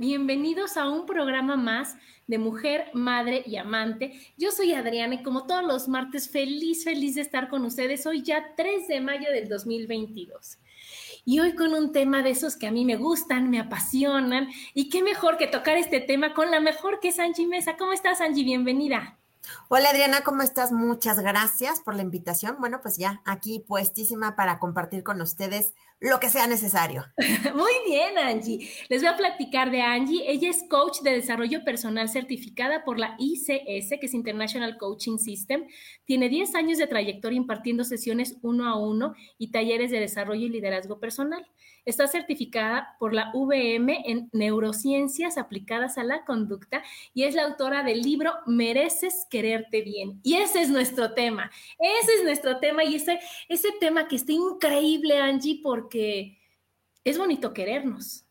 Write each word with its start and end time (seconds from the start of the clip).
Bienvenidos 0.00 0.78
a 0.78 0.88
un 0.88 1.04
programa 1.04 1.56
más 1.56 1.94
de 2.26 2.38
Mujer, 2.38 2.86
Madre 2.94 3.42
y 3.44 3.58
Amante. 3.58 4.18
Yo 4.38 4.50
soy 4.50 4.72
Adriana 4.72 5.16
y 5.16 5.22
como 5.22 5.44
todos 5.44 5.62
los 5.62 5.88
martes, 5.88 6.30
feliz, 6.30 6.84
feliz 6.84 7.16
de 7.16 7.20
estar 7.20 7.50
con 7.50 7.66
ustedes. 7.66 8.06
Hoy 8.06 8.22
ya 8.22 8.54
3 8.56 8.88
de 8.88 9.02
mayo 9.02 9.30
del 9.30 9.50
2022. 9.50 10.56
Y 11.26 11.40
hoy 11.40 11.54
con 11.54 11.74
un 11.74 11.92
tema 11.92 12.22
de 12.22 12.30
esos 12.30 12.56
que 12.56 12.66
a 12.66 12.70
mí 12.70 12.86
me 12.86 12.96
gustan, 12.96 13.50
me 13.50 13.60
apasionan. 13.60 14.48
Y 14.72 14.88
qué 14.88 15.02
mejor 15.02 15.36
que 15.36 15.48
tocar 15.48 15.76
este 15.76 16.00
tema 16.00 16.32
con 16.32 16.50
la 16.50 16.60
mejor 16.60 17.00
que 17.00 17.08
es 17.08 17.18
Angie 17.18 17.46
Mesa. 17.46 17.76
¿Cómo 17.76 17.92
estás, 17.92 18.22
Angie? 18.22 18.42
Bienvenida. 18.42 19.18
Hola 19.68 19.90
Adriana, 19.90 20.22
¿cómo 20.22 20.40
estás? 20.40 20.72
Muchas 20.72 21.20
gracias 21.20 21.80
por 21.80 21.94
la 21.94 22.00
invitación. 22.00 22.56
Bueno, 22.58 22.80
pues 22.80 22.96
ya 22.96 23.20
aquí 23.26 23.62
puestísima 23.68 24.34
para 24.34 24.58
compartir 24.58 25.02
con 25.02 25.20
ustedes 25.20 25.74
lo 26.00 26.18
que 26.18 26.30
sea 26.30 26.46
necesario. 26.46 27.04
Muy 27.54 27.72
bien, 27.86 28.16
Angie. 28.16 28.68
Les 28.88 29.02
voy 29.02 29.10
a 29.10 29.16
platicar 29.16 29.70
de 29.70 29.82
Angie. 29.82 30.24
Ella 30.26 30.48
es 30.48 30.64
coach 30.68 31.00
de 31.02 31.12
desarrollo 31.12 31.62
personal 31.62 32.08
certificada 32.08 32.84
por 32.84 32.98
la 32.98 33.16
ICS, 33.18 34.00
que 34.00 34.06
es 34.06 34.14
International 34.14 34.78
Coaching 34.78 35.18
System. 35.18 35.66
Tiene 36.06 36.30
10 36.30 36.54
años 36.54 36.78
de 36.78 36.86
trayectoria 36.86 37.36
impartiendo 37.36 37.84
sesiones 37.84 38.38
uno 38.40 38.66
a 38.66 38.78
uno 38.78 39.14
y 39.36 39.50
talleres 39.50 39.90
de 39.90 40.00
desarrollo 40.00 40.46
y 40.46 40.48
liderazgo 40.48 40.98
personal. 40.98 41.46
Está 41.84 42.06
certificada 42.08 42.96
por 42.98 43.12
la 43.14 43.30
VM 43.34 44.02
en 44.06 44.28
neurociencias 44.32 45.38
aplicadas 45.38 45.98
a 45.98 46.04
la 46.04 46.24
conducta 46.24 46.82
y 47.14 47.24
es 47.24 47.34
la 47.34 47.44
autora 47.44 47.82
del 47.82 48.02
libro 48.02 48.32
Mereces 48.46 49.26
quererte 49.30 49.82
bien. 49.82 50.20
Y 50.22 50.34
ese 50.34 50.62
es 50.62 50.68
nuestro 50.70 51.12
tema. 51.12 51.50
Ese 51.78 52.14
es 52.14 52.24
nuestro 52.24 52.58
tema 52.58 52.84
y 52.84 52.96
ese, 52.96 53.18
ese 53.48 53.68
tema 53.80 54.08
que 54.08 54.16
está 54.16 54.32
increíble, 54.32 55.18
Angie, 55.18 55.60
porque 55.62 55.89
es 55.90 57.18
bonito 57.18 57.52
querernos. 57.52 58.24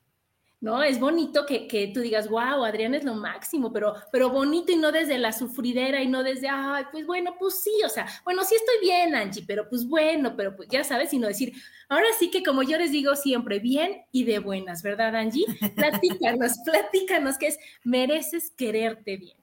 ¿no? 0.62 0.84
Es 0.84 1.00
bonito 1.00 1.46
que, 1.46 1.68
que, 1.68 1.88
tú 1.88 2.02
digas, 2.02 2.28
wow, 2.28 2.66
Adrián 2.66 2.94
es 2.94 3.04
lo 3.04 3.14
máximo, 3.14 3.72
pero, 3.72 3.96
pero 4.12 4.30
bonito 4.30 4.72
y 4.72 4.76
no 4.76 4.92
desde 4.92 5.18
la 5.18 5.32
sufridera 5.32 6.02
y 6.04 6.08
no 6.08 6.22
desde, 6.22 6.50
ay, 6.50 6.84
pues 6.92 7.06
bueno, 7.06 7.36
pues 7.40 7.62
sí, 7.62 7.72
o 7.86 7.90
sea, 7.90 8.06
bueno, 8.26 8.44
sí 8.44 8.56
estoy 8.56 8.76
bien, 8.82 9.16
Angie, 9.16 9.44
pero 9.48 9.70
pues 9.70 9.88
bueno, 9.88 10.36
pero 10.36 10.56
pues 10.56 10.68
ya 10.70 10.84
sabes, 10.84 11.12
sino 11.12 11.28
decir, 11.28 11.54
ahora 11.88 12.08
sí 12.18 12.30
que 12.30 12.44
como 12.44 12.64
yo 12.64 12.78
les 12.78 12.92
digo 12.92 13.16
siempre, 13.16 13.60
bien 13.60 14.02
y 14.12 14.26
de 14.26 14.40
buenas, 14.40 14.84
¿verdad, 14.84 15.16
Angie? 15.16 15.46
Platícanos, 15.76 16.58
platícanos, 16.66 17.38
que 17.38 17.48
es, 17.48 17.60
mereces 17.84 18.52
quererte 18.52 19.18
bien. 19.18 19.39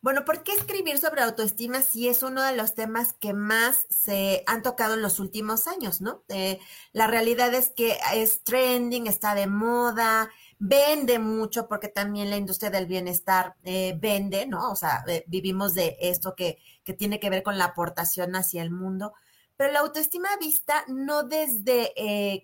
Bueno, 0.00 0.24
¿por 0.24 0.44
qué 0.44 0.52
escribir 0.52 0.98
sobre 0.98 1.22
autoestima 1.22 1.82
si 1.82 2.06
es 2.08 2.22
uno 2.22 2.40
de 2.42 2.54
los 2.54 2.74
temas 2.74 3.14
que 3.14 3.32
más 3.32 3.84
se 3.90 4.44
han 4.46 4.62
tocado 4.62 4.94
en 4.94 5.02
los 5.02 5.18
últimos 5.18 5.66
años, 5.66 6.00
¿no? 6.00 6.22
Eh, 6.28 6.60
la 6.92 7.08
realidad 7.08 7.52
es 7.52 7.70
que 7.70 7.98
es 8.14 8.44
trending, 8.44 9.08
está 9.08 9.34
de 9.34 9.48
moda, 9.48 10.30
vende 10.60 11.18
mucho 11.18 11.66
porque 11.66 11.88
también 11.88 12.30
la 12.30 12.36
industria 12.36 12.70
del 12.70 12.86
bienestar 12.86 13.56
eh, 13.64 13.96
vende, 14.00 14.46
¿no? 14.46 14.70
O 14.70 14.76
sea, 14.76 15.02
eh, 15.08 15.24
vivimos 15.26 15.74
de 15.74 15.96
esto 16.00 16.36
que, 16.36 16.58
que 16.84 16.94
tiene 16.94 17.18
que 17.18 17.30
ver 17.30 17.42
con 17.42 17.58
la 17.58 17.64
aportación 17.64 18.36
hacia 18.36 18.62
el 18.62 18.70
mundo, 18.70 19.14
pero 19.56 19.72
la 19.72 19.80
autoestima 19.80 20.28
vista 20.38 20.84
no 20.86 21.24
desde 21.24 21.92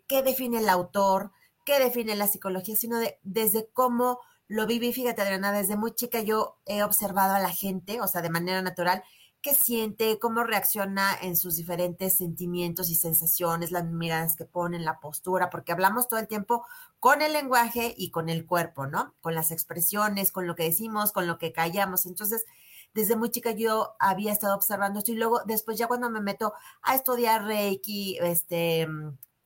qué 0.08 0.22
define 0.24 0.58
el 0.58 0.68
autor, 0.68 1.30
qué 1.64 1.78
define 1.78 2.16
la 2.16 2.26
psicología, 2.26 2.74
sino 2.74 2.98
de, 2.98 3.20
desde 3.22 3.68
cómo 3.72 4.18
lo 4.48 4.66
viví, 4.66 4.92
fíjate 4.92 5.22
Adriana, 5.22 5.52
desde 5.52 5.76
muy 5.76 5.94
chica 5.94 6.20
yo 6.20 6.58
he 6.66 6.82
observado 6.82 7.34
a 7.34 7.40
la 7.40 7.50
gente, 7.50 8.00
o 8.00 8.06
sea, 8.06 8.22
de 8.22 8.30
manera 8.30 8.62
natural, 8.62 9.02
qué 9.44 9.52
siente, 9.52 10.18
cómo 10.18 10.42
reacciona 10.42 11.14
en 11.20 11.36
sus 11.36 11.56
diferentes 11.56 12.16
sentimientos 12.16 12.88
y 12.88 12.94
sensaciones, 12.94 13.72
las 13.72 13.84
miradas 13.84 14.36
que 14.36 14.46
ponen, 14.46 14.86
la 14.86 15.00
postura, 15.00 15.50
porque 15.50 15.72
hablamos 15.72 16.08
todo 16.08 16.18
el 16.18 16.28
tiempo 16.28 16.64
con 16.98 17.20
el 17.20 17.34
lenguaje 17.34 17.94
y 17.96 18.10
con 18.10 18.30
el 18.30 18.46
cuerpo, 18.46 18.86
¿no? 18.86 19.14
Con 19.20 19.34
las 19.34 19.50
expresiones, 19.50 20.32
con 20.32 20.46
lo 20.46 20.54
que 20.54 20.64
decimos, 20.64 21.12
con 21.12 21.26
lo 21.26 21.36
que 21.36 21.52
callamos. 21.52 22.06
Entonces, 22.06 22.46
desde 22.94 23.16
muy 23.16 23.30
chica 23.30 23.50
yo 23.50 23.94
había 23.98 24.32
estado 24.32 24.54
observando 24.54 25.00
esto 25.00 25.12
y 25.12 25.16
luego 25.16 25.42
después 25.44 25.76
ya 25.76 25.88
cuando 25.88 26.08
me 26.08 26.22
meto 26.22 26.54
a 26.82 26.94
estudiar 26.94 27.44
Reiki, 27.44 28.16
este, 28.22 28.88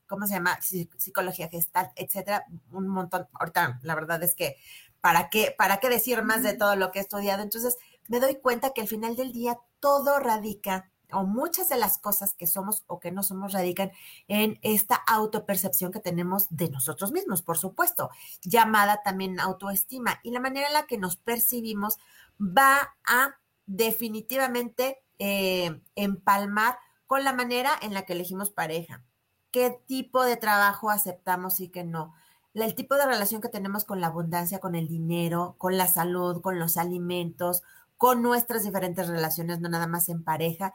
¿cómo 0.07 0.27
se 0.27 0.35
llama? 0.35 0.59
Psicología 0.61 1.49
gestal, 1.49 1.91
etcétera, 1.95 2.45
un 2.71 2.87
montón. 2.87 3.27
Ahorita 3.33 3.79
la 3.83 3.95
verdad 3.95 4.23
es 4.23 4.33
que 4.33 4.55
¿para 5.01 5.29
qué, 5.29 5.53
¿para 5.57 5.77
qué 5.77 5.89
decir 5.89 6.23
más 6.23 6.43
de 6.43 6.55
todo 6.55 6.75
lo 6.75 6.91
que 6.91 6.99
he 6.99 7.01
estudiado? 7.01 7.43
Entonces, 7.43 7.77
me 8.07 8.19
doy 8.19 8.35
cuenta 8.35 8.71
que 8.71 8.81
al 8.81 8.87
final 8.87 9.15
del 9.15 9.31
día 9.31 9.57
todo 9.79 10.19
radica 10.19 10.91
o 11.11 11.23
muchas 11.23 11.69
de 11.69 11.77
las 11.77 11.97
cosas 11.97 12.33
que 12.33 12.47
somos 12.47 12.83
o 12.87 12.99
que 12.99 13.11
no 13.11 13.23
somos 13.23 13.53
radican 13.53 13.91
en 14.27 14.59
esta 14.61 14.95
autopercepción 14.95 15.91
que 15.91 15.99
tenemos 15.99 16.47
de 16.49 16.69
nosotros 16.69 17.11
mismos, 17.11 17.41
por 17.41 17.57
supuesto, 17.57 18.11
llamada 18.43 19.01
también 19.03 19.39
autoestima. 19.39 20.19
Y 20.23 20.31
la 20.31 20.39
manera 20.39 20.67
en 20.67 20.73
la 20.73 20.85
que 20.85 20.97
nos 20.97 21.17
percibimos 21.17 21.97
va 22.39 22.95
a 23.05 23.35
definitivamente 23.65 25.03
eh, 25.17 25.81
empalmar 25.95 26.77
con 27.05 27.23
la 27.23 27.33
manera 27.33 27.71
en 27.81 27.93
la 27.93 28.05
que 28.05 28.13
elegimos 28.13 28.51
pareja, 28.51 29.03
qué 29.51 29.81
tipo 29.87 30.23
de 30.23 30.37
trabajo 30.37 30.89
aceptamos 30.89 31.59
y 31.59 31.69
qué 31.69 31.83
no 31.83 32.13
el 32.53 32.75
tipo 32.75 32.95
de 32.95 33.05
relación 33.05 33.41
que 33.41 33.49
tenemos 33.49 33.85
con 33.85 34.01
la 34.01 34.07
abundancia, 34.07 34.59
con 34.59 34.75
el 34.75 34.87
dinero, 34.87 35.55
con 35.57 35.77
la 35.77 35.87
salud, 35.87 36.41
con 36.41 36.59
los 36.59 36.77
alimentos, 36.77 37.61
con 37.97 38.21
nuestras 38.21 38.63
diferentes 38.63 39.07
relaciones, 39.07 39.59
no 39.59 39.69
nada 39.69 39.87
más 39.87 40.09
en 40.09 40.23
pareja. 40.23 40.73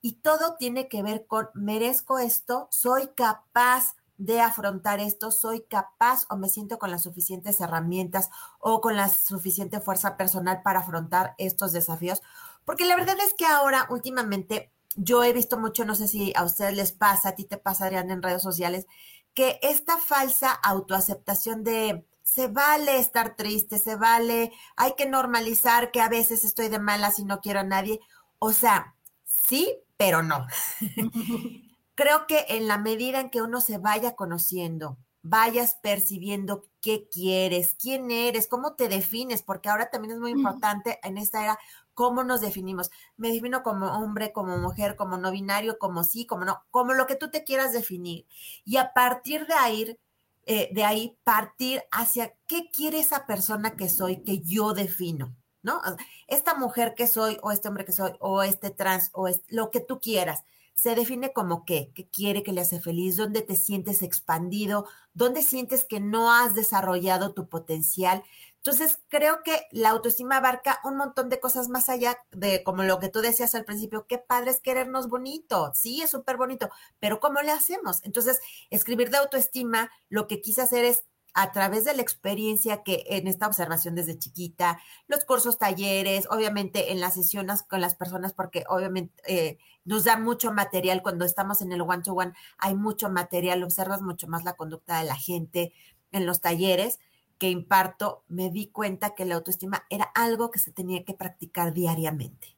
Y 0.00 0.14
todo 0.14 0.56
tiene 0.56 0.88
que 0.88 1.02
ver 1.02 1.26
con, 1.26 1.48
merezco 1.54 2.18
esto, 2.18 2.66
soy 2.70 3.08
capaz 3.14 3.94
de 4.18 4.40
afrontar 4.40 5.00
esto, 5.00 5.30
soy 5.30 5.62
capaz 5.62 6.26
o 6.28 6.36
me 6.36 6.48
siento 6.48 6.78
con 6.78 6.90
las 6.90 7.02
suficientes 7.02 7.60
herramientas 7.60 8.30
o 8.60 8.80
con 8.80 8.96
la 8.96 9.08
suficiente 9.08 9.80
fuerza 9.80 10.16
personal 10.16 10.62
para 10.62 10.80
afrontar 10.80 11.34
estos 11.38 11.72
desafíos. 11.72 12.22
Porque 12.64 12.84
la 12.84 12.96
verdad 12.96 13.16
es 13.26 13.34
que 13.34 13.46
ahora, 13.46 13.86
últimamente, 13.90 14.72
yo 14.94 15.24
he 15.24 15.32
visto 15.32 15.58
mucho, 15.58 15.84
no 15.84 15.94
sé 15.94 16.06
si 16.08 16.32
a 16.36 16.44
ustedes 16.44 16.76
les 16.76 16.92
pasa, 16.92 17.30
a 17.30 17.34
ti 17.34 17.44
te 17.44 17.56
pasa, 17.56 17.88
en 17.88 18.22
redes 18.22 18.42
sociales, 18.42 18.86
que 19.34 19.58
esta 19.62 19.98
falsa 19.98 20.52
autoaceptación 20.52 21.64
de 21.64 22.06
se 22.22 22.48
vale 22.48 22.98
estar 22.98 23.36
triste, 23.36 23.78
se 23.78 23.96
vale, 23.96 24.52
hay 24.76 24.94
que 24.96 25.06
normalizar 25.06 25.90
que 25.90 26.00
a 26.00 26.08
veces 26.08 26.44
estoy 26.44 26.68
de 26.68 26.78
malas 26.78 27.18
y 27.18 27.24
no 27.24 27.40
quiero 27.40 27.60
a 27.60 27.64
nadie. 27.64 28.00
O 28.38 28.52
sea, 28.52 28.94
sí, 29.24 29.76
pero 29.96 30.22
no. 30.22 30.46
Creo 31.94 32.26
que 32.26 32.46
en 32.48 32.68
la 32.68 32.78
medida 32.78 33.20
en 33.20 33.30
que 33.30 33.42
uno 33.42 33.60
se 33.60 33.78
vaya 33.78 34.14
conociendo, 34.14 34.96
vayas 35.22 35.76
percibiendo 35.82 36.64
qué 36.80 37.08
quieres, 37.08 37.76
quién 37.78 38.10
eres, 38.10 38.48
cómo 38.48 38.74
te 38.74 38.88
defines, 38.88 39.42
porque 39.42 39.68
ahora 39.68 39.90
también 39.90 40.14
es 40.14 40.20
muy 40.20 40.32
importante 40.32 40.98
en 41.02 41.18
esta 41.18 41.44
era 41.44 41.58
cómo 41.94 42.24
nos 42.24 42.40
definimos. 42.40 42.90
Me 43.16 43.30
defino 43.32 43.62
como 43.62 43.86
hombre, 43.86 44.32
como 44.32 44.58
mujer, 44.58 44.96
como 44.96 45.16
no 45.18 45.30
binario, 45.30 45.78
como 45.78 46.04
sí, 46.04 46.26
como 46.26 46.44
no, 46.44 46.64
como 46.70 46.94
lo 46.94 47.06
que 47.06 47.16
tú 47.16 47.30
te 47.30 47.44
quieras 47.44 47.72
definir. 47.72 48.26
Y 48.64 48.76
a 48.76 48.92
partir 48.92 49.46
de 49.46 49.54
ahí, 49.54 49.98
eh, 50.46 50.70
de 50.72 50.84
ahí 50.84 51.18
partir 51.24 51.82
hacia 51.90 52.34
qué 52.46 52.70
quiere 52.70 53.00
esa 53.00 53.26
persona 53.26 53.76
que 53.76 53.88
soy, 53.88 54.22
que 54.22 54.40
yo 54.40 54.72
defino, 54.74 55.34
¿no? 55.62 55.80
Esta 56.26 56.54
mujer 56.54 56.94
que 56.94 57.06
soy, 57.06 57.38
o 57.42 57.52
este 57.52 57.68
hombre 57.68 57.84
que 57.84 57.92
soy, 57.92 58.12
o 58.20 58.42
este 58.42 58.70
trans, 58.70 59.10
o 59.12 59.28
lo 59.48 59.70
que 59.70 59.80
tú 59.80 60.00
quieras 60.00 60.44
se 60.74 60.94
define 60.94 61.32
como 61.32 61.64
qué, 61.64 61.92
qué 61.94 62.08
quiere 62.08 62.42
que 62.42 62.52
le 62.52 62.62
hace 62.62 62.80
feliz, 62.80 63.16
dónde 63.16 63.42
te 63.42 63.56
sientes 63.56 64.02
expandido, 64.02 64.86
dónde 65.14 65.42
sientes 65.42 65.84
que 65.84 66.00
no 66.00 66.32
has 66.32 66.54
desarrollado 66.54 67.34
tu 67.34 67.48
potencial. 67.48 68.24
Entonces, 68.64 69.00
creo 69.08 69.42
que 69.42 69.66
la 69.72 69.90
autoestima 69.90 70.36
abarca 70.36 70.78
un 70.84 70.96
montón 70.96 71.28
de 71.28 71.40
cosas 71.40 71.68
más 71.68 71.88
allá 71.88 72.18
de 72.30 72.62
como 72.62 72.84
lo 72.84 73.00
que 73.00 73.08
tú 73.08 73.20
decías 73.20 73.56
al 73.56 73.64
principio, 73.64 74.06
qué 74.06 74.18
padre 74.18 74.52
es 74.52 74.60
querernos 74.60 75.08
bonito, 75.08 75.72
sí, 75.74 76.00
es 76.00 76.10
súper 76.10 76.36
bonito, 76.36 76.70
pero 77.00 77.18
¿cómo 77.18 77.42
le 77.42 77.50
hacemos? 77.50 78.04
Entonces, 78.04 78.38
escribir 78.70 79.10
de 79.10 79.16
autoestima, 79.16 79.90
lo 80.08 80.28
que 80.28 80.40
quise 80.40 80.62
hacer 80.62 80.84
es 80.84 81.02
a 81.34 81.50
través 81.50 81.84
de 81.84 81.94
la 81.94 82.02
experiencia 82.02 82.84
que 82.84 83.04
en 83.08 83.26
esta 83.26 83.48
observación 83.48 83.96
desde 83.96 84.16
chiquita, 84.16 84.78
los 85.08 85.24
cursos, 85.24 85.58
talleres, 85.58 86.28
obviamente 86.30 86.92
en 86.92 87.00
las 87.00 87.14
sesiones 87.14 87.64
con 87.64 87.80
las 87.80 87.96
personas, 87.96 88.32
porque 88.32 88.62
obviamente 88.68 89.12
eh, 89.26 89.58
nos 89.84 90.04
da 90.04 90.16
mucho 90.16 90.52
material 90.52 91.02
cuando 91.02 91.24
estamos 91.24 91.62
en 91.62 91.72
el 91.72 91.80
one-to-one, 91.80 92.32
hay 92.58 92.76
mucho 92.76 93.10
material, 93.10 93.64
observas 93.64 94.02
mucho 94.02 94.28
más 94.28 94.44
la 94.44 94.52
conducta 94.54 95.00
de 95.00 95.04
la 95.06 95.16
gente 95.16 95.72
en 96.12 96.26
los 96.26 96.40
talleres 96.40 97.00
que 97.42 97.50
imparto, 97.50 98.22
me 98.28 98.50
di 98.50 98.68
cuenta 98.68 99.16
que 99.16 99.24
la 99.24 99.34
autoestima 99.34 99.84
era 99.90 100.04
algo 100.14 100.52
que 100.52 100.60
se 100.60 100.70
tenía 100.70 101.04
que 101.04 101.12
practicar 101.12 101.74
diariamente. 101.74 102.54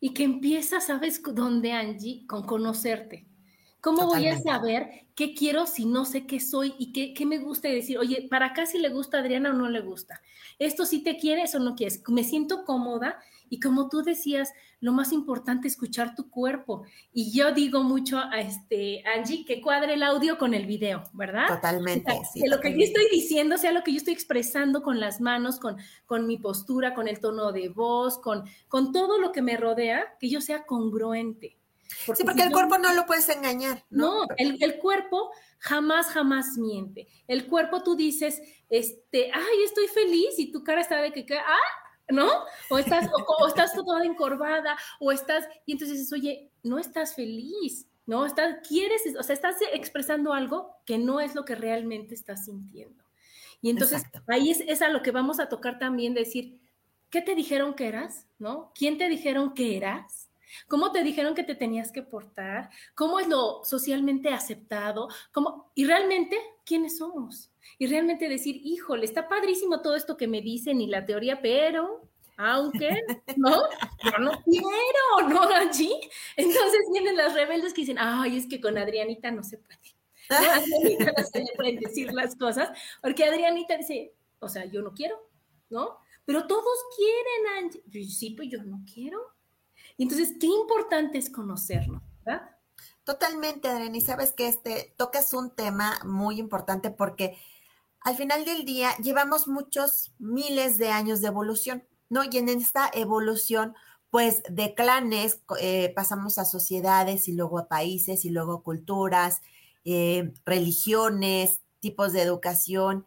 Y 0.00 0.14
que 0.14 0.24
empieza, 0.24 0.80
¿sabes 0.80 1.22
dónde, 1.22 1.70
Angie? 1.70 2.26
Con 2.26 2.42
conocerte. 2.42 3.28
¿Cómo 3.80 4.06
voy 4.06 4.26
a 4.26 4.36
saber 4.36 5.06
qué 5.14 5.32
quiero 5.32 5.64
si 5.64 5.86
no 5.86 6.04
sé 6.04 6.26
qué 6.26 6.40
soy 6.40 6.74
y 6.76 6.92
qué, 6.92 7.14
qué 7.14 7.24
me 7.24 7.38
gusta 7.38 7.68
decir? 7.68 7.98
Oye, 7.98 8.26
para 8.28 8.46
acá 8.46 8.66
si 8.66 8.78
le 8.78 8.88
gusta 8.88 9.18
a 9.18 9.20
Adriana 9.20 9.50
o 9.50 9.52
no 9.52 9.68
le 9.68 9.80
gusta. 9.80 10.20
Esto 10.58 10.86
sí 10.86 11.04
te 11.04 11.16
quieres 11.16 11.54
o 11.54 11.60
no 11.60 11.76
quieres. 11.76 12.02
Me 12.08 12.24
siento 12.24 12.64
cómoda 12.64 13.16
y 13.50 13.60
como 13.60 13.90
tú 13.90 14.02
decías, 14.02 14.54
lo 14.80 14.92
más 14.92 15.12
importante 15.12 15.68
es 15.68 15.74
escuchar 15.74 16.14
tu 16.14 16.30
cuerpo. 16.30 16.84
Y 17.12 17.32
yo 17.32 17.52
digo 17.52 17.82
mucho 17.82 18.18
a 18.18 18.40
este, 18.40 19.02
Angie, 19.06 19.44
que 19.44 19.60
cuadre 19.60 19.94
el 19.94 20.02
audio 20.02 20.38
con 20.38 20.54
el 20.54 20.64
video, 20.64 21.02
¿verdad? 21.12 21.48
Totalmente. 21.48 22.10
que 22.34 22.48
lo 22.48 22.60
que 22.60 22.70
yo 22.70 22.84
estoy 22.84 23.08
diciendo 23.10 23.58
sea 23.58 23.72
lo 23.72 23.82
que 23.82 23.92
yo 23.92 23.98
estoy 23.98 24.14
expresando 24.14 24.82
con 24.82 25.00
las 25.00 25.20
manos, 25.20 25.60
con, 25.60 25.76
con 26.06 26.26
mi 26.26 26.38
postura, 26.38 26.94
con 26.94 27.08
el 27.08 27.20
tono 27.20 27.52
de 27.52 27.68
voz, 27.68 28.18
con, 28.18 28.44
con 28.68 28.92
todo 28.92 29.18
lo 29.18 29.32
que 29.32 29.42
me 29.42 29.58
rodea, 29.58 30.16
que 30.18 30.30
yo 30.30 30.40
sea 30.40 30.64
congruente 30.64 31.60
sí, 32.14 32.24
porque 32.24 32.42
el 32.42 32.52
cuerpo 32.52 32.78
no 32.78 32.92
lo 32.94 33.06
puedes 33.06 33.28
engañar. 33.28 33.84
No, 33.90 34.26
el, 34.36 34.78
cuerpo 34.78 35.30
jamás, 35.58 36.06
jamás 36.08 36.56
miente. 36.56 37.08
El 37.26 37.46
cuerpo 37.46 37.82
tú 37.82 37.96
dices, 37.96 38.40
este, 38.68 39.30
ay, 39.32 39.64
estoy 39.64 39.88
feliz 39.88 40.38
y 40.38 40.50
tu 40.52 40.62
cara 40.62 40.80
está 40.80 41.00
de 41.00 41.12
que, 41.12 41.26
ah, 41.36 41.58
¿no? 42.10 42.28
O 42.68 42.78
estás, 42.78 43.08
o, 43.38 43.46
estás 43.46 43.74
toda 43.74 44.04
encorvada, 44.04 44.76
o 44.98 45.12
estás, 45.12 45.48
y 45.66 45.72
entonces 45.72 45.98
dices, 45.98 46.12
oye, 46.12 46.50
no 46.62 46.78
estás 46.78 47.14
feliz, 47.14 47.86
¿no? 48.06 48.26
Estás, 48.26 48.56
quieres, 48.66 49.02
o 49.18 49.22
sea, 49.22 49.34
estás 49.34 49.56
expresando 49.72 50.32
algo 50.32 50.74
que 50.84 50.98
no 50.98 51.20
es 51.20 51.34
lo 51.34 51.44
que 51.44 51.54
realmente 51.54 52.14
estás 52.14 52.44
sintiendo. 52.44 53.04
Y 53.62 53.70
entonces 53.70 54.04
ahí 54.26 54.50
es, 54.50 54.60
es 54.60 54.82
a 54.82 54.88
lo 54.88 55.02
que 55.02 55.10
vamos 55.10 55.38
a 55.38 55.48
tocar 55.48 55.78
también, 55.78 56.14
decir, 56.14 56.60
¿qué 57.10 57.20
te 57.20 57.34
dijeron 57.34 57.74
que 57.74 57.88
eras? 57.88 58.26
¿No? 58.38 58.72
¿Quién 58.74 58.98
te 58.98 59.08
dijeron 59.08 59.54
que 59.54 59.76
eras? 59.76 60.19
¿Cómo 60.68 60.92
te 60.92 61.02
dijeron 61.02 61.34
que 61.34 61.44
te 61.44 61.54
tenías 61.54 61.92
que 61.92 62.02
portar? 62.02 62.70
¿Cómo 62.94 63.20
es 63.20 63.28
lo 63.28 63.62
socialmente 63.64 64.30
aceptado? 64.30 65.08
¿Cómo? 65.32 65.70
Y 65.74 65.84
realmente, 65.84 66.36
¿quiénes 66.64 66.98
somos? 66.98 67.50
Y 67.78 67.86
realmente 67.86 68.28
decir, 68.28 68.60
híjole, 68.62 69.04
está 69.04 69.28
padrísimo 69.28 69.80
todo 69.80 69.96
esto 69.96 70.16
que 70.16 70.28
me 70.28 70.40
dicen 70.40 70.80
y 70.80 70.86
la 70.86 71.06
teoría, 71.06 71.40
pero 71.40 72.08
aunque, 72.36 73.02
¿no? 73.36 73.50
Yo 74.02 74.18
no 74.18 74.42
quiero, 74.44 75.28
¿no, 75.28 75.42
allí. 75.54 75.92
Entonces 76.36 76.80
vienen 76.90 77.16
las 77.16 77.34
rebeldes 77.34 77.74
que 77.74 77.82
dicen, 77.82 77.98
ay, 77.98 78.38
es 78.38 78.46
que 78.46 78.60
con 78.60 78.78
Adrianita 78.78 79.30
no 79.30 79.42
se 79.42 79.58
puede. 79.58 79.78
No, 80.30 80.36
Adrianita 80.36 81.12
no 81.16 81.24
se 81.24 81.44
pueden 81.56 81.80
decir 81.80 82.12
las 82.12 82.36
cosas, 82.36 82.70
porque 83.02 83.24
Adrianita 83.24 83.76
dice, 83.76 84.14
o 84.38 84.48
sea, 84.48 84.64
yo 84.64 84.80
no 84.80 84.94
quiero, 84.94 85.28
¿no? 85.70 85.98
Pero 86.24 86.46
todos 86.46 86.78
quieren, 86.96 87.64
Angie. 87.64 88.08
Sí, 88.08 88.30
pues 88.30 88.48
yo 88.48 88.62
no 88.62 88.84
quiero 88.94 89.20
entonces, 90.04 90.34
qué 90.40 90.46
importante 90.46 91.18
es 91.18 91.30
conocernos, 91.30 92.02
¿verdad? 92.24 92.50
Totalmente, 93.04 93.68
Adriana. 93.68 93.96
Y 93.96 94.00
sabes 94.00 94.32
que 94.32 94.48
este 94.48 94.94
tocas 94.96 95.32
un 95.32 95.50
tema 95.50 95.98
muy 96.04 96.38
importante 96.38 96.90
porque 96.90 97.36
al 98.00 98.16
final 98.16 98.44
del 98.44 98.64
día 98.64 98.96
llevamos 98.98 99.48
muchos 99.48 100.12
miles 100.18 100.78
de 100.78 100.90
años 100.90 101.20
de 101.20 101.28
evolución, 101.28 101.84
¿no? 102.08 102.22
Y 102.24 102.38
en 102.38 102.48
esta 102.48 102.90
evolución, 102.94 103.74
pues 104.10 104.42
de 104.48 104.74
clanes 104.74 105.40
eh, 105.60 105.92
pasamos 105.94 106.38
a 106.38 106.44
sociedades 106.44 107.28
y 107.28 107.32
luego 107.32 107.58
a 107.58 107.68
países 107.68 108.24
y 108.24 108.30
luego 108.30 108.62
culturas, 108.62 109.42
eh, 109.84 110.32
religiones, 110.44 111.60
tipos 111.80 112.12
de 112.12 112.22
educación. 112.22 113.06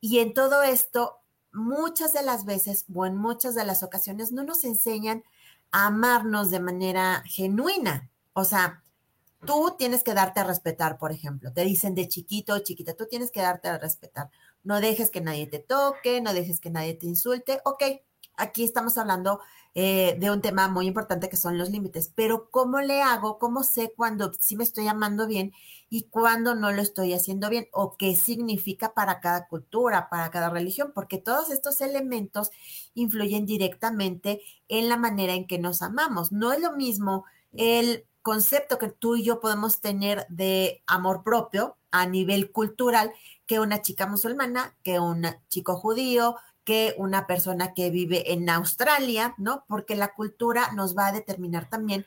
Y 0.00 0.18
en 0.18 0.34
todo 0.34 0.62
esto, 0.62 1.18
muchas 1.52 2.12
de 2.12 2.22
las 2.22 2.44
veces 2.44 2.84
o 2.94 3.06
en 3.06 3.16
muchas 3.16 3.54
de 3.54 3.64
las 3.64 3.82
ocasiones 3.82 4.32
no 4.32 4.44
nos 4.44 4.64
enseñan 4.64 5.24
amarnos 5.74 6.50
de 6.50 6.60
manera 6.60 7.24
genuina. 7.26 8.08
O 8.32 8.44
sea, 8.44 8.84
tú 9.44 9.74
tienes 9.76 10.04
que 10.04 10.14
darte 10.14 10.38
a 10.38 10.44
respetar, 10.44 10.98
por 10.98 11.10
ejemplo. 11.10 11.52
Te 11.52 11.64
dicen 11.64 11.96
de 11.96 12.06
chiquito 12.06 12.54
o 12.54 12.60
chiquita, 12.60 12.94
tú 12.94 13.06
tienes 13.10 13.32
que 13.32 13.42
darte 13.42 13.68
a 13.68 13.78
respetar. 13.78 14.30
No 14.62 14.80
dejes 14.80 15.10
que 15.10 15.20
nadie 15.20 15.48
te 15.48 15.58
toque, 15.58 16.20
no 16.20 16.32
dejes 16.32 16.60
que 16.60 16.70
nadie 16.70 16.94
te 16.94 17.06
insulte. 17.06 17.60
Ok, 17.64 17.82
aquí 18.36 18.62
estamos 18.62 18.96
hablando 18.98 19.40
eh, 19.74 20.16
de 20.20 20.30
un 20.30 20.40
tema 20.40 20.68
muy 20.68 20.86
importante 20.86 21.28
que 21.28 21.36
son 21.36 21.58
los 21.58 21.70
límites, 21.70 22.12
pero 22.14 22.50
¿cómo 22.52 22.80
le 22.80 23.02
hago? 23.02 23.40
¿Cómo 23.40 23.64
sé 23.64 23.92
cuando 23.96 24.32
sí 24.38 24.56
me 24.56 24.62
estoy 24.62 24.86
amando 24.86 25.26
bien 25.26 25.52
y 25.90 26.04
cuándo 26.04 26.54
no 26.54 26.72
lo 26.72 26.82
estoy 26.82 27.12
haciendo 27.12 27.48
bien? 27.50 27.68
¿O 27.72 27.96
qué 27.96 28.16
significa 28.16 28.94
para 28.94 29.20
cada 29.20 29.46
cultura, 29.46 30.08
para 30.10 30.30
cada 30.30 30.50
religión? 30.50 30.92
Porque 30.94 31.18
todos 31.18 31.50
estos 31.50 31.80
elementos 31.80 32.50
influyen 32.94 33.46
directamente 33.46 34.40
en 34.68 34.88
la 34.88 34.96
manera 34.96 35.34
en 35.34 35.46
que 35.46 35.58
nos 35.58 35.82
amamos. 35.82 36.32
No 36.32 36.52
es 36.52 36.60
lo 36.60 36.72
mismo 36.72 37.24
el 37.52 38.06
concepto 38.22 38.78
que 38.78 38.88
tú 38.88 39.16
y 39.16 39.22
yo 39.22 39.40
podemos 39.40 39.80
tener 39.80 40.26
de 40.28 40.82
amor 40.86 41.22
propio 41.22 41.76
a 41.90 42.06
nivel 42.06 42.50
cultural 42.50 43.12
que 43.46 43.60
una 43.60 43.82
chica 43.82 44.06
musulmana, 44.06 44.74
que 44.82 44.98
un 44.98 45.26
chico 45.48 45.76
judío, 45.76 46.36
que 46.64 46.94
una 46.96 47.26
persona 47.26 47.74
que 47.74 47.90
vive 47.90 48.32
en 48.32 48.48
Australia, 48.48 49.34
¿no? 49.36 49.64
Porque 49.68 49.94
la 49.94 50.14
cultura 50.14 50.72
nos 50.72 50.96
va 50.96 51.08
a 51.08 51.12
determinar 51.12 51.68
también 51.68 52.06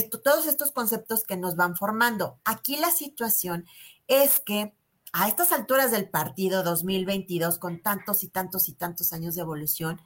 todos 0.00 0.46
estos 0.46 0.72
conceptos 0.72 1.24
que 1.24 1.36
nos 1.36 1.56
van 1.56 1.76
formando. 1.76 2.38
Aquí 2.44 2.76
la 2.76 2.90
situación 2.90 3.66
es 4.06 4.40
que 4.40 4.74
a 5.12 5.28
estas 5.28 5.52
alturas 5.52 5.90
del 5.90 6.08
partido 6.08 6.62
2022, 6.62 7.58
con 7.58 7.82
tantos 7.82 8.24
y 8.24 8.28
tantos 8.28 8.68
y 8.68 8.72
tantos 8.72 9.12
años 9.12 9.34
de 9.34 9.42
evolución, 9.42 10.00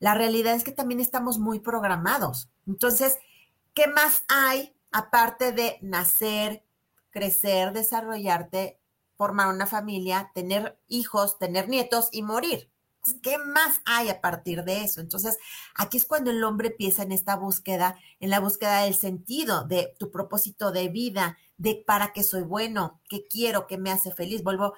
la 0.00 0.14
realidad 0.14 0.54
es 0.54 0.64
que 0.64 0.72
también 0.72 1.00
estamos 1.00 1.38
muy 1.38 1.60
programados. 1.60 2.48
Entonces, 2.66 3.18
¿qué 3.74 3.86
más 3.86 4.24
hay 4.28 4.74
aparte 4.90 5.52
de 5.52 5.78
nacer, 5.82 6.64
crecer, 7.10 7.72
desarrollarte, 7.72 8.80
formar 9.16 9.48
una 9.48 9.66
familia, 9.66 10.30
tener 10.34 10.78
hijos, 10.88 11.38
tener 11.38 11.68
nietos 11.68 12.08
y 12.12 12.22
morir? 12.22 12.70
¿Qué 13.14 13.38
más 13.38 13.80
hay 13.84 14.08
a 14.08 14.20
partir 14.20 14.64
de 14.64 14.84
eso? 14.84 15.00
Entonces, 15.00 15.38
aquí 15.74 15.96
es 15.96 16.04
cuando 16.04 16.30
el 16.30 16.42
hombre 16.44 16.68
empieza 16.68 17.02
en 17.02 17.12
esta 17.12 17.36
búsqueda, 17.36 17.98
en 18.20 18.30
la 18.30 18.40
búsqueda 18.40 18.82
del 18.82 18.94
sentido, 18.94 19.64
de 19.64 19.94
tu 19.98 20.10
propósito 20.10 20.72
de 20.72 20.88
vida, 20.88 21.38
de 21.58 21.82
para 21.86 22.12
qué 22.12 22.22
soy 22.22 22.42
bueno, 22.42 23.00
qué 23.08 23.26
quiero, 23.26 23.66
qué 23.66 23.78
me 23.78 23.90
hace 23.90 24.12
feliz. 24.12 24.42
Vuelvo, 24.44 24.74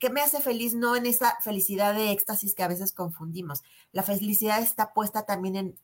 ¿qué 0.00 0.10
me 0.10 0.20
hace 0.20 0.40
feliz? 0.40 0.74
No 0.74 0.96
en 0.96 1.06
esa 1.06 1.38
felicidad 1.40 1.94
de 1.94 2.10
éxtasis 2.10 2.54
que 2.54 2.64
a 2.64 2.68
veces 2.68 2.92
confundimos. 2.92 3.62
La 3.92 4.02
felicidad 4.02 4.60
está 4.60 4.92
puesta 4.92 5.26
también 5.26 5.56
en 5.56 5.78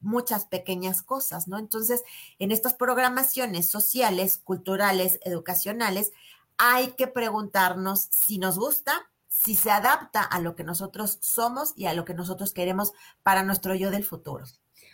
muchas 0.00 0.44
pequeñas 0.44 1.02
cosas, 1.02 1.48
¿no? 1.48 1.58
Entonces, 1.58 2.02
en 2.38 2.52
estas 2.52 2.74
programaciones 2.74 3.70
sociales, 3.70 4.36
culturales, 4.36 5.18
educacionales, 5.22 6.12
hay 6.58 6.92
que 6.92 7.06
preguntarnos 7.06 8.08
si 8.10 8.38
nos 8.38 8.58
gusta, 8.58 9.10
si 9.34 9.56
se 9.56 9.70
adapta 9.70 10.22
a 10.22 10.40
lo 10.40 10.54
que 10.54 10.64
nosotros 10.64 11.18
somos 11.20 11.74
y 11.76 11.86
a 11.86 11.92
lo 11.92 12.04
que 12.04 12.14
nosotros 12.14 12.52
queremos 12.52 12.92
para 13.22 13.42
nuestro 13.42 13.74
yo 13.74 13.90
del 13.90 14.04
futuro. 14.04 14.44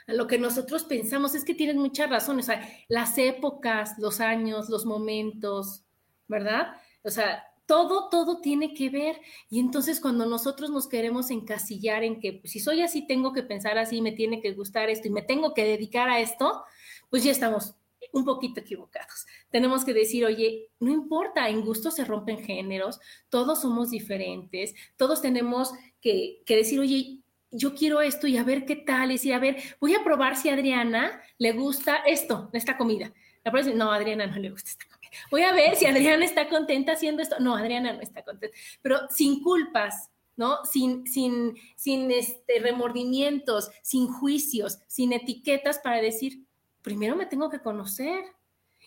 A 0.06 0.14
lo 0.14 0.26
que 0.26 0.38
nosotros 0.38 0.84
pensamos, 0.84 1.34
es 1.34 1.44
que 1.44 1.54
tienes 1.54 1.76
mucha 1.76 2.06
razón, 2.06 2.38
o 2.38 2.42
sea, 2.42 2.66
las 2.88 3.16
épocas, 3.18 3.96
los 3.98 4.20
años, 4.20 4.70
los 4.70 4.86
momentos, 4.86 5.84
¿verdad? 6.26 6.72
O 7.04 7.10
sea, 7.10 7.44
todo, 7.66 8.08
todo 8.08 8.40
tiene 8.40 8.72
que 8.72 8.88
ver. 8.88 9.20
Y 9.50 9.60
entonces 9.60 10.00
cuando 10.00 10.26
nosotros 10.26 10.70
nos 10.70 10.88
queremos 10.88 11.30
encasillar 11.30 12.02
en 12.02 12.18
que 12.18 12.32
pues, 12.32 12.52
si 12.52 12.60
soy 12.60 12.82
así, 12.82 13.06
tengo 13.06 13.32
que 13.32 13.42
pensar 13.42 13.78
así, 13.78 14.00
me 14.00 14.12
tiene 14.12 14.40
que 14.40 14.52
gustar 14.54 14.88
esto 14.88 15.06
y 15.06 15.12
me 15.12 15.22
tengo 15.22 15.52
que 15.54 15.64
dedicar 15.64 16.08
a 16.08 16.18
esto, 16.18 16.64
pues 17.10 17.22
ya 17.22 17.30
estamos 17.30 17.76
un 18.12 18.24
poquito 18.24 18.60
equivocados. 18.60 19.26
Tenemos 19.50 19.84
que 19.84 19.94
decir, 19.94 20.24
oye, 20.24 20.68
no 20.78 20.90
importa, 20.90 21.48
en 21.48 21.62
gusto 21.62 21.90
se 21.90 22.04
rompen 22.04 22.44
géneros, 22.44 23.00
todos 23.28 23.60
somos 23.60 23.90
diferentes, 23.90 24.74
todos 24.96 25.20
tenemos 25.20 25.72
que, 26.00 26.42
decir, 26.46 26.80
oye, 26.80 27.18
yo 27.50 27.74
quiero 27.74 28.00
esto 28.00 28.26
y 28.26 28.36
a 28.36 28.44
ver 28.44 28.64
qué 28.64 28.76
tal, 28.76 29.10
y 29.10 29.14
decir, 29.14 29.34
a 29.34 29.38
ver, 29.38 29.56
voy 29.80 29.94
a 29.94 30.04
probar 30.04 30.36
si 30.36 30.48
a 30.48 30.54
Adriana 30.54 31.20
le 31.38 31.52
gusta 31.52 31.96
esto, 32.06 32.50
esta 32.52 32.76
comida. 32.76 33.12
La 33.44 33.52
no, 33.74 33.90
Adriana 33.90 34.26
no 34.26 34.36
le 34.36 34.50
gusta 34.50 34.70
esta 34.70 34.84
comida. 34.86 35.10
Voy 35.30 35.42
a 35.42 35.52
ver 35.52 35.76
si 35.76 35.86
Adriana 35.86 36.24
está 36.24 36.48
contenta 36.48 36.92
haciendo 36.92 37.22
esto. 37.22 37.36
No, 37.40 37.56
Adriana 37.56 37.92
no 37.92 38.00
está 38.00 38.22
contenta, 38.22 38.56
pero 38.82 39.08
sin 39.08 39.42
culpas, 39.42 40.10
¿no? 40.36 40.64
Sin, 40.64 41.06
sin, 41.06 41.54
sin 41.76 42.10
este, 42.10 42.60
remordimientos, 42.60 43.70
sin 43.82 44.08
juicios, 44.08 44.78
sin 44.86 45.12
etiquetas 45.12 45.78
para 45.78 46.00
decir, 46.00 46.44
primero 46.82 47.16
me 47.16 47.26
tengo 47.26 47.50
que 47.50 47.60
conocer. 47.60 48.24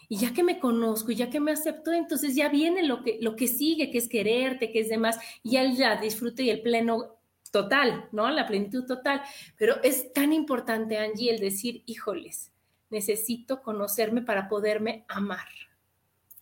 Y 0.10 0.18
ya 0.18 0.34
que 0.34 0.44
me 0.44 0.60
conozco 0.60 1.12
y 1.12 1.16
ya 1.16 1.30
que 1.30 1.40
me 1.40 1.52
acepto, 1.52 1.92
entonces 1.92 2.36
ya 2.36 2.50
viene 2.50 2.84
lo 2.84 3.04
que, 3.04 3.20
lo 3.22 3.36
que 3.36 3.48
sigue, 3.48 3.90
que 3.90 3.98
es 3.98 4.10
quererte, 4.10 4.72
que 4.72 4.82
es 4.82 4.90
demás, 4.90 5.18
y 5.44 5.56
el 5.56 5.78
ya 5.78 5.96
disfrute 5.96 6.44
y 6.44 6.50
el 6.50 6.62
pleno 6.62 7.20
total, 7.52 8.10
¿no? 8.12 8.30
La 8.30 8.46
plenitud 8.46 8.86
total. 8.86 9.22
Pero 9.58 9.82
es 9.82 10.12
tan 10.12 10.34
importante, 10.34 10.98
Angie, 10.98 11.34
el 11.34 11.40
decir, 11.40 11.84
híjoles, 11.86 12.52
necesito 12.90 13.62
conocerme 13.62 14.22
para 14.22 14.50
poderme 14.50 15.06
amar. 15.08 15.48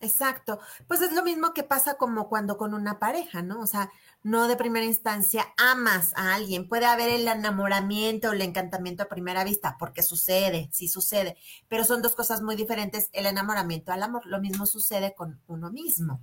Exacto. 0.00 0.58
Pues 0.88 1.00
es 1.00 1.12
lo 1.12 1.22
mismo 1.22 1.54
que 1.54 1.62
pasa 1.62 1.94
como 1.94 2.28
cuando 2.28 2.56
con 2.56 2.74
una 2.74 2.98
pareja, 2.98 3.42
¿no? 3.42 3.60
O 3.60 3.66
sea, 3.66 3.90
no 4.22 4.48
de 4.48 4.56
primera 4.56 4.86
instancia 4.86 5.52
amas 5.56 6.12
a 6.16 6.34
alguien. 6.34 6.68
Puede 6.68 6.86
haber 6.86 7.08
el 7.08 7.26
enamoramiento 7.26 8.28
o 8.28 8.32
el 8.32 8.42
encantamiento 8.42 9.02
a 9.02 9.08
primera 9.08 9.44
vista, 9.44 9.76
porque 9.78 10.02
sucede, 10.02 10.68
sí 10.72 10.88
sucede, 10.88 11.36
pero 11.68 11.84
son 11.84 12.02
dos 12.02 12.14
cosas 12.14 12.42
muy 12.42 12.56
diferentes, 12.56 13.08
el 13.12 13.26
enamoramiento 13.26 13.92
al 13.92 14.02
amor. 14.02 14.26
Lo 14.26 14.40
mismo 14.40 14.66
sucede 14.66 15.14
con 15.14 15.40
uno 15.46 15.70
mismo. 15.70 16.20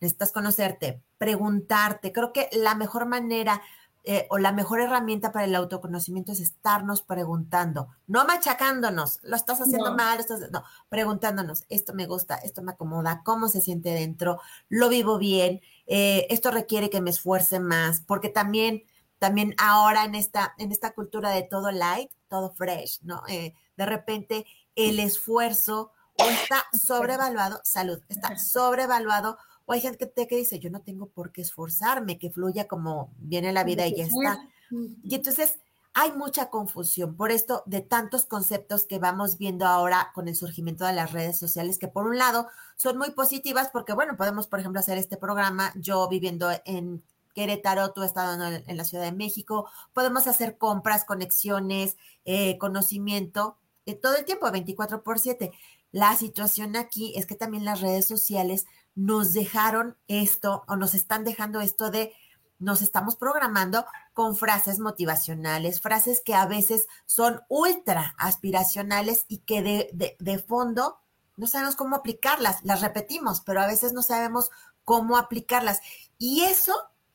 Necesitas 0.00 0.32
conocerte, 0.32 1.00
preguntarte. 1.18 2.12
Creo 2.12 2.32
que 2.32 2.48
la 2.52 2.74
mejor 2.74 3.06
manera 3.06 3.62
eh, 4.04 4.26
o 4.30 4.38
la 4.38 4.50
mejor 4.50 4.80
herramienta 4.80 5.30
para 5.30 5.44
el 5.44 5.54
autoconocimiento 5.54 6.32
es 6.32 6.40
estarnos 6.40 7.02
preguntando, 7.02 7.88
no 8.08 8.24
machacándonos, 8.24 9.20
lo 9.22 9.36
estás 9.36 9.60
haciendo 9.60 9.94
mal, 9.94 10.18
estás, 10.18 10.50
no, 10.50 10.64
preguntándonos, 10.88 11.64
esto 11.68 11.94
me 11.94 12.06
gusta, 12.06 12.34
esto 12.36 12.62
me 12.62 12.72
acomoda, 12.72 13.22
cómo 13.24 13.46
se 13.48 13.60
siente 13.60 13.90
dentro, 13.90 14.40
lo 14.68 14.88
vivo 14.88 15.18
bien, 15.18 15.60
eh, 15.86 16.26
esto 16.30 16.50
requiere 16.50 16.90
que 16.90 17.00
me 17.00 17.10
esfuerce 17.10 17.60
más, 17.60 18.00
porque 18.00 18.28
también, 18.28 18.82
también 19.20 19.54
ahora 19.56 20.04
en 20.04 20.16
esta, 20.16 20.54
en 20.58 20.72
esta 20.72 20.92
cultura 20.94 21.30
de 21.30 21.42
todo 21.42 21.70
light, 21.70 22.10
todo 22.26 22.52
fresh, 22.54 23.00
¿no? 23.02 23.22
Eh, 23.28 23.54
de 23.76 23.86
repente 23.86 24.46
el 24.74 24.98
esfuerzo 24.98 25.92
o 26.18 26.24
está 26.24 26.64
sobrevaluado, 26.72 27.60
salud, 27.62 28.00
está 28.08 28.36
sobrevaluado 28.36 29.38
o 29.72 29.74
hay 29.74 29.80
gente 29.80 30.12
que, 30.28 30.36
dice, 30.36 30.58
yo 30.58 30.68
no 30.68 30.82
tengo 30.82 31.08
por 31.08 31.32
qué 31.32 31.40
esforzarme, 31.40 32.18
que 32.18 32.30
fluya 32.30 32.68
como 32.68 33.14
viene 33.16 33.54
la 33.54 33.64
vida 33.64 33.86
y 33.86 33.96
ya 33.96 34.04
está. 34.04 34.46
Y 35.02 35.14
entonces 35.14 35.58
hay 35.94 36.12
mucha 36.12 36.50
confusión 36.50 37.16
por 37.16 37.30
esto 37.30 37.62
de 37.64 37.80
tantos 37.80 38.26
conceptos 38.26 38.84
que 38.84 38.98
vamos 38.98 39.38
viendo 39.38 39.64
ahora 39.66 40.10
con 40.14 40.28
el 40.28 40.36
surgimiento 40.36 40.84
de 40.84 40.92
las 40.92 41.12
redes 41.12 41.38
sociales, 41.38 41.78
que 41.78 41.88
por 41.88 42.06
un 42.06 42.18
lado 42.18 42.48
son 42.76 42.98
muy 42.98 43.12
positivas 43.12 43.70
porque, 43.72 43.94
bueno, 43.94 44.18
podemos, 44.18 44.46
por 44.46 44.60
ejemplo, 44.60 44.80
hacer 44.80 44.98
este 44.98 45.16
programa, 45.16 45.72
yo 45.76 46.06
viviendo 46.06 46.50
en 46.66 47.02
Querétaro, 47.34 47.92
tú 47.94 48.02
estando 48.02 48.44
en, 48.46 48.64
en 48.66 48.76
la 48.76 48.84
Ciudad 48.84 49.04
de 49.04 49.12
México, 49.12 49.70
podemos 49.94 50.26
hacer 50.26 50.58
compras, 50.58 51.06
conexiones, 51.06 51.96
eh, 52.26 52.58
conocimiento, 52.58 53.56
eh, 53.86 53.94
todo 53.94 54.16
el 54.16 54.26
tiempo, 54.26 54.50
24 54.50 55.02
por 55.02 55.18
7. 55.18 55.50
La 55.92 56.16
situación 56.16 56.74
aquí 56.74 57.12
es 57.16 57.26
que 57.26 57.34
también 57.34 57.64
las 57.64 57.80
redes 57.80 58.06
sociales 58.06 58.66
nos 58.94 59.34
dejaron 59.34 59.96
esto 60.08 60.64
o 60.66 60.76
nos 60.76 60.94
están 60.94 61.24
dejando 61.24 61.60
esto 61.60 61.90
de 61.90 62.12
nos 62.62 62.80
estamos 62.80 63.16
programando 63.16 63.84
con 64.14 64.36
frases 64.36 64.78
motivacionales, 64.78 65.80
frases 65.80 66.22
que 66.24 66.34
a 66.34 66.46
veces 66.46 66.86
son 67.06 67.40
ultra 67.48 68.14
aspiracionales 68.18 69.24
y 69.26 69.38
que 69.38 69.62
de, 69.62 70.16
de, 70.18 70.38
fondo 70.38 71.00
no 71.36 71.48
sabemos 71.48 71.74
cómo 71.74 71.96
aplicarlas, 71.96 72.62
las 72.62 72.80
repetimos, 72.80 73.40
pero 73.40 73.60
a 73.60 73.66
veces 73.66 73.92
no 73.92 74.02
sabemos 74.02 74.50
cómo 74.84 75.16
aplicarlas. 75.16 75.80
Y 76.18 76.42
eso, 76.42 76.72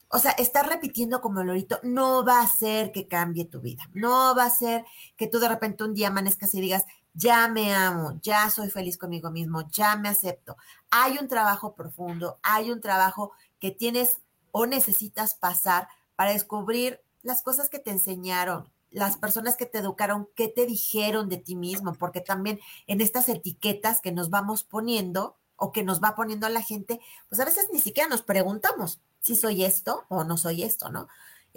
o 0.09 0.19
sea, 0.19 0.31
estar 0.31 0.67
repitiendo 0.67 1.21
como 1.21 1.43
lorito 1.43 1.79
no 1.81 2.25
va 2.25 2.39
a 2.41 2.43
hacer 2.43 2.91
que 2.91 3.07
cambie 3.07 3.45
tu 3.45 3.61
vida, 3.61 3.89
no 3.93 4.35
va 4.35 4.43
a 4.43 4.47
hacer 4.47 4.83
que 5.15 5.27
tú 5.27 5.39
de 5.39 5.47
repente 5.47 5.85
un 5.85 5.93
día 5.93 6.09
amanezcas 6.09 6.53
y 6.55 6.61
digas, 6.61 6.83
ya 7.17 7.47
me 7.47 7.73
amo, 7.73 8.19
ya 8.21 8.49
soy 8.51 8.69
feliz 8.69 8.97
conmigo 8.97 9.31
mismo, 9.31 9.67
ya 9.71 9.95
me 9.95 10.07
acepto. 10.07 10.55
Hay 10.91 11.17
un 11.17 11.27
trabajo 11.27 11.73
profundo, 11.73 12.37
hay 12.43 12.69
un 12.69 12.79
trabajo 12.79 13.31
que 13.59 13.71
tienes 13.71 14.17
o 14.51 14.67
necesitas 14.67 15.33
pasar 15.33 15.87
para 16.15 16.33
descubrir 16.33 17.01
las 17.23 17.41
cosas 17.41 17.69
que 17.69 17.79
te 17.79 17.89
enseñaron, 17.89 18.69
las 18.91 19.17
personas 19.17 19.57
que 19.57 19.65
te 19.65 19.79
educaron, 19.79 20.29
qué 20.35 20.47
te 20.47 20.67
dijeron 20.67 21.27
de 21.27 21.37
ti 21.37 21.55
mismo, 21.55 21.95
porque 21.95 22.21
también 22.21 22.59
en 22.85 23.01
estas 23.01 23.29
etiquetas 23.29 23.99
que 23.99 24.11
nos 24.11 24.29
vamos 24.29 24.63
poniendo 24.63 25.35
o 25.55 25.71
que 25.71 25.83
nos 25.83 26.01
va 26.01 26.15
poniendo 26.15 26.47
la 26.49 26.61
gente, 26.61 26.99
pues 27.29 27.41
a 27.41 27.45
veces 27.45 27.67
ni 27.73 27.79
siquiera 27.79 28.07
nos 28.07 28.21
preguntamos 28.21 28.99
si 29.21 29.35
soy 29.35 29.65
esto 29.65 30.05
o 30.07 30.23
no 30.23 30.37
soy 30.37 30.61
esto, 30.61 30.89
¿no? 30.89 31.07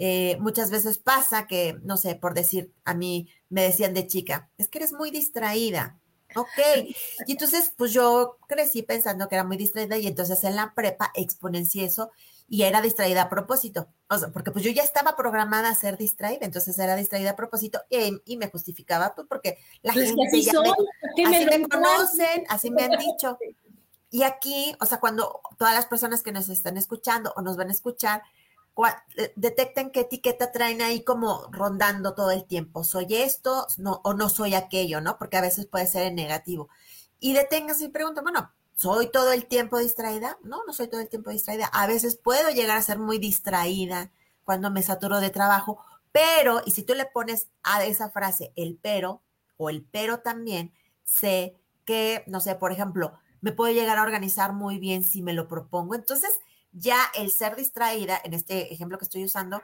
Eh, 0.03 0.35
muchas 0.39 0.71
veces 0.71 0.97
pasa 0.97 1.45
que, 1.45 1.77
no 1.83 1.95
sé, 1.95 2.15
por 2.15 2.33
decir, 2.33 2.73
a 2.85 2.95
mí 2.95 3.29
me 3.49 3.61
decían 3.61 3.93
de 3.93 4.07
chica, 4.07 4.49
es 4.57 4.67
que 4.67 4.79
eres 4.79 4.93
muy 4.93 5.11
distraída. 5.11 5.99
Ok, 6.35 6.47
y 7.27 7.31
entonces 7.33 7.71
pues 7.77 7.93
yo 7.93 8.37
crecí 8.47 8.81
pensando 8.81 9.29
que 9.29 9.35
era 9.35 9.43
muy 9.43 9.57
distraída 9.57 9.99
y 9.99 10.07
entonces 10.07 10.43
en 10.43 10.55
la 10.55 10.73
prepa 10.73 11.11
exponencié 11.13 11.85
eso 11.85 12.09
y 12.47 12.63
era 12.63 12.81
distraída 12.81 13.21
a 13.21 13.29
propósito, 13.29 13.89
o 14.09 14.17
sea, 14.17 14.29
porque 14.29 14.49
pues 14.49 14.65
yo 14.65 14.71
ya 14.71 14.81
estaba 14.81 15.15
programada 15.15 15.69
a 15.69 15.75
ser 15.75 15.99
distraída, 15.99 16.47
entonces 16.47 16.79
era 16.79 16.95
distraída 16.95 17.31
a 17.31 17.35
propósito 17.35 17.79
y, 17.87 18.37
me 18.37 18.49
justificaba 18.49 19.13
pues 19.13 19.27
porque 19.27 19.59
la 19.83 19.93
pues 19.93 20.07
gente 20.07 20.23
así, 20.29 20.49
me, 21.29 21.59
me 21.59 21.69
conocen, 21.69 22.43
así 22.49 22.71
me 22.71 22.85
han 22.85 22.97
dicho. 22.97 23.37
Y 24.13 24.23
aquí, 24.23 24.75
o 24.81 24.85
sea, 24.85 24.99
cuando 24.99 25.39
todas 25.57 25.73
las 25.73 25.85
personas 25.85 26.21
que 26.21 26.33
nos 26.33 26.49
están 26.49 26.75
escuchando 26.75 27.31
o 27.37 27.41
nos 27.41 27.55
van 27.55 27.69
a 27.69 27.71
escuchar, 27.71 28.21
detecten 29.35 29.91
qué 29.91 30.01
etiqueta 30.01 30.51
traen 30.51 30.81
ahí 30.81 31.03
como 31.03 31.47
rondando 31.51 32.13
todo 32.13 32.31
el 32.31 32.45
tiempo. 32.45 32.83
Soy 32.83 33.07
esto 33.09 33.67
no, 33.77 34.01
o 34.03 34.13
no 34.13 34.29
soy 34.29 34.55
aquello, 34.55 35.01
¿no? 35.01 35.17
Porque 35.17 35.37
a 35.37 35.41
veces 35.41 35.67
puede 35.67 35.87
ser 35.87 36.03
en 36.03 36.15
negativo. 36.15 36.69
Y 37.19 37.33
deténganse 37.33 37.85
y 37.85 37.89
preguntan, 37.89 38.23
bueno, 38.23 38.51
¿soy 38.75 39.11
todo 39.11 39.31
el 39.31 39.45
tiempo 39.45 39.77
distraída? 39.77 40.37
No, 40.43 40.63
no 40.65 40.73
soy 40.73 40.87
todo 40.87 41.01
el 41.01 41.09
tiempo 41.09 41.29
distraída. 41.29 41.67
A 41.67 41.87
veces 41.87 42.15
puedo 42.17 42.49
llegar 42.49 42.77
a 42.77 42.81
ser 42.81 42.97
muy 42.97 43.19
distraída 43.19 44.11
cuando 44.43 44.71
me 44.71 44.81
saturo 44.81 45.19
de 45.19 45.29
trabajo, 45.29 45.83
pero, 46.11 46.61
y 46.65 46.71
si 46.71 46.83
tú 46.83 46.93
le 46.95 47.05
pones 47.05 47.49
a 47.63 47.83
esa 47.83 48.09
frase 48.09 48.51
el 48.55 48.77
pero 48.81 49.21
o 49.57 49.69
el 49.69 49.83
pero 49.83 50.19
también, 50.19 50.73
sé 51.03 51.55
que, 51.85 52.23
no 52.27 52.39
sé, 52.39 52.55
por 52.55 52.71
ejemplo, 52.71 53.13
me 53.41 53.51
puedo 53.51 53.73
llegar 53.73 53.97
a 53.97 54.03
organizar 54.03 54.53
muy 54.53 54.79
bien 54.79 55.03
si 55.03 55.21
me 55.21 55.33
lo 55.33 55.47
propongo. 55.47 55.95
Entonces, 55.95 56.39
ya 56.71 56.97
el 57.15 57.31
ser 57.31 57.55
distraída, 57.55 58.19
en 58.23 58.33
este 58.33 58.73
ejemplo 58.73 58.97
que 58.97 59.05
estoy 59.05 59.23
usando, 59.23 59.61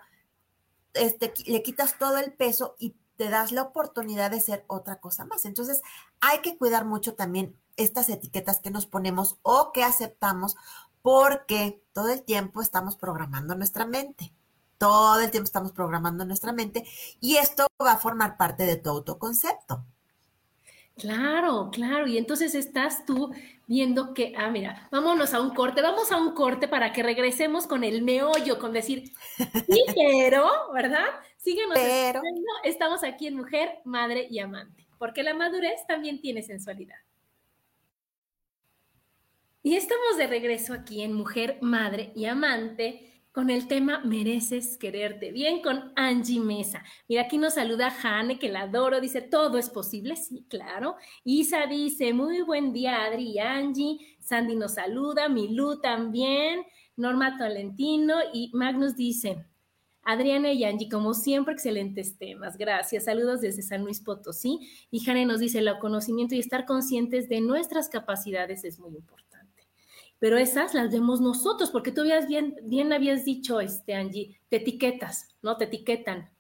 este, 0.94 1.34
le 1.46 1.64
quitas 1.64 1.98
todo 1.98 2.18
el 2.18 2.34
peso 2.34 2.76
y 2.80 2.96
te 3.18 3.30
das 3.30 3.52
la 3.52 3.64
oportunidad 3.64 4.32
de 4.32 4.40
ser 4.40 4.64
otra 4.68 5.00
cosa 5.00 5.26
más. 5.26 5.46
Entonces, 5.46 5.82
hay 6.22 6.40
que 6.40 6.58
cuidar 6.58 6.86
mucho 6.86 7.16
también 7.16 7.56
estas 7.76 8.10
etiquetas 8.10 8.60
que 8.60 8.72
nos 8.72 8.86
ponemos 8.86 9.38
o 9.42 9.72
que 9.72 9.84
aceptamos 9.84 10.56
porque 11.02 11.82
todo 11.94 12.10
el 12.10 12.24
tiempo 12.24 12.62
estamos 12.62 12.96
programando 12.96 13.56
nuestra 13.56 13.86
mente. 13.86 14.34
Todo 14.78 15.20
el 15.20 15.32
tiempo 15.32 15.46
estamos 15.46 15.72
programando 15.72 16.26
nuestra 16.26 16.54
mente 16.54 16.86
y 17.20 17.38
esto 17.38 17.68
va 17.82 17.94
a 17.94 17.98
formar 17.98 18.38
parte 18.38 18.66
de 18.66 18.78
tu 18.78 18.90
autoconcepto. 18.90 19.84
Claro, 20.98 21.70
claro. 21.72 22.08
Y 22.08 22.18
entonces 22.18 22.56
estás 22.56 23.06
tú 23.06 23.32
viendo 23.68 24.14
que, 24.14 24.34
ah, 24.36 24.50
mira, 24.50 24.88
vámonos 24.92 25.34
a 25.34 25.42
un 25.42 25.54
corte, 25.54 25.82
vamos 25.82 26.12
a 26.12 26.18
un 26.18 26.34
corte 26.34 26.68
para 26.68 26.92
que 26.92 27.04
regresemos 27.04 27.68
con 27.68 27.84
el 27.84 28.02
meollo, 28.02 28.58
con 28.58 28.74
decir, 28.74 29.12
sí, 29.68 29.86
pero, 29.96 30.50
¿verdad? 30.74 31.06
Síguenos. 31.38 31.76
Pero. 31.76 32.22
Estamos 32.64 33.04
aquí 33.04 33.28
en 33.28 33.36
Mujer, 33.36 33.80
Madre 33.86 34.28
y 34.30 34.40
Amante, 34.40 34.88
porque 34.98 35.22
la 35.22 35.34
madurez 35.34 35.86
también 35.88 36.20
tiene 36.20 36.42
sensualidad. 36.42 36.98
Y 39.62 39.76
estamos 39.76 40.18
de 40.18 40.28
regreso 40.28 40.74
aquí 40.74 41.04
en 41.04 41.14
Mujer, 41.14 41.58
Madre 41.62 42.12
y 42.16 42.26
Amante 42.26 43.17
con 43.38 43.52
el 43.52 43.68
tema 43.68 44.00
Mereces 44.04 44.80
quererte 44.80 45.32
bien 45.32 45.62
con 45.62 45.94
Angie 45.96 46.40
Mesa. 46.40 46.84
Mira, 47.08 47.22
aquí 47.22 47.38
nos 47.38 47.54
saluda 47.54 47.92
Jane, 47.92 48.40
que 48.40 48.50
la 48.50 48.62
adoro, 48.62 49.00
dice, 49.00 49.22
todo 49.22 49.60
es 49.60 49.70
posible, 49.70 50.16
sí, 50.16 50.48
claro. 50.50 50.96
Isa 51.24 51.68
dice, 51.68 52.14
muy 52.14 52.42
buen 52.42 52.74
día, 52.74 53.04
Adri 53.04 53.34
y 53.34 53.38
Angie. 53.38 54.18
Sandy 54.20 54.56
nos 54.56 54.74
saluda, 54.74 55.30
Milú 55.30 55.80
también, 55.80 56.64
Norma 56.96 57.38
Tolentino 57.38 58.16
y 58.34 58.50
Magnus 58.56 58.96
dice, 58.96 59.46
Adriana 60.02 60.52
y 60.52 60.64
Angie, 60.64 60.90
como 60.90 61.14
siempre, 61.14 61.54
excelentes 61.54 62.18
temas. 62.18 62.58
Gracias. 62.58 63.04
Saludos 63.04 63.42
desde 63.42 63.62
San 63.62 63.84
Luis 63.84 64.02
Potosí. 64.02 64.68
Y 64.90 65.02
Jane 65.02 65.28
nos 65.28 65.42
dice, 65.42 65.60
el 65.60 65.78
conocimiento 65.78 66.34
y 66.34 66.40
estar 66.40 66.66
conscientes 66.66 67.30
de 67.30 67.42
nuestras 67.42 67.88
capacidades 67.88 68.64
es 68.64 68.80
muy 68.80 68.96
importante. 68.96 69.37
Pero 70.20 70.38
esas 70.38 70.74
las 70.74 70.92
vemos 70.92 71.22
nosotros, 71.22 71.70
porque 71.70 71.92
tú 71.92 72.02
habías 72.02 72.28
bien, 72.28 72.56
bien 72.64 72.92
habías 72.94 73.24
dicho, 73.26 73.60
este, 73.60 73.94
Angie, 73.94 74.40
te 74.50 74.58
etiquetas, 74.58 75.36
¿no? 75.42 75.58
Te 75.58 75.66
etiquetan. 75.66 76.32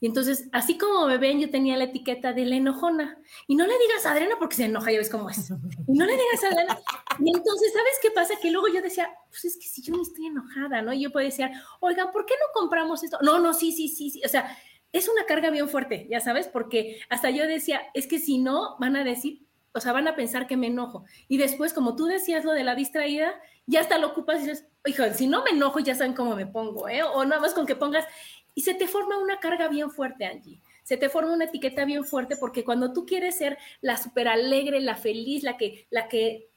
Y 0.00 0.06
entonces, 0.06 0.48
así 0.52 0.76
como 0.78 1.06
me 1.06 1.18
ven, 1.18 1.40
yo 1.40 1.50
tenía 1.50 1.76
la 1.76 1.84
etiqueta 1.84 2.32
de 2.32 2.44
la 2.44 2.56
enojona. 2.56 3.18
Y 3.46 3.56
no 3.56 3.66
le 3.66 3.72
digas 3.78 4.06
a 4.06 4.12
Adriana 4.12 4.36
porque 4.38 4.56
se 4.56 4.64
enoja, 4.64 4.92
ya 4.92 4.98
ves 4.98 5.10
cómo 5.10 5.30
es. 5.30 5.50
Y 5.88 5.92
no 5.92 6.04
le 6.04 6.12
digas 6.12 6.44
a 6.44 6.48
Adriana. 6.48 6.78
Y 7.18 7.34
entonces, 7.34 7.72
¿sabes 7.72 7.94
qué 8.02 8.10
pasa? 8.10 8.34
Que 8.40 8.50
luego 8.50 8.68
yo 8.68 8.82
decía, 8.82 9.08
pues 9.28 9.44
es 9.44 9.56
que 9.56 9.66
si 9.66 9.82
yo 9.82 9.94
no 9.94 10.02
estoy 10.02 10.26
enojada, 10.26 10.82
¿no? 10.82 10.92
Y 10.92 11.02
yo 11.02 11.10
podía 11.10 11.28
decir, 11.28 11.50
oigan, 11.80 12.12
¿por 12.12 12.26
qué 12.26 12.34
no 12.34 12.60
compramos 12.60 13.02
esto? 13.02 13.18
No, 13.22 13.38
no, 13.38 13.54
sí, 13.54 13.72
sí, 13.72 13.88
sí, 13.88 14.10
sí. 14.10 14.22
O 14.24 14.28
sea, 14.28 14.56
es 14.92 15.08
una 15.08 15.24
carga 15.26 15.50
bien 15.50 15.68
fuerte, 15.68 16.06
ya 16.08 16.20
sabes, 16.20 16.46
porque 16.46 17.00
hasta 17.08 17.30
yo 17.30 17.46
decía, 17.46 17.82
es 17.94 18.06
que 18.06 18.20
si 18.20 18.38
no, 18.38 18.76
van 18.78 18.94
a 18.94 19.04
decir, 19.04 19.44
o 19.74 19.80
sea, 19.80 19.92
van 19.92 20.06
a 20.06 20.14
pensar 20.14 20.46
que 20.46 20.56
me 20.56 20.68
enojo. 20.68 21.04
Y 21.26 21.36
después, 21.36 21.72
como 21.72 21.96
tú 21.96 22.06
decías 22.06 22.44
lo 22.44 22.52
de 22.52 22.62
la 22.62 22.76
distraída, 22.76 23.34
ya 23.66 23.80
hasta 23.80 23.98
lo 23.98 24.08
ocupas 24.08 24.38
y 24.38 24.46
dices, 24.46 24.66
hijo, 24.86 25.02
si 25.12 25.26
no 25.26 25.42
me 25.42 25.50
enojo, 25.50 25.80
ya 25.80 25.94
saben 25.94 26.14
cómo 26.14 26.36
me 26.36 26.46
pongo, 26.46 26.88
¿eh? 26.88 27.02
O 27.02 27.24
nada 27.24 27.40
más 27.40 27.54
con 27.54 27.66
que 27.66 27.74
pongas, 27.74 28.06
y 28.54 28.62
se 28.62 28.74
te 28.74 28.86
forma 28.86 29.18
una 29.18 29.40
carga 29.40 29.68
bien 29.68 29.90
fuerte, 29.90 30.26
Angie. 30.26 30.60
Se 30.84 30.96
te 30.96 31.08
forma 31.08 31.32
una 31.32 31.46
etiqueta 31.46 31.84
bien 31.84 32.04
fuerte 32.04 32.36
porque 32.36 32.64
cuando 32.64 32.92
tú 32.92 33.04
quieres 33.04 33.36
ser 33.36 33.58
la 33.80 33.96
súper 33.96 34.28
alegre, 34.28 34.80
la 34.80 34.94
feliz, 34.94 35.42
la 35.42 35.56
que, 35.56 35.88
la 35.90 36.08
que 36.08 36.50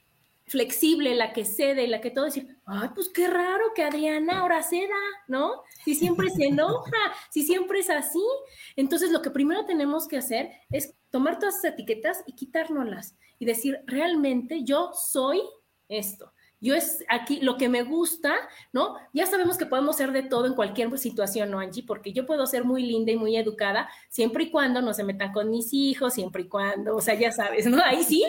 flexible, 0.46 1.14
la 1.14 1.32
que 1.32 1.44
cede, 1.44 1.88
la 1.88 2.00
que 2.00 2.10
todo 2.10 2.26
decir, 2.26 2.56
ay, 2.66 2.90
pues 2.94 3.08
qué 3.08 3.26
raro 3.26 3.72
que 3.74 3.82
Adriana 3.82 4.40
ahora 4.40 4.62
ceda, 4.62 4.96
¿no? 5.26 5.62
Si 5.84 5.94
siempre 5.94 6.30
se 6.30 6.46
enoja, 6.46 6.96
si 7.30 7.42
siempre 7.42 7.80
es 7.80 7.90
así. 7.90 8.22
Entonces, 8.76 9.10
lo 9.10 9.22
que 9.22 9.30
primero 9.30 9.66
tenemos 9.66 10.06
que 10.06 10.18
hacer 10.18 10.52
es 10.70 10.94
tomar 11.10 11.38
todas 11.38 11.58
esas 11.58 11.72
etiquetas 11.72 12.22
y 12.26 12.32
quitárnoslas 12.32 13.16
y 13.38 13.44
decir, 13.44 13.80
realmente 13.86 14.64
yo 14.64 14.90
soy 14.92 15.40
esto. 15.88 16.32
Yo 16.60 16.74
es 16.74 17.04
aquí 17.08 17.40
lo 17.40 17.56
que 17.56 17.68
me 17.68 17.84
gusta, 17.84 18.34
¿no? 18.72 18.96
Ya 19.12 19.26
sabemos 19.26 19.56
que 19.56 19.66
podemos 19.66 19.96
ser 19.96 20.10
de 20.10 20.24
todo 20.24 20.46
en 20.46 20.54
cualquier 20.54 20.96
situación, 20.98 21.50
¿no, 21.52 21.60
Angie? 21.60 21.84
Porque 21.84 22.12
yo 22.12 22.26
puedo 22.26 22.46
ser 22.46 22.64
muy 22.64 22.82
linda 22.82 23.12
y 23.12 23.16
muy 23.16 23.36
educada 23.36 23.88
siempre 24.08 24.44
y 24.44 24.50
cuando 24.50 24.82
no 24.82 24.92
se 24.92 25.04
metan 25.04 25.32
con 25.32 25.50
mis 25.50 25.72
hijos, 25.72 26.14
siempre 26.14 26.42
y 26.42 26.48
cuando, 26.48 26.96
o 26.96 27.00
sea, 27.00 27.14
ya 27.14 27.30
sabes, 27.30 27.66
¿no? 27.66 27.80
Ahí 27.84 28.02
sí, 28.02 28.24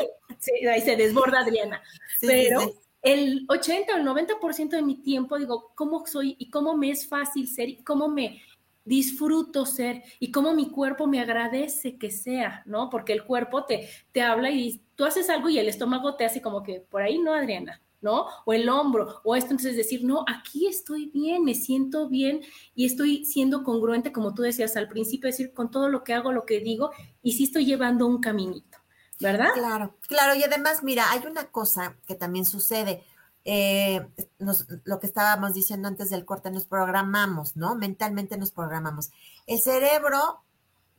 ahí 0.71 0.81
se 0.81 0.95
desborda 0.95 1.39
Adriana. 1.39 1.81
Pero 2.21 2.71
el 3.01 3.45
80 3.49 3.93
o 3.93 3.97
el 3.97 4.05
90% 4.05 4.69
de 4.69 4.81
mi 4.83 5.01
tiempo 5.01 5.39
digo, 5.39 5.71
¿cómo 5.73 6.05
soy 6.05 6.35
y 6.37 6.51
cómo 6.51 6.77
me 6.77 6.91
es 6.91 7.07
fácil 7.07 7.47
ser 7.47 7.69
y 7.69 7.83
cómo 7.83 8.09
me 8.09 8.43
disfruto 8.89 9.67
ser 9.67 10.01
y 10.19 10.31
cómo 10.31 10.55
mi 10.55 10.71
cuerpo 10.71 11.05
me 11.05 11.21
agradece 11.21 11.99
que 11.99 12.09
sea, 12.09 12.63
¿no? 12.65 12.89
Porque 12.89 13.13
el 13.13 13.23
cuerpo 13.23 13.63
te, 13.63 13.87
te 14.11 14.23
habla 14.23 14.49
y 14.49 14.81
tú 14.95 15.05
haces 15.05 15.29
algo 15.29 15.47
y 15.47 15.59
el 15.59 15.69
estómago 15.69 16.15
te 16.15 16.25
hace 16.25 16.41
como 16.41 16.63
que 16.63 16.81
por 16.81 17.03
ahí 17.03 17.19
no, 17.19 17.31
Adriana, 17.31 17.83
¿no? 18.01 18.25
O 18.45 18.51
el 18.51 18.67
hombro, 18.67 19.21
o 19.23 19.35
esto, 19.35 19.51
entonces 19.51 19.77
decir, 19.77 20.03
no, 20.03 20.25
aquí 20.27 20.65
estoy 20.65 21.11
bien, 21.11 21.43
me 21.43 21.53
siento 21.53 22.09
bien 22.09 22.41
y 22.73 22.87
estoy 22.87 23.25
siendo 23.25 23.63
congruente, 23.63 24.11
como 24.11 24.33
tú 24.33 24.41
decías 24.41 24.75
al 24.75 24.89
principio, 24.89 25.27
decir, 25.27 25.53
con 25.53 25.69
todo 25.69 25.87
lo 25.87 26.03
que 26.03 26.15
hago, 26.15 26.31
lo 26.31 26.47
que 26.47 26.59
digo, 26.59 26.89
y 27.21 27.33
sí 27.33 27.43
estoy 27.43 27.65
llevando 27.65 28.07
un 28.07 28.19
caminito, 28.19 28.79
¿verdad? 29.19 29.49
Claro, 29.53 29.97
claro, 30.07 30.33
y 30.33 30.41
además, 30.43 30.81
mira, 30.81 31.11
hay 31.11 31.21
una 31.29 31.45
cosa 31.51 31.95
que 32.07 32.15
también 32.15 32.45
sucede. 32.45 33.03
Eh, 33.45 34.07
lo 34.83 34.99
que 34.99 35.07
estábamos 35.07 35.53
diciendo 35.53 35.87
antes 35.87 36.09
del 36.09 36.25
corte, 36.25 36.51
nos 36.51 36.65
programamos, 36.65 37.55
¿no? 37.55 37.75
Mentalmente 37.75 38.37
nos 38.37 38.51
programamos. 38.51 39.09
El 39.47 39.59
cerebro 39.59 40.43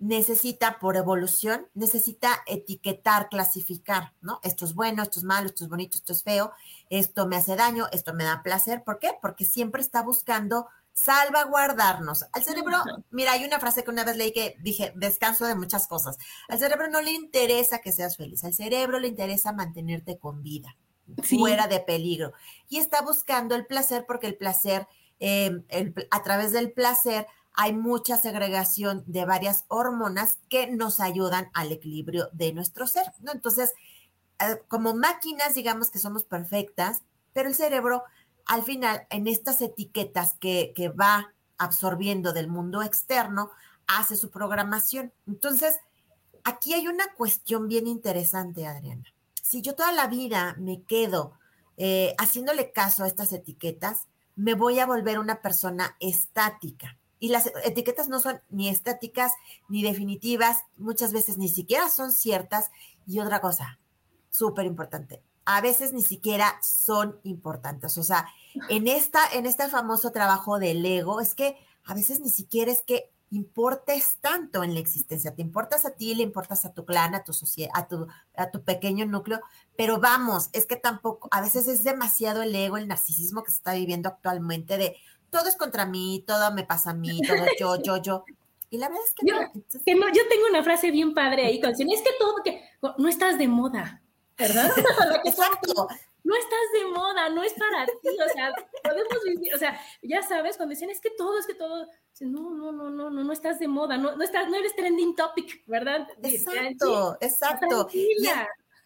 necesita, 0.01 0.79
por 0.79 0.97
evolución, 0.97 1.69
necesita 1.75 2.43
etiquetar, 2.47 3.29
clasificar, 3.29 4.15
¿no? 4.23 4.41
Esto 4.43 4.65
es 4.65 4.75
bueno, 4.75 5.03
esto 5.03 5.19
es 5.21 5.25
malo, 5.25 5.47
esto 5.49 5.65
es 5.65 5.71
bonito, 5.71 5.97
esto 5.97 6.15
es 6.15 6.23
feo, 6.23 6.53
esto 6.89 7.27
me 7.27 7.37
hace 7.37 7.55
daño, 7.55 7.87
esto 7.93 8.15
me 8.15 8.25
da 8.25 8.43
placer. 8.43 8.83
¿Por 8.83 8.99
qué? 8.99 9.11
Porque 9.21 9.45
siempre 9.45 9.83
está 9.83 10.03
buscando 10.03 10.69
salvaguardarnos. 10.93 12.25
Al 12.33 12.43
cerebro, 12.43 12.79
mira, 13.11 13.33
hay 13.33 13.45
una 13.45 13.61
frase 13.61 13.85
que 13.85 13.91
una 13.91 14.05
vez 14.05 14.17
leí 14.17 14.33
que 14.33 14.57
dije, 14.61 14.93
descanso 14.97 15.47
de 15.47 15.55
muchas 15.55 15.87
cosas. 15.87 16.17
Al 16.49 16.59
cerebro 16.59 16.89
no 16.89 17.01
le 17.03 17.13
interesa 17.13 17.79
que 17.81 17.93
seas 17.93 18.17
feliz, 18.17 18.43
al 18.45 18.55
cerebro 18.55 18.99
le 18.99 19.09
interesa 19.09 19.53
mantenerte 19.53 20.19
con 20.19 20.43
vida, 20.43 20.77
fuera 21.23 21.67
de 21.67 21.81
peligro. 21.81 22.33
Y 22.69 22.79
está 22.79 23.03
buscando 23.03 23.55
el 23.55 23.67
placer 23.67 24.05
porque 24.07 24.27
el 24.27 24.37
placer, 24.37 24.87
eh, 25.19 25.63
a 26.11 26.23
través 26.23 26.53
del 26.53 26.73
placer, 26.73 27.27
hay 27.53 27.73
mucha 27.73 28.17
segregación 28.17 29.03
de 29.07 29.25
varias 29.25 29.65
hormonas 29.69 30.39
que 30.49 30.69
nos 30.69 31.01
ayudan 31.01 31.51
al 31.53 31.73
equilibrio 31.73 32.29
de 32.33 32.53
nuestro 32.53 32.87
ser, 32.87 33.13
¿no? 33.21 33.33
Entonces, 33.33 33.73
eh, 34.39 34.63
como 34.69 34.95
máquinas, 34.95 35.55
digamos 35.55 35.91
que 35.91 35.99
somos 35.99 36.25
perfectas, 36.25 37.03
pero 37.33 37.49
el 37.49 37.55
cerebro, 37.55 38.05
al 38.47 38.63
final, 38.63 39.07
en 39.11 39.27
estas 39.27 39.61
etiquetas 39.61 40.35
que, 40.35 40.73
que 40.75 40.89
va 40.89 41.35
absorbiendo 41.59 42.33
del 42.33 42.49
mundo 42.49 42.83
externo, 42.83 43.51
hace 43.87 44.17
su 44.17 44.31
programación. 44.31 45.13
Entonces, 45.27 45.77
aquí 46.45 46.73
hay 46.73 46.89
una 46.89 47.13
cuestión 47.15 47.69
bien 47.69 47.87
interesante, 47.87 48.67
Adriana. 48.67 49.05
Si 49.51 49.63
yo 49.63 49.75
toda 49.75 49.91
la 49.91 50.07
vida 50.07 50.55
me 50.61 50.85
quedo 50.85 51.33
eh, 51.77 52.15
haciéndole 52.19 52.71
caso 52.71 53.03
a 53.03 53.09
estas 53.09 53.33
etiquetas, 53.33 54.07
me 54.37 54.55
voy 54.55 54.79
a 54.79 54.87
volver 54.87 55.19
una 55.19 55.43
persona 55.43 55.97
estática. 55.99 56.97
Y 57.19 57.31
las 57.31 57.51
etiquetas 57.65 58.09
no 58.09 58.21
son 58.21 58.41
ni 58.49 58.69
estáticas 58.69 59.33
ni 59.69 59.83
definitivas, 59.83 60.59
muchas 60.77 61.13
veces 61.13 61.37
ni 61.37 61.49
siquiera 61.49 61.89
son 61.89 62.13
ciertas. 62.13 62.71
Y 63.09 63.19
otra 63.19 63.41
cosa, 63.41 63.81
súper 64.31 64.67
importante, 64.67 65.21
a 65.47 65.61
veces 65.61 65.93
ni 65.93 66.03
siquiera 66.03 66.57
son 66.63 67.19
importantes. 67.25 67.99
O 67.99 68.05
sea, 68.05 68.29
en, 68.69 68.87
esta, 68.87 69.19
en 69.33 69.47
este 69.47 69.67
famoso 69.67 70.13
trabajo 70.13 70.61
del 70.61 70.87
ego, 70.87 71.21
es 71.21 71.35
que 71.35 71.57
a 71.87 71.95
veces 71.95 72.21
ni 72.21 72.31
siquiera 72.31 72.71
es 72.71 72.83
que 72.83 73.11
importes 73.31 74.19
tanto 74.21 74.63
en 74.65 74.75
la 74.75 74.81
existencia. 74.81 75.35
Te 75.35 75.43
importas 75.43 75.85
a 75.85 75.91
ti, 75.91 76.15
le 76.15 76.23
importas 76.23 76.65
a 76.65 76.73
tu 76.73 76.85
clan, 76.85 77.15
a 77.15 77.25
tu 77.25 77.33
sociedad, 77.33 77.71
a 77.75 77.87
tu, 77.87 78.07
a 78.37 78.51
tu 78.51 78.63
pequeño 78.63 79.07
núcleo, 79.07 79.41
pero 79.77 80.01
vamos, 80.01 80.51
es 80.53 80.67
que 80.67 80.77
tampoco, 80.77 81.29
a 81.31 81.41
veces 81.41 81.69
es 81.69 81.85
demasiado 81.85 82.43
el 82.43 82.55
ego, 82.55 82.77
el 82.77 82.89
narcisismo 82.89 83.43
que 83.43 83.53
se 83.53 83.59
está 83.59 83.75
viviendo 83.75 84.09
actualmente 84.09 84.79
de 84.79 84.97
todo 85.31 85.49
es 85.49 85.57
contra 85.57 85.87
mí, 85.87 86.25
todo 86.27 86.53
me 86.53 86.65
pasa 86.65 86.91
a 86.91 86.95
mí, 86.95 87.21
todo 87.23 87.47
yo, 87.59 87.83
yo, 87.83 88.03
yo. 88.03 88.25
Y 88.69 88.79
la 88.79 88.89
verdad 88.89 89.05
es 89.07 89.15
que, 89.15 89.27
yo, 89.27 89.35
no, 89.97 90.09
yo 90.09 90.29
tengo 90.29 90.47
una 90.49 90.63
frase 90.63 90.91
bien 90.91 91.15
padre 91.15 91.47
ahí, 91.47 91.61
con, 91.61 91.71
es 91.71 91.79
que 91.79 92.11
todo, 92.19 92.43
que 92.45 92.63
no 92.99 93.09
estás 93.09 93.39
de 93.39 93.49
moda, 93.49 94.03
¿verdad? 94.37 94.71
Exacto. 95.25 95.89
No 96.23 96.35
estás 96.37 96.59
de 96.75 96.85
moda, 96.91 97.29
no 97.31 97.43
es 97.43 97.53
para 97.55 97.87
ti, 97.87 98.09
o 98.09 98.29
sea, 98.33 98.53
podemos 98.83 99.25
vivir, 99.25 99.55
o 99.55 99.59
sea, 99.59 99.81
ya 100.03 100.23
sabes, 100.23 100.57
cuando 100.57 100.75
dicen, 100.75 100.91
es 100.91 101.01
que 101.01 101.11
todo, 101.11 101.39
es 101.39 101.47
que 101.47 101.55
todo, 101.55 101.87
no, 102.21 102.51
no, 102.51 102.73
no, 102.73 102.91
no, 102.91 103.11
no, 103.11 103.25
no 103.25 103.33
estás 103.33 103.59
de 103.59 103.69
moda, 103.69 103.97
no, 103.97 104.17
no 104.17 104.23
estás, 104.23 104.49
no 104.49 104.57
eres 104.57 104.77
trending 104.77 105.17
topic, 105.17 105.65
¿verdad? 105.67 106.07
Exacto, 106.23 107.17
exacto. 107.21 107.89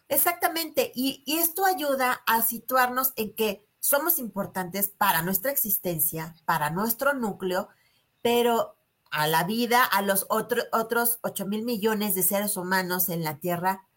exactamente, 0.07 0.91
y, 0.95 1.23
y 1.25 1.39
esto 1.39 1.65
ayuda 1.65 2.21
a 2.25 2.41
situarnos 2.41 3.13
en 3.15 3.35
que 3.35 3.65
somos 3.79 4.17
importantes 4.17 4.89
para 4.89 5.21
nuestra 5.21 5.51
existencia, 5.51 6.35
para 6.45 6.69
nuestro 6.71 7.13
núcleo, 7.13 7.69
pero 8.21 8.75
a 9.11 9.27
la 9.27 9.43
vida, 9.43 9.83
a 9.83 10.01
los 10.01 10.25
otros 10.29 11.19
8 11.21 11.45
mil 11.45 11.63
millones 11.63 12.15
de 12.15 12.23
seres 12.23 12.57
humanos 12.57 13.09
en 13.09 13.23
la 13.23 13.37
Tierra, 13.37 13.87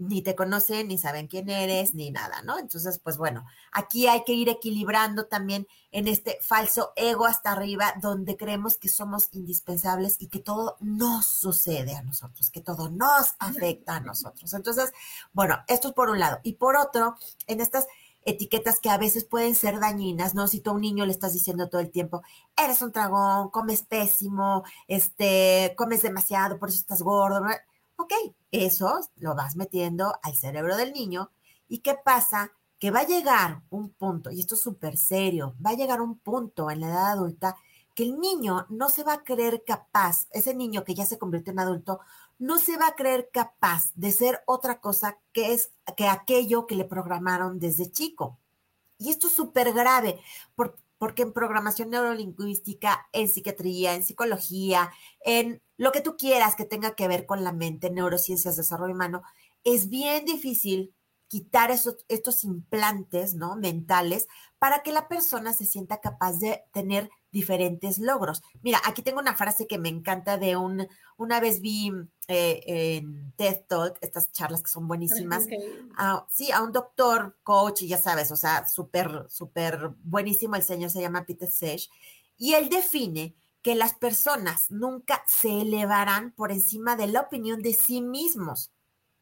ni 0.00 0.22
te 0.22 0.34
conocen, 0.34 0.88
ni 0.88 0.98
saben 0.98 1.28
quién 1.28 1.50
eres, 1.50 1.94
ni 1.94 2.10
nada, 2.10 2.42
¿no? 2.42 2.58
Entonces, 2.58 2.98
pues 2.98 3.18
bueno, 3.18 3.44
aquí 3.70 4.08
hay 4.08 4.24
que 4.24 4.32
ir 4.32 4.48
equilibrando 4.48 5.26
también 5.26 5.68
en 5.92 6.08
este 6.08 6.38
falso 6.40 6.92
ego 6.96 7.26
hasta 7.26 7.52
arriba, 7.52 7.92
donde 8.00 8.36
creemos 8.36 8.78
que 8.78 8.88
somos 8.88 9.28
indispensables 9.32 10.16
y 10.20 10.28
que 10.28 10.38
todo 10.38 10.76
nos 10.80 11.26
sucede 11.26 11.94
a 11.94 12.02
nosotros, 12.02 12.50
que 12.50 12.62
todo 12.62 12.88
nos 12.88 13.34
afecta 13.38 13.96
a 13.96 14.00
nosotros. 14.00 14.54
Entonces, 14.54 14.90
bueno, 15.32 15.58
esto 15.68 15.88
es 15.88 15.94
por 15.94 16.08
un 16.08 16.18
lado. 16.18 16.40
Y 16.42 16.54
por 16.54 16.76
otro, 16.76 17.16
en 17.46 17.60
estas 17.60 17.86
etiquetas 18.24 18.80
que 18.80 18.90
a 18.90 18.98
veces 18.98 19.24
pueden 19.24 19.54
ser 19.54 19.80
dañinas, 19.80 20.34
¿no? 20.34 20.48
Si 20.48 20.60
tú 20.60 20.70
a 20.70 20.74
un 20.74 20.80
niño 20.80 21.04
le 21.04 21.12
estás 21.12 21.32
diciendo 21.32 21.68
todo 21.68 21.80
el 21.80 21.90
tiempo, 21.90 22.22
eres 22.56 22.80
un 22.82 22.92
dragón, 22.92 23.50
comes 23.50 23.82
pésimo, 23.82 24.64
este, 24.88 25.74
comes 25.76 26.02
demasiado, 26.02 26.58
por 26.58 26.70
eso 26.70 26.78
estás 26.78 27.02
gordo. 27.02 27.44
Ok, 28.00 28.14
eso 28.50 28.98
lo 29.16 29.34
vas 29.34 29.56
metiendo 29.56 30.14
al 30.22 30.34
cerebro 30.34 30.74
del 30.74 30.94
niño. 30.94 31.30
¿Y 31.68 31.80
qué 31.80 31.94
pasa? 32.02 32.50
Que 32.78 32.90
va 32.90 33.00
a 33.00 33.06
llegar 33.06 33.60
un 33.68 33.90
punto, 33.90 34.30
y 34.30 34.40
esto 34.40 34.54
es 34.54 34.62
súper 34.62 34.96
serio, 34.96 35.54
va 35.64 35.70
a 35.70 35.74
llegar 35.74 36.00
un 36.00 36.18
punto 36.18 36.70
en 36.70 36.80
la 36.80 36.88
edad 36.88 37.10
adulta 37.10 37.56
que 37.94 38.04
el 38.04 38.18
niño 38.18 38.64
no 38.70 38.88
se 38.88 39.02
va 39.04 39.12
a 39.12 39.22
creer 39.22 39.64
capaz, 39.66 40.28
ese 40.30 40.54
niño 40.54 40.82
que 40.82 40.94
ya 40.94 41.04
se 41.04 41.18
convirtió 41.18 41.52
en 41.52 41.58
adulto, 41.58 42.00
no 42.38 42.56
se 42.56 42.78
va 42.78 42.86
a 42.86 42.94
creer 42.94 43.28
capaz 43.30 43.92
de 43.94 44.12
ser 44.12 44.42
otra 44.46 44.80
cosa 44.80 45.18
que 45.34 45.52
es 45.52 45.70
que 45.94 46.08
aquello 46.08 46.66
que 46.66 46.76
le 46.76 46.86
programaron 46.86 47.58
desde 47.58 47.92
chico. 47.92 48.38
Y 48.96 49.10
esto 49.10 49.26
es 49.26 49.34
súper 49.34 49.74
grave, 49.74 50.18
porque 51.00 51.22
en 51.22 51.32
programación 51.32 51.88
neurolingüística, 51.88 53.08
en 53.14 53.26
psiquiatría, 53.26 53.94
en 53.94 54.04
psicología, 54.04 54.92
en 55.24 55.62
lo 55.78 55.92
que 55.92 56.02
tú 56.02 56.18
quieras 56.18 56.56
que 56.56 56.66
tenga 56.66 56.94
que 56.94 57.08
ver 57.08 57.24
con 57.24 57.42
la 57.42 57.52
mente, 57.52 57.88
neurociencias, 57.88 58.58
desarrollo 58.58 58.92
humano, 58.92 59.22
es 59.64 59.88
bien 59.88 60.26
difícil 60.26 60.94
quitar 61.26 61.70
esos, 61.70 62.04
estos 62.08 62.44
implantes 62.44 63.32
¿no? 63.32 63.56
mentales 63.56 64.28
para 64.58 64.82
que 64.82 64.92
la 64.92 65.08
persona 65.08 65.54
se 65.54 65.64
sienta 65.64 66.02
capaz 66.02 66.38
de 66.38 66.64
tener 66.70 67.08
diferentes 67.30 67.98
logros. 67.98 68.42
Mira, 68.62 68.80
aquí 68.84 69.02
tengo 69.02 69.20
una 69.20 69.36
frase 69.36 69.66
que 69.66 69.78
me 69.78 69.88
encanta 69.88 70.36
de 70.36 70.56
un, 70.56 70.88
una 71.16 71.40
vez 71.40 71.60
vi 71.60 71.92
eh, 72.28 72.62
en 72.66 73.32
TED 73.36 73.64
Talk, 73.68 73.98
estas 74.00 74.32
charlas 74.32 74.62
que 74.62 74.70
son 74.70 74.88
buenísimas, 74.88 75.46
sí, 76.28 76.50
a 76.50 76.62
un 76.62 76.72
doctor, 76.72 77.36
coach, 77.42 77.82
y 77.82 77.88
ya 77.88 77.98
sabes, 77.98 78.30
o 78.30 78.36
sea, 78.36 78.66
súper, 78.66 79.26
súper 79.28 79.90
buenísimo 80.02 80.56
el 80.56 80.62
señor, 80.62 80.90
se 80.90 81.00
llama 81.00 81.24
Peter 81.24 81.50
Sage, 81.50 81.88
y 82.36 82.54
él 82.54 82.68
define 82.68 83.34
que 83.62 83.74
las 83.74 83.94
personas 83.94 84.70
nunca 84.70 85.22
se 85.26 85.60
elevarán 85.60 86.32
por 86.32 86.50
encima 86.50 86.96
de 86.96 87.06
la 87.06 87.20
opinión 87.20 87.62
de 87.62 87.74
sí 87.74 88.00
mismos. 88.00 88.72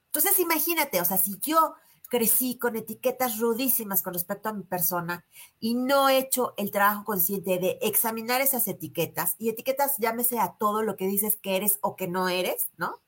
Entonces, 0.07 0.39
imagínate, 0.39 1.01
o 1.01 1.05
sea, 1.05 1.19
si 1.19 1.39
yo 1.41 1.75
crecí 2.09 2.59
con 2.59 2.77
etiquetas 2.77 3.39
rudísimas 3.39 4.03
con 4.03 4.15
respecto 4.15 4.49
a 4.49 4.55
mi 4.55 4.65
persona 4.65 5.25
y 5.61 5.75
no 5.75 6.09
he 6.09 6.19
hecho 6.19 6.55
el 6.57 6.71
trabajo 6.71 7.05
consciente 7.05 7.59
de 7.59 7.79
examinar 7.83 8.41
esas 8.41 8.67
etiquetas, 8.67 9.35
y 9.39 9.51
etiquetas 9.51 9.97
llámese 9.99 10.39
a 10.39 10.55
todo 10.59 10.83
lo 10.83 10.97
que 10.97 11.07
dices 11.07 11.37
que 11.37 11.57
eres 11.57 11.79
o 11.83 11.97
que 11.97 12.09
no 12.09 12.29
eres, 12.29 12.71
¿no? 12.77 13.01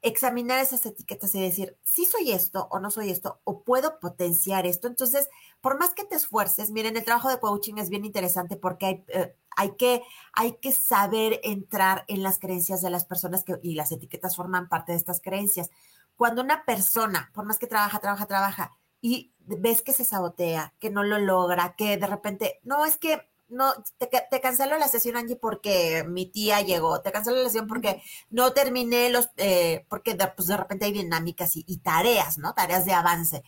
Examinar 0.00 0.58
esas 0.58 0.84
etiquetas 0.84 1.34
y 1.34 1.40
decir, 1.40 1.78
si 1.82 2.04
soy 2.04 2.32
esto 2.32 2.68
o 2.70 2.78
no 2.78 2.90
soy 2.90 3.10
esto, 3.10 3.40
o 3.44 3.62
puedo 3.62 4.00
potenciar 4.00 4.66
esto. 4.66 4.86
Entonces, 4.86 5.30
por 5.62 5.78
más 5.78 5.94
que 5.94 6.04
te 6.04 6.14
esfuerces, 6.14 6.70
miren, 6.70 6.98
el 6.98 7.04
trabajo 7.04 7.30
de 7.30 7.40
coaching 7.40 7.78
es 7.78 7.88
bien 7.88 8.04
interesante 8.04 8.58
porque 8.58 8.86
hay, 8.86 9.04
eh, 9.08 9.34
hay, 9.56 9.76
que, 9.76 10.02
hay 10.34 10.58
que 10.58 10.72
saber 10.72 11.40
entrar 11.42 12.04
en 12.08 12.22
las 12.22 12.38
creencias 12.38 12.82
de 12.82 12.90
las 12.90 13.06
personas 13.06 13.44
que, 13.44 13.58
y 13.62 13.76
las 13.76 13.92
etiquetas 13.92 14.36
forman 14.36 14.68
parte 14.68 14.92
de 14.92 14.98
estas 14.98 15.22
creencias 15.22 15.70
cuando 16.16 16.42
una 16.42 16.64
persona, 16.64 17.30
por 17.34 17.44
más 17.44 17.58
que 17.58 17.66
trabaja, 17.66 17.98
trabaja, 17.98 18.26
trabaja, 18.26 18.70
y 19.00 19.34
ves 19.38 19.82
que 19.82 19.92
se 19.92 20.04
sabotea, 20.04 20.74
que 20.78 20.90
no 20.90 21.02
lo 21.02 21.18
logra, 21.18 21.74
que 21.76 21.96
de 21.96 22.06
repente, 22.06 22.60
no, 22.62 22.84
es 22.86 22.96
que 22.96 23.20
no, 23.48 23.72
te, 23.98 24.08
te 24.30 24.40
cancelo 24.40 24.78
la 24.78 24.88
sesión, 24.88 25.16
Angie, 25.16 25.36
porque 25.36 26.04
mi 26.08 26.26
tía 26.26 26.60
llegó, 26.62 27.00
te 27.02 27.12
cancelo 27.12 27.38
la 27.38 27.44
sesión 27.44 27.66
porque 27.66 28.02
no 28.30 28.52
terminé 28.52 29.10
los, 29.10 29.28
eh, 29.36 29.86
porque 29.88 30.14
de, 30.14 30.26
pues 30.28 30.48
de 30.48 30.56
repente 30.56 30.86
hay 30.86 30.92
dinámicas 30.92 31.56
y, 31.56 31.64
y, 31.66 31.78
tareas, 31.78 32.38
¿no? 32.38 32.54
Tareas 32.54 32.84
de 32.84 32.92
avance. 32.92 33.42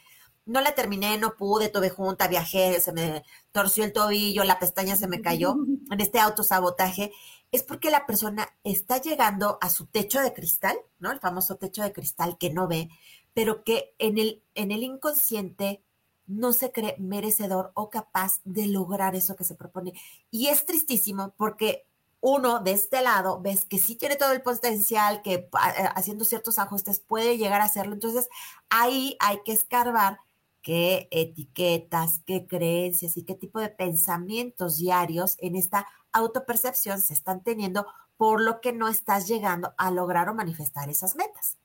No 0.44 0.60
la 0.60 0.74
terminé, 0.74 1.18
no 1.18 1.34
pude, 1.36 1.70
tuve 1.70 1.90
junta, 1.90 2.28
viajé, 2.28 2.80
se 2.80 2.92
me 2.92 3.24
torció 3.50 3.84
el 3.84 3.92
tobillo, 3.92 4.44
la 4.44 4.58
pestaña 4.60 4.94
se 4.96 5.08
me 5.08 5.20
cayó 5.20 5.56
en 5.90 6.00
este 6.00 6.20
autosabotaje 6.20 7.12
es 7.56 7.62
porque 7.62 7.90
la 7.90 8.06
persona 8.06 8.48
está 8.64 9.00
llegando 9.00 9.58
a 9.60 9.70
su 9.70 9.86
techo 9.86 10.20
de 10.20 10.32
cristal, 10.32 10.76
¿no? 10.98 11.10
El 11.10 11.20
famoso 11.20 11.56
techo 11.56 11.82
de 11.82 11.92
cristal 11.92 12.36
que 12.38 12.50
no 12.50 12.68
ve, 12.68 12.90
pero 13.34 13.64
que 13.64 13.94
en 13.98 14.18
el, 14.18 14.42
en 14.54 14.70
el 14.70 14.82
inconsciente 14.82 15.82
no 16.26 16.52
se 16.52 16.72
cree 16.72 16.96
merecedor 16.98 17.72
o 17.74 17.88
capaz 17.88 18.40
de 18.44 18.66
lograr 18.66 19.16
eso 19.16 19.36
que 19.36 19.44
se 19.44 19.54
propone. 19.54 19.92
Y 20.30 20.48
es 20.48 20.66
tristísimo 20.66 21.32
porque 21.36 21.86
uno 22.20 22.60
de 22.60 22.72
este 22.72 23.02
lado 23.02 23.40
ves 23.40 23.64
que 23.64 23.78
sí 23.78 23.94
tiene 23.94 24.16
todo 24.16 24.32
el 24.32 24.42
potencial, 24.42 25.22
que 25.22 25.34
eh, 25.34 25.48
haciendo 25.94 26.24
ciertos 26.24 26.58
ajustes 26.58 27.00
puede 27.00 27.38
llegar 27.38 27.60
a 27.60 27.64
hacerlo. 27.64 27.94
Entonces 27.94 28.28
ahí 28.68 29.16
hay 29.20 29.38
que 29.44 29.52
escarbar 29.52 30.18
qué 30.60 31.08
etiquetas, 31.12 32.20
qué 32.26 32.46
creencias 32.46 33.16
y 33.16 33.22
qué 33.22 33.34
tipo 33.34 33.60
de 33.60 33.68
pensamientos 33.68 34.78
diarios 34.78 35.36
en 35.38 35.54
esta 35.54 35.86
autopercepción 36.16 37.00
se 37.00 37.14
están 37.14 37.42
teniendo, 37.42 37.86
por 38.16 38.40
lo 38.40 38.60
que 38.60 38.72
no 38.72 38.88
estás 38.88 39.28
llegando 39.28 39.74
a 39.76 39.90
lograr 39.90 40.28
o 40.28 40.34
manifestar 40.34 40.88
esas 40.88 41.16
metas. 41.16 41.58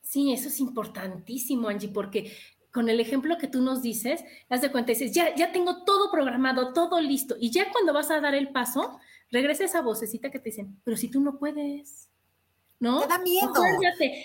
Sí, 0.00 0.32
eso 0.32 0.48
es 0.48 0.60
importantísimo, 0.60 1.68
Angie, 1.68 1.88
porque 1.88 2.36
con 2.72 2.88
el 2.88 3.00
ejemplo 3.00 3.36
que 3.38 3.48
tú 3.48 3.60
nos 3.60 3.82
dices, 3.82 4.24
haz 4.48 4.62
de 4.62 4.72
cuenta, 4.72 4.92
dices, 4.92 5.12
ya, 5.12 5.34
ya 5.34 5.52
tengo 5.52 5.84
todo 5.84 6.10
programado, 6.10 6.72
todo 6.72 7.00
listo, 7.00 7.36
y 7.38 7.50
ya 7.50 7.70
cuando 7.70 7.92
vas 7.92 8.10
a 8.10 8.20
dar 8.20 8.34
el 8.34 8.50
paso, 8.50 8.98
regresa 9.30 9.64
esa 9.64 9.82
vocecita 9.82 10.30
que 10.30 10.38
te 10.38 10.50
dicen, 10.50 10.80
pero 10.82 10.96
si 10.96 11.08
tú 11.08 11.20
no 11.20 11.38
puedes, 11.38 12.08
¿no? 12.80 13.00
Te 13.00 13.08
da 13.08 13.18
miedo. 13.18 13.52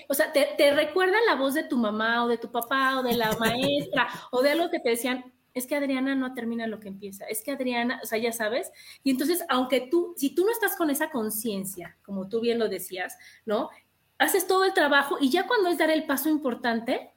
o 0.10 0.14
sea, 0.14 0.32
te, 0.32 0.50
te, 0.58 0.74
recuerda 0.74 1.18
la 1.28 1.36
voz 1.36 1.54
de 1.54 1.64
tu 1.64 1.78
mamá 1.78 2.24
o 2.24 2.28
de 2.28 2.38
tu 2.38 2.52
papá 2.52 3.00
o 3.00 3.04
de 3.04 3.14
la 3.14 3.36
maestra 3.38 4.08
o 4.32 4.42
de 4.42 4.52
algo 4.52 4.72
que 4.72 4.80
te 4.80 4.90
decían, 4.90 5.34
es 5.58 5.68
que 5.68 5.76
Adriana 5.76 6.16
no 6.16 6.34
termina 6.34 6.68
lo 6.68 6.80
que 6.80 6.88
empieza, 6.88 7.26
es 7.26 7.42
que 7.42 7.52
Adriana, 7.52 8.00
o 8.04 8.06
sea, 8.06 8.18
ya 8.18 8.32
sabes, 8.32 8.72
y 9.04 9.12
entonces, 9.12 9.44
aunque 9.50 9.82
tú, 9.82 10.14
si 10.18 10.34
tú 10.34 10.46
no 10.46 10.52
estás 10.52 10.76
con 10.76 10.90
esa 10.90 11.10
conciencia, 11.10 11.98
como 12.04 12.28
tú 12.30 12.40
bien 12.42 12.60
lo 12.60 12.70
decías, 12.70 13.18
¿no? 13.46 13.70
Haces 14.18 14.48
todo 14.48 14.64
el 14.66 14.74
trabajo 14.74 15.18
y 15.20 15.30
ya 15.30 15.48
cuando 15.48 15.70
es 15.70 15.78
dar 15.78 15.92
el 15.92 16.06
paso 16.06 16.30
importante, 16.30 17.12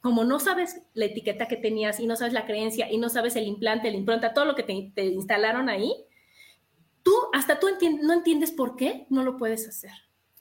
como 0.00 0.24
no 0.24 0.38
sabes 0.38 0.82
la 0.92 1.06
etiqueta 1.06 1.48
que 1.48 1.56
tenías 1.56 1.98
y 1.98 2.06
no 2.06 2.16
sabes 2.16 2.34
la 2.34 2.46
creencia 2.46 2.90
y 2.90 2.98
no 2.98 3.08
sabes 3.08 3.36
el 3.36 3.46
implante, 3.46 3.90
la 3.90 3.96
impronta, 3.96 4.34
todo 4.34 4.44
lo 4.44 4.54
que 4.54 4.62
te, 4.62 5.04
instalaron 5.04 5.68
ahí, 5.68 5.94
tú, 7.02 7.14
hasta 7.32 7.58
tú 7.58 7.68
no 8.02 8.12
entiendes 8.12 8.50
por 8.52 8.76
qué 8.76 9.06
no 9.08 9.22
lo 9.22 9.36
puedes 9.38 9.66
hacer. 9.66 9.92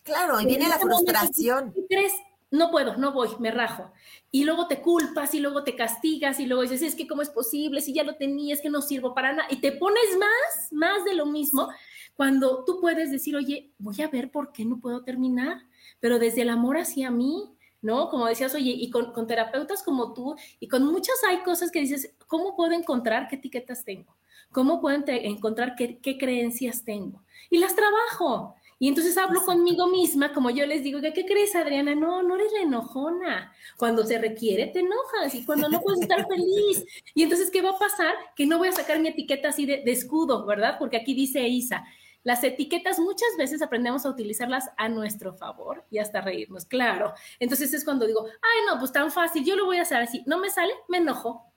Claro, 0.03 0.39
y 0.41 0.45
viene 0.45 0.67
la 0.67 0.77
frustración. 0.79 1.71
¿Qué 1.73 1.85
crees? 1.87 2.13
No 2.53 2.69
puedo, 2.69 2.95
no 2.97 3.11
voy, 3.13 3.29
me 3.39 3.49
rajo. 3.49 3.91
Y 4.31 4.43
luego 4.43 4.67
te 4.67 4.79
culpas 4.79 5.33
y 5.33 5.39
luego 5.39 5.63
te 5.63 5.75
castigas 5.75 6.39
y 6.39 6.45
luego 6.45 6.61
dices, 6.61 6.83
es 6.83 6.95
que 6.95 7.07
cómo 7.07 7.23
es 7.23 7.31
posible, 7.31 7.81
si 7.81 7.93
ya 7.93 8.03
lo 8.03 8.15
tenías, 8.15 8.61
que 8.61 8.69
no 8.69 8.83
sirvo 8.83 9.15
para 9.15 9.33
nada. 9.33 9.47
Y 9.49 9.55
te 9.55 9.71
pones 9.71 10.17
más, 10.19 10.71
más 10.71 11.03
de 11.03 11.15
lo 11.15 11.25
mismo, 11.25 11.69
cuando 12.15 12.63
tú 12.63 12.79
puedes 12.79 13.09
decir, 13.09 13.35
oye, 13.35 13.71
voy 13.79 13.99
a 14.03 14.07
ver 14.07 14.29
por 14.29 14.51
qué 14.51 14.65
no 14.65 14.79
puedo 14.79 15.03
terminar, 15.03 15.63
pero 15.99 16.19
desde 16.19 16.43
el 16.43 16.49
amor 16.49 16.77
hacia 16.77 17.09
mí, 17.09 17.57
¿no? 17.81 18.09
Como 18.09 18.27
decías, 18.27 18.53
oye, 18.53 18.69
y 18.69 18.91
con, 18.91 19.25
terapeutas 19.25 19.81
como 19.81 20.13
tú, 20.13 20.35
y 20.59 20.67
con 20.67 20.85
muchas 20.85 21.15
hay 21.27 21.39
cosas 21.39 21.71
que 21.71 21.79
dices, 21.79 22.13
¿cómo 22.27 22.55
puedo 22.55 22.73
encontrar 22.73 23.27
qué 23.29 23.37
etiquetas 23.37 23.83
tengo? 23.83 24.15
¿Cómo 24.51 24.79
puedo 24.79 25.03
encontrar 25.07 25.73
qué, 25.75 25.97
qué 25.97 26.19
creencias 26.19 26.83
tengo? 26.83 27.23
Y 27.49 27.57
las 27.57 27.75
trabajo. 27.75 28.53
Y 28.83 28.89
entonces 28.89 29.17
hablo 29.17 29.45
conmigo 29.45 29.87
misma, 29.87 30.33
como 30.33 30.49
yo 30.49 30.65
les 30.65 30.83
digo, 30.83 30.99
¿qué 30.99 31.25
crees, 31.25 31.55
Adriana? 31.55 31.95
No, 31.95 32.21
no 32.21 32.35
eres 32.35 32.51
la 32.51 32.63
enojona. 32.63 33.53
Cuando 33.77 34.05
se 34.05 34.17
requiere, 34.17 34.67
te 34.67 34.79
enojas 34.79 35.33
y 35.35 35.45
cuando 35.45 35.69
no 35.69 35.79
puedes 35.79 36.01
estar 36.01 36.27
feliz. 36.27 36.85
Y 37.15 37.23
entonces, 37.23 37.49
¿qué 37.49 37.61
va 37.61 37.69
a 37.69 37.79
pasar? 37.79 38.13
Que 38.35 38.45
no 38.45 38.57
voy 38.57 38.67
a 38.67 38.73
sacar 38.73 38.99
mi 38.99 39.07
etiqueta 39.07 39.47
así 39.47 39.65
de, 39.65 39.83
escudo, 39.85 40.45
¿verdad? 40.45 40.75
Porque 40.79 40.97
aquí 40.97 41.13
dice 41.13 41.47
Isa, 41.47 41.85
las 42.23 42.43
etiquetas 42.43 42.99
muchas 42.99 43.29
veces 43.37 43.61
aprendemos 43.61 44.05
a 44.05 44.09
utilizarlas 44.09 44.69
a 44.75 44.89
nuestro 44.89 45.33
favor 45.33 45.85
y 45.89 45.99
hasta 45.99 46.19
reírnos, 46.19 46.65
claro. 46.65 47.13
Entonces 47.39 47.73
es 47.73 47.85
cuando 47.85 48.05
digo, 48.05 48.25
ay, 48.25 48.65
no, 48.67 48.79
pues 48.79 48.91
tan 48.91 49.13
fácil, 49.13 49.45
yo 49.45 49.55
lo 49.55 49.63
voy 49.63 49.77
a 49.77 49.83
hacer 49.83 49.99
así. 49.99 50.23
No 50.25 50.39
me 50.39 50.49
sale, 50.49 50.73
me 50.89 50.97
enojo. 50.97 51.53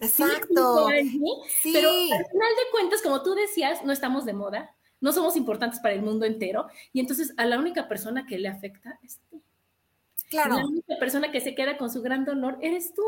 Exacto. 0.00 0.88
¿Sí? 1.60 1.72
Pero 1.74 1.90
al 1.90 2.24
final 2.24 2.52
de 2.56 2.70
cuentas, 2.72 3.02
como 3.02 3.22
tú 3.22 3.34
decías, 3.34 3.84
no 3.84 3.92
estamos 3.92 4.24
de 4.24 4.32
moda 4.32 4.74
no 5.04 5.12
somos 5.12 5.36
importantes 5.36 5.80
para 5.80 5.92
el 5.92 6.00
mundo 6.00 6.24
entero 6.24 6.66
y 6.94 6.98
entonces 6.98 7.34
a 7.36 7.44
la 7.44 7.58
única 7.58 7.88
persona 7.88 8.24
que 8.24 8.38
le 8.38 8.48
afecta 8.48 8.98
es 9.02 9.20
tú. 9.28 9.42
Claro. 10.30 10.56
La 10.56 10.64
única 10.64 10.96
persona 10.98 11.30
que 11.30 11.42
se 11.42 11.54
queda 11.54 11.76
con 11.76 11.92
su 11.92 12.00
gran 12.00 12.24
dolor 12.24 12.56
eres 12.62 12.94
tú. 12.94 13.02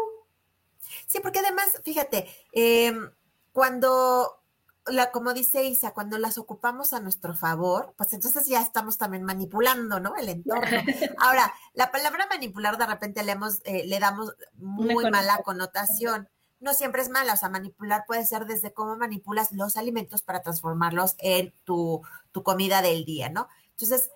Sí, 1.06 1.20
porque 1.22 1.38
además, 1.38 1.80
fíjate, 1.84 2.28
em, 2.52 3.10
cuando, 3.50 4.42
la, 4.84 5.10
como 5.10 5.32
dice 5.32 5.64
Isa, 5.64 5.94
cuando 5.94 6.18
las 6.18 6.36
ocupamos 6.36 6.92
a 6.92 7.00
nuestro 7.00 7.34
favor, 7.34 7.94
pues 7.96 8.12
entonces 8.12 8.46
ya 8.46 8.60
estamos 8.60 8.98
también 8.98 9.22
manipulando, 9.22 9.98
¿no? 9.98 10.16
El 10.16 10.28
entorno. 10.28 10.66
Ahora, 11.18 11.50
la 11.72 11.90
palabra 11.90 12.26
manipular 12.28 12.76
de 12.76 12.86
repente 12.86 13.24
le, 13.24 13.38
eh, 13.64 13.86
le 13.86 13.98
damos 13.98 14.34
muy 14.58 15.10
mala 15.10 15.38
connotación 15.42 16.28
no 16.66 16.74
siempre 16.74 17.00
es 17.00 17.08
mala, 17.08 17.32
o 17.32 17.36
sea, 17.36 17.48
manipular 17.48 18.04
puede 18.06 18.26
ser 18.26 18.44
desde 18.44 18.74
cómo 18.74 18.96
manipulas 18.96 19.52
los 19.52 19.76
alimentos 19.76 20.22
para 20.22 20.42
transformarlos 20.42 21.14
en 21.18 21.54
tu, 21.64 22.02
comida 22.42 22.82
del 22.82 23.06
día, 23.06 23.30
¿no? 23.30 23.48
Entonces, 23.70 24.10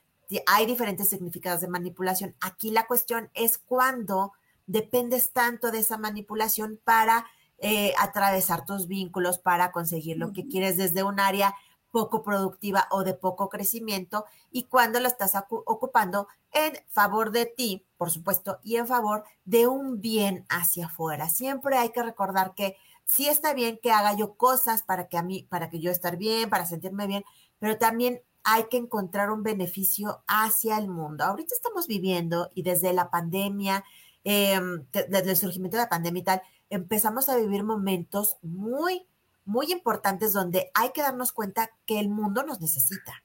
hay 0.47 0.67
diferentes 0.67 1.09
significados 1.09 1.63
de 1.63 1.69
manipulación. 1.69 2.35
Aquí 2.41 2.71
la 2.71 2.87
cuestión 2.87 3.31
es 3.33 3.57
cuando 3.57 4.33
dependes 4.67 5.33
tanto 5.33 5.71
de 5.71 5.79
esa 5.79 5.97
manipulación 5.97 6.79
para 6.85 7.25
eh, 7.59 7.95
atravesar 7.99 8.67
tus 8.67 8.89
vínculos, 8.89 9.39
para 9.39 9.73
conseguir 9.73 10.19
lo 10.19 10.33
que 10.33 10.47
quieres 10.47 10.77
desde 10.77 11.03
un 11.03 11.19
área 11.19 11.55
poco 11.91 12.23
productiva 12.23 12.87
o 12.91 13.05
de 13.05 13.15
poco 13.15 13.49
crecimiento 13.49 14.25
y 14.51 14.65
cuando 14.65 15.01
lo 15.01 15.09
estás 15.09 15.33
ocupando 15.49 16.29
en 16.53 16.75
favor 16.89 17.31
de 17.31 17.47
ti, 17.47 17.87
por 17.97 18.11
supuesto, 18.11 18.59
y 18.63 18.77
en 18.77 18.87
favor 18.87 19.25
de 19.45 19.67
un 19.67 20.01
bien 20.01 20.47
hacia 20.49 20.87
afuera. 20.87 21.29
Siempre 21.29 21.77
hay 21.77 21.91
que 21.91 22.03
recordar 22.03 22.55
que 22.55 22.77
sí 23.05 23.27
está 23.27 23.55
bien 23.55 23.79
que 23.83 23.91
haga 23.91 24.15
yo 24.15 24.35
cosas 24.35 24.83
para 24.83 25.09
que 25.09 25.19
a 25.19 25.23
mí, 25.23 25.47
para 25.49 25.69
que 25.69 25.81
yo 25.81 25.91
estar 25.91 26.17
bien, 26.17 26.49
para 26.49 26.67
sentirme 26.67 27.07
bien, 27.07 27.25
pero 27.59 27.77
también 27.79 28.23
hay 28.45 28.65
que 28.71 28.77
encontrar 28.77 29.31
un 29.31 29.43
beneficio 29.43 30.23
hacia 30.27 30.79
el 30.79 30.89
mundo. 30.89 31.25
Ahorita 31.25 31.55
estamos 31.55 31.87
viviendo 31.87 32.51
y 32.55 32.63
desde 32.63 32.93
la 32.93 33.11
pandemia, 33.11 33.85
em, 34.25 34.87
desde 34.93 35.31
el 35.31 35.37
surgimiento 35.37 35.77
de 35.77 35.85
la 35.85 35.89
pandemia 35.89 36.21
y 36.21 36.25
tal, 36.25 36.43
empezamos 36.71 37.29
a 37.29 37.37
vivir 37.37 37.65
momentos 37.65 38.39
muy 38.43 39.07
muy 39.51 39.73
importantes 39.73 40.33
donde 40.33 40.71
hay 40.75 40.91
que 40.93 41.03
darnos 41.03 41.33
cuenta 41.33 41.71
que 41.85 41.99
el 41.99 42.09
mundo 42.09 42.45
nos 42.45 42.61
necesita. 42.61 43.25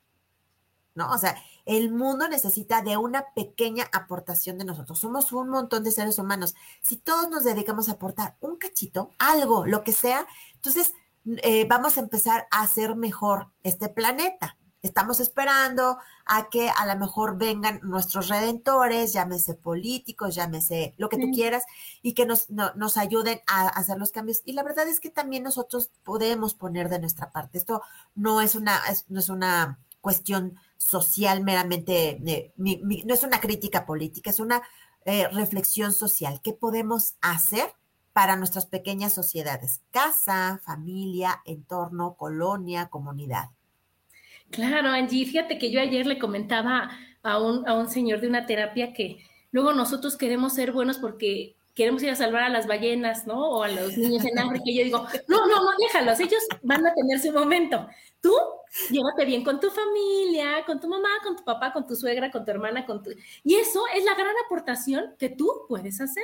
¿No? 0.95 1.11
O 1.11 1.17
sea, 1.17 1.35
el 1.65 1.91
mundo 1.91 2.27
necesita 2.27 2.81
de 2.81 2.97
una 2.97 3.25
pequeña 3.35 3.85
aportación 3.91 4.57
de 4.57 4.65
nosotros. 4.65 4.97
Somos 4.97 5.31
un 5.33 5.49
montón 5.49 5.83
de 5.83 5.91
seres 5.91 6.17
humanos. 6.17 6.55
Si 6.81 6.95
todos 6.95 7.29
nos 7.29 7.43
dedicamos 7.43 7.89
a 7.89 7.93
aportar 7.93 8.37
un 8.39 8.55
cachito, 8.55 9.11
algo, 9.19 9.65
lo 9.65 9.83
que 9.83 9.91
sea, 9.91 10.25
entonces 10.53 10.93
eh, 11.43 11.67
vamos 11.67 11.97
a 11.97 12.01
empezar 12.01 12.47
a 12.49 12.61
hacer 12.61 12.95
mejor 12.95 13.51
este 13.61 13.89
planeta. 13.89 14.57
Estamos 14.85 15.19
esperando 15.19 15.97
a 16.27 16.47
que 16.49 16.69
a 16.69 16.85
lo 16.85 16.95
mejor 16.99 17.39
vengan 17.39 17.79
nuestros 17.81 18.27
redentores, 18.27 19.13
llámese 19.13 19.55
políticos, 19.55 20.35
llámese 20.35 20.93
lo 20.97 21.09
que 21.09 21.17
tú 21.17 21.31
quieras, 21.33 21.63
y 22.03 22.13
que 22.13 22.27
nos, 22.27 22.51
nos 22.51 22.97
ayuden 22.97 23.41
a 23.47 23.67
hacer 23.67 23.97
los 23.97 24.11
cambios. 24.11 24.43
Y 24.45 24.53
la 24.53 24.61
verdad 24.61 24.87
es 24.87 24.99
que 24.99 25.09
también 25.09 25.41
nosotros 25.41 25.89
podemos 26.03 26.53
poner 26.53 26.89
de 26.89 26.99
nuestra 26.99 27.31
parte. 27.31 27.57
Esto 27.57 27.81
no 28.13 28.41
es 28.41 28.53
una, 28.53 28.79
no 29.07 29.19
es 29.19 29.29
una 29.29 29.79
cuestión 30.01 30.59
social 30.77 31.43
meramente, 31.43 32.21
eh, 32.23 32.53
no 32.55 33.13
es 33.15 33.23
una 33.23 33.39
crítica 33.39 33.87
política, 33.87 34.29
es 34.29 34.39
una 34.39 34.61
eh, 35.03 35.27
reflexión 35.29 35.93
social. 35.93 36.41
¿Qué 36.43 36.53
podemos 36.53 37.15
hacer 37.21 37.73
para 38.13 38.35
nuestras 38.35 38.67
pequeñas 38.67 39.13
sociedades? 39.13 39.81
Casa, 39.89 40.61
familia, 40.63 41.41
entorno, 41.43 42.13
colonia, 42.17 42.89
comunidad. 42.89 43.49
Claro, 44.55 44.89
Angie, 44.89 45.25
fíjate 45.25 45.57
que 45.57 45.69
yo 45.69 45.81
ayer 45.81 46.07
le 46.07 46.17
comentaba 46.17 46.89
a 47.23 47.41
un, 47.41 47.67
a 47.67 47.73
un 47.73 47.89
señor 47.89 48.21
de 48.21 48.29
una 48.29 48.45
terapia 48.45 48.93
que 48.93 49.17
luego 49.51 49.73
nosotros 49.73 50.15
queremos 50.15 50.53
ser 50.53 50.71
buenos 50.71 50.97
porque 50.97 51.55
queremos 51.73 52.01
ir 52.03 52.09
a 52.09 52.15
salvar 52.15 52.43
a 52.43 52.49
las 52.49 52.65
ballenas, 52.65 53.27
¿no? 53.27 53.49
O 53.49 53.63
a 53.63 53.67
los 53.67 53.97
niños 53.97 54.23
en 54.23 54.39
hambre, 54.39 54.61
que 54.63 54.73
yo 54.73 54.83
digo, 54.85 55.05
no, 55.27 55.45
no, 55.45 55.55
no, 55.61 55.71
déjalos, 55.77 56.19
ellos 56.21 56.41
van 56.63 56.87
a 56.87 56.93
tener 56.93 57.19
su 57.19 57.33
momento. 57.33 57.85
Tú, 58.21 58.33
llévate 58.89 59.25
bien 59.25 59.43
con 59.43 59.59
tu 59.59 59.69
familia, 59.69 60.63
con 60.65 60.79
tu 60.79 60.87
mamá, 60.87 61.09
con 61.21 61.35
tu 61.35 61.43
papá, 61.43 61.73
con 61.73 61.85
tu 61.85 61.95
suegra, 61.95 62.31
con 62.31 62.45
tu 62.45 62.51
hermana, 62.51 62.85
con 62.85 63.03
tu... 63.03 63.11
Y 63.43 63.55
eso 63.55 63.83
es 63.93 64.05
la 64.05 64.15
gran 64.15 64.33
aportación 64.45 65.15
que 65.19 65.29
tú 65.29 65.65
puedes 65.67 65.99
hacer. 65.99 66.23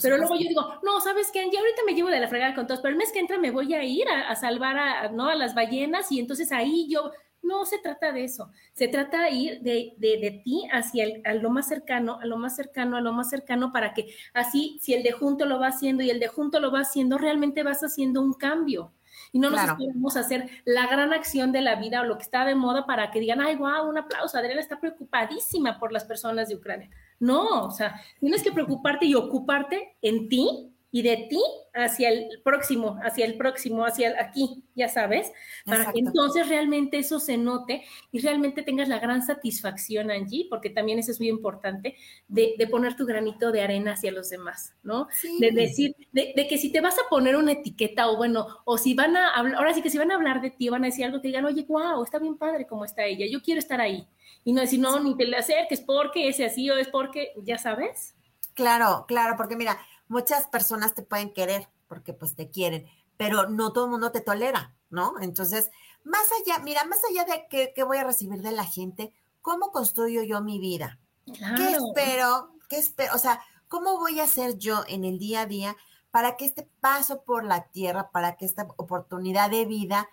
pero 0.00 0.16
luego 0.16 0.36
yo 0.36 0.48
digo, 0.48 0.62
no, 0.84 1.00
¿sabes 1.00 1.30
qué? 1.32 1.40
Ya 1.52 1.58
ahorita 1.58 1.82
me 1.84 1.94
llevo 1.94 2.08
de 2.08 2.20
la 2.20 2.28
fregada 2.28 2.54
con 2.54 2.68
todos, 2.68 2.80
pero 2.80 2.92
el 2.92 2.98
mes 2.98 3.10
que 3.10 3.18
entra 3.18 3.36
me 3.36 3.50
voy 3.50 3.74
a 3.74 3.82
ir 3.82 4.08
a, 4.08 4.34
salvar 4.36 4.78
a, 4.78 5.08
¿no? 5.08 5.28
a 5.28 5.34
las 5.34 5.56
ballenas 5.56 6.12
y 6.12 6.20
entonces 6.20 6.52
ahí 6.52 6.86
yo 6.88 7.10
no 7.42 7.64
se 7.64 7.78
trata 7.78 8.12
de 8.12 8.24
eso, 8.24 8.50
se 8.72 8.88
trata 8.88 9.22
de 9.22 9.30
ir 9.30 9.60
de, 9.60 9.94
de, 9.98 10.42
ti 10.44 10.66
hacia 10.72 11.04
el, 11.04 11.22
a 11.24 11.34
lo 11.34 11.50
más 11.50 11.68
cercano, 11.68 12.18
a 12.20 12.26
lo 12.26 12.36
más 12.36 12.56
cercano, 12.56 12.96
a 12.96 13.00
lo 13.00 13.12
más 13.12 13.30
cercano, 13.30 13.72
para 13.72 13.94
que 13.94 14.14
así, 14.34 14.78
si 14.80 14.94
el 14.94 15.02
de 15.02 15.12
junto 15.12 15.46
lo 15.46 15.58
va 15.58 15.68
haciendo 15.68 16.02
y 16.02 16.10
el 16.10 16.20
de 16.20 16.28
junto 16.28 16.60
lo 16.60 16.70
va 16.70 16.80
haciendo, 16.80 17.18
realmente 17.18 17.62
vas 17.62 17.82
haciendo 17.82 18.20
un 18.20 18.34
cambio. 18.34 18.92
Y 19.32 19.40
no 19.40 19.50
nos 19.50 19.60
esperamos 19.60 20.16
a 20.16 20.20
hacer 20.20 20.48
la 20.64 20.86
gran 20.86 21.12
acción 21.12 21.52
de 21.52 21.60
la 21.60 21.76
vida 21.76 22.00
o 22.00 22.04
lo 22.04 22.16
que 22.16 22.22
está 22.22 22.44
de 22.44 22.54
moda 22.54 22.86
para 22.86 23.10
que 23.10 23.20
digan, 23.20 23.40
ay, 23.40 23.56
wow, 23.56 23.88
un 23.88 23.98
aplauso, 23.98 24.38
Adriana 24.38 24.60
está 24.60 24.80
preocupadísima 24.80 25.78
por 25.78 25.92
las 25.92 26.04
personas 26.04 26.48
de 26.48 26.54
Ucrania. 26.54 26.88
No, 27.20 27.64
o 27.64 27.70
sea, 27.70 28.00
tienes 28.20 28.42
que 28.42 28.52
preocuparte 28.52 29.06
y 29.06 29.14
ocuparte 29.14 29.96
en 30.00 30.28
ti 30.28 30.72
y 30.90 31.02
de 31.02 31.26
ti 31.28 31.40
hacia 31.74 32.08
el 32.08 32.40
próximo, 32.42 32.98
hacia 33.02 33.26
el 33.26 33.36
próximo, 33.36 33.84
hacia 33.84 34.20
aquí, 34.20 34.64
ya 34.74 34.88
sabes, 34.88 35.30
para 35.66 35.92
que 35.92 35.98
entonces 35.98 36.48
realmente 36.48 36.98
eso 36.98 37.20
se 37.20 37.36
note 37.36 37.84
y 38.10 38.20
realmente 38.20 38.62
tengas 38.62 38.88
la 38.88 38.98
gran 38.98 39.22
satisfacción, 39.22 40.10
Angie, 40.10 40.46
porque 40.48 40.70
también 40.70 40.98
eso 40.98 41.10
es 41.10 41.20
muy 41.20 41.28
importante, 41.28 41.96
de, 42.26 42.54
poner 42.70 42.96
tu 42.96 43.04
granito 43.04 43.52
de 43.52 43.62
arena 43.62 43.92
hacia 43.92 44.12
los 44.12 44.30
demás, 44.30 44.74
¿no? 44.82 45.08
De 45.38 45.52
decir, 45.52 45.94
de, 46.12 46.46
que 46.48 46.58
si 46.58 46.72
te 46.72 46.80
vas 46.80 46.98
a 46.98 47.08
poner 47.08 47.36
una 47.36 47.52
etiqueta 47.52 48.08
o 48.08 48.16
bueno, 48.16 48.46
o 48.64 48.78
si 48.78 48.94
van 48.94 49.16
a 49.16 49.30
hablar, 49.30 49.56
ahora 49.56 49.74
sí 49.74 49.82
que 49.82 49.90
si 49.90 49.98
van 49.98 50.10
a 50.10 50.14
hablar 50.14 50.40
de 50.40 50.50
ti, 50.50 50.68
van 50.68 50.84
a 50.84 50.86
decir 50.86 51.04
algo 51.04 51.20
que 51.20 51.28
digan, 51.28 51.44
oye, 51.44 51.66
wow, 51.68 52.02
está 52.02 52.18
bien 52.18 52.38
padre 52.38 52.66
como 52.66 52.84
está 52.84 53.04
ella, 53.04 53.26
yo 53.30 53.42
quiero 53.42 53.58
estar 53.58 53.80
ahí. 53.80 54.06
Y 54.44 54.52
no 54.52 54.62
decir, 54.62 54.80
no, 54.80 54.98
ni 55.00 55.16
te 55.16 55.26
le 55.26 55.36
acerques 55.36 55.80
porque 55.80 56.28
ese 56.28 56.46
así 56.46 56.70
o 56.70 56.76
es 56.76 56.88
porque, 56.88 57.32
ya 57.42 57.58
sabes. 57.58 58.14
Claro, 58.54 59.04
claro, 59.06 59.34
porque 59.36 59.56
mira, 59.56 59.78
muchas 60.08 60.46
personas 60.46 60.94
te 60.94 61.02
pueden 61.02 61.32
querer 61.32 61.68
porque 61.86 62.12
pues 62.12 62.34
te 62.34 62.50
quieren, 62.50 62.86
pero 63.16 63.48
no 63.48 63.72
todo 63.72 63.86
el 63.86 63.90
mundo 63.90 64.12
te 64.12 64.20
tolera, 64.20 64.74
¿no? 64.90 65.14
Entonces, 65.20 65.70
más 66.04 66.28
allá, 66.32 66.62
mira, 66.62 66.84
más 66.84 67.00
allá 67.10 67.24
de 67.24 67.72
qué, 67.74 67.82
voy 67.84 67.98
a 67.98 68.04
recibir 68.04 68.42
de 68.42 68.52
la 68.52 68.64
gente, 68.64 69.12
¿cómo 69.40 69.72
construyo 69.72 70.22
yo 70.22 70.40
mi 70.40 70.58
vida? 70.58 70.98
¿Qué 71.24 71.72
espero? 71.72 72.52
¿Qué 72.68 72.78
espero? 72.78 73.14
O 73.14 73.18
sea, 73.18 73.40
¿cómo 73.68 73.98
voy 73.98 74.20
a 74.20 74.24
hacer 74.24 74.56
yo 74.56 74.84
en 74.88 75.04
el 75.04 75.18
día 75.18 75.42
a 75.42 75.46
día 75.46 75.76
para 76.10 76.36
que 76.36 76.46
este 76.46 76.68
paso 76.80 77.22
por 77.22 77.44
la 77.44 77.64
tierra, 77.68 78.10
para 78.10 78.36
que 78.36 78.46
esta 78.46 78.66
oportunidad 78.76 79.50
de 79.50 79.66
vida 79.66 80.08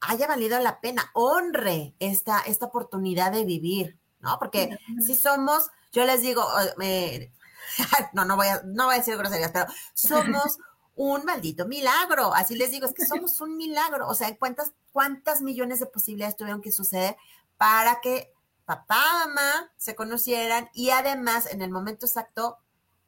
haya 0.00 0.26
valido 0.26 0.58
la 0.58 0.80
pena, 0.80 1.10
honre 1.14 1.94
esta, 1.98 2.40
esta 2.40 2.66
oportunidad 2.66 3.32
de 3.32 3.44
vivir, 3.44 3.98
¿no? 4.20 4.38
Porque 4.38 4.78
si 5.04 5.14
somos, 5.14 5.68
yo 5.92 6.04
les 6.04 6.22
digo, 6.22 6.44
eh, 6.80 7.32
no, 8.12 8.24
no 8.24 8.36
voy 8.36 8.48
a, 8.48 8.62
no 8.64 8.86
voy 8.86 8.94
a 8.94 8.98
decir 8.98 9.16
groserías, 9.16 9.52
pero 9.52 9.66
somos 9.94 10.58
un 10.94 11.24
maldito 11.24 11.66
milagro. 11.66 12.34
Así 12.34 12.56
les 12.56 12.70
digo, 12.70 12.86
es 12.86 12.94
que 12.94 13.06
somos 13.06 13.40
un 13.40 13.56
milagro. 13.56 14.08
O 14.08 14.14
sea, 14.14 14.36
¿cuántas, 14.36 14.72
cuántas 14.92 15.42
millones 15.42 15.80
de 15.80 15.86
posibilidades 15.86 16.36
tuvieron 16.36 16.60
que 16.60 16.72
suceder 16.72 17.16
para 17.56 18.00
que 18.00 18.32
papá, 18.64 19.26
mamá 19.26 19.72
se 19.76 19.94
conocieran 19.94 20.68
y 20.74 20.90
además 20.90 21.46
en 21.50 21.62
el 21.62 21.70
momento 21.70 22.04
exacto 22.04 22.58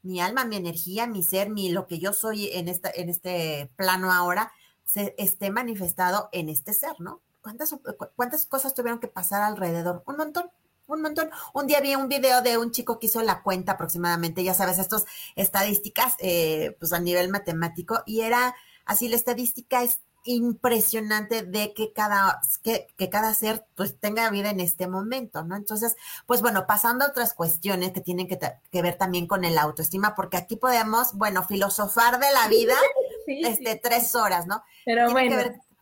mi 0.02 0.20
alma, 0.20 0.44
mi 0.44 0.56
energía, 0.56 1.06
mi 1.06 1.22
ser, 1.22 1.50
mi 1.50 1.70
lo 1.70 1.86
que 1.86 1.98
yo 1.98 2.12
soy 2.12 2.48
en 2.52 2.68
esta, 2.68 2.90
en 2.94 3.10
este 3.10 3.70
plano 3.76 4.12
ahora, 4.12 4.52
se 4.84 5.14
esté 5.18 5.50
manifestado 5.50 6.30
en 6.32 6.48
este 6.48 6.72
ser, 6.72 6.98
¿no? 7.00 7.20
¿Cuántas, 7.42 7.74
cuántas 8.16 8.46
cosas 8.46 8.74
tuvieron 8.74 9.00
que 9.00 9.08
pasar 9.08 9.42
alrededor? 9.42 10.02
Un 10.06 10.16
montón 10.16 10.50
un 10.94 11.02
montón. 11.02 11.30
Un 11.54 11.66
día 11.66 11.80
vi 11.80 11.94
un 11.94 12.08
video 12.08 12.42
de 12.42 12.58
un 12.58 12.70
chico 12.70 12.98
que 12.98 13.06
hizo 13.06 13.22
la 13.22 13.42
cuenta 13.42 13.72
aproximadamente, 13.72 14.44
ya 14.44 14.54
sabes, 14.54 14.78
estas 14.78 15.04
estadísticas, 15.36 16.14
eh, 16.18 16.76
pues 16.78 16.92
a 16.92 17.00
nivel 17.00 17.28
matemático, 17.30 18.02
y 18.06 18.20
era 18.20 18.54
así, 18.84 19.08
la 19.08 19.16
estadística 19.16 19.82
es 19.82 20.00
impresionante 20.24 21.42
de 21.42 21.72
que 21.72 21.92
cada, 21.92 22.40
que, 22.62 22.86
cada 23.10 23.32
ser 23.34 23.66
pues 23.74 23.98
tenga 23.98 24.28
vida 24.30 24.50
en 24.50 24.60
este 24.60 24.86
momento, 24.86 25.42
¿no? 25.44 25.56
Entonces, 25.56 25.96
pues 26.26 26.42
bueno, 26.42 26.66
pasando 26.66 27.04
a 27.04 27.08
otras 27.08 27.32
cuestiones 27.32 27.92
que 27.92 28.00
tienen 28.00 28.28
que, 28.28 28.38
ver 28.82 28.98
también 28.98 29.26
con 29.26 29.44
el 29.44 29.56
autoestima, 29.58 30.14
porque 30.14 30.36
aquí 30.36 30.56
podemos, 30.56 31.14
bueno, 31.14 31.44
filosofar 31.44 32.18
de 32.18 32.30
la 32.32 32.48
vida 32.48 32.74
este, 33.26 33.76
tres 33.76 34.14
horas, 34.14 34.46
¿no? 34.46 34.62
Pero 34.84 35.10
bueno. 35.10 35.36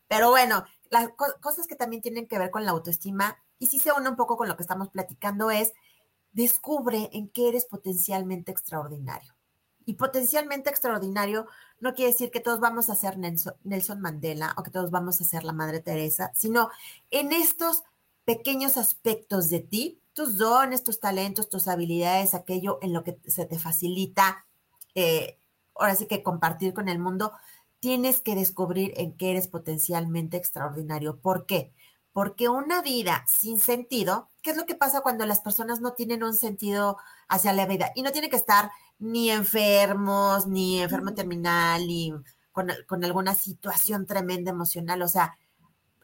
pero 0.06 0.30
bueno, 0.30 0.64
las 0.90 1.08
cosas 1.40 1.66
que 1.66 1.76
también 1.76 2.02
tienen 2.02 2.26
que 2.26 2.38
ver 2.38 2.50
con 2.50 2.64
la 2.64 2.70
autoestima 2.70 3.38
y 3.58 3.66
si 3.66 3.78
se 3.78 3.92
une 3.92 4.08
un 4.08 4.16
poco 4.16 4.36
con 4.36 4.48
lo 4.48 4.56
que 4.56 4.62
estamos 4.62 4.88
platicando, 4.88 5.50
es 5.50 5.72
descubre 6.32 7.10
en 7.12 7.28
qué 7.28 7.48
eres 7.48 7.64
potencialmente 7.66 8.52
extraordinario. 8.52 9.34
Y 9.84 9.94
potencialmente 9.94 10.68
extraordinario 10.68 11.46
no 11.80 11.94
quiere 11.94 12.12
decir 12.12 12.30
que 12.30 12.40
todos 12.40 12.60
vamos 12.60 12.90
a 12.90 12.94
ser 12.94 13.16
Nelson 13.18 14.00
Mandela 14.00 14.54
o 14.58 14.62
que 14.62 14.70
todos 14.70 14.90
vamos 14.90 15.20
a 15.20 15.24
ser 15.24 15.44
la 15.44 15.52
Madre 15.52 15.80
Teresa, 15.80 16.30
sino 16.34 16.68
en 17.10 17.32
estos 17.32 17.84
pequeños 18.24 18.76
aspectos 18.76 19.48
de 19.48 19.60
ti, 19.60 20.02
tus 20.12 20.36
dones, 20.36 20.84
tus 20.84 21.00
talentos, 21.00 21.48
tus 21.48 21.68
habilidades, 21.68 22.34
aquello 22.34 22.78
en 22.82 22.92
lo 22.92 23.02
que 23.02 23.18
se 23.26 23.46
te 23.46 23.58
facilita, 23.58 24.44
eh, 24.94 25.38
ahora 25.74 25.94
sí 25.94 26.06
que 26.06 26.22
compartir 26.22 26.74
con 26.74 26.88
el 26.88 26.98
mundo, 26.98 27.32
tienes 27.80 28.20
que 28.20 28.34
descubrir 28.34 28.92
en 28.96 29.16
qué 29.16 29.30
eres 29.30 29.48
potencialmente 29.48 30.36
extraordinario. 30.36 31.18
¿Por 31.20 31.46
qué? 31.46 31.72
Porque 32.18 32.48
una 32.48 32.82
vida 32.82 33.24
sin 33.28 33.60
sentido, 33.60 34.28
¿qué 34.42 34.50
es 34.50 34.56
lo 34.56 34.66
que 34.66 34.74
pasa 34.74 35.02
cuando 35.02 35.24
las 35.24 35.38
personas 35.38 35.80
no 35.80 35.92
tienen 35.92 36.24
un 36.24 36.34
sentido 36.34 36.98
hacia 37.28 37.52
la 37.52 37.64
vida? 37.64 37.92
Y 37.94 38.02
no 38.02 38.10
tienen 38.10 38.28
que 38.28 38.34
estar 38.34 38.72
ni 38.98 39.30
enfermos, 39.30 40.48
ni 40.48 40.82
enfermo 40.82 41.14
terminal, 41.14 41.86
ni 41.86 42.12
con, 42.50 42.72
con 42.88 43.04
alguna 43.04 43.36
situación 43.36 44.04
tremenda 44.04 44.50
emocional. 44.50 45.00
O 45.02 45.06
sea, 45.06 45.38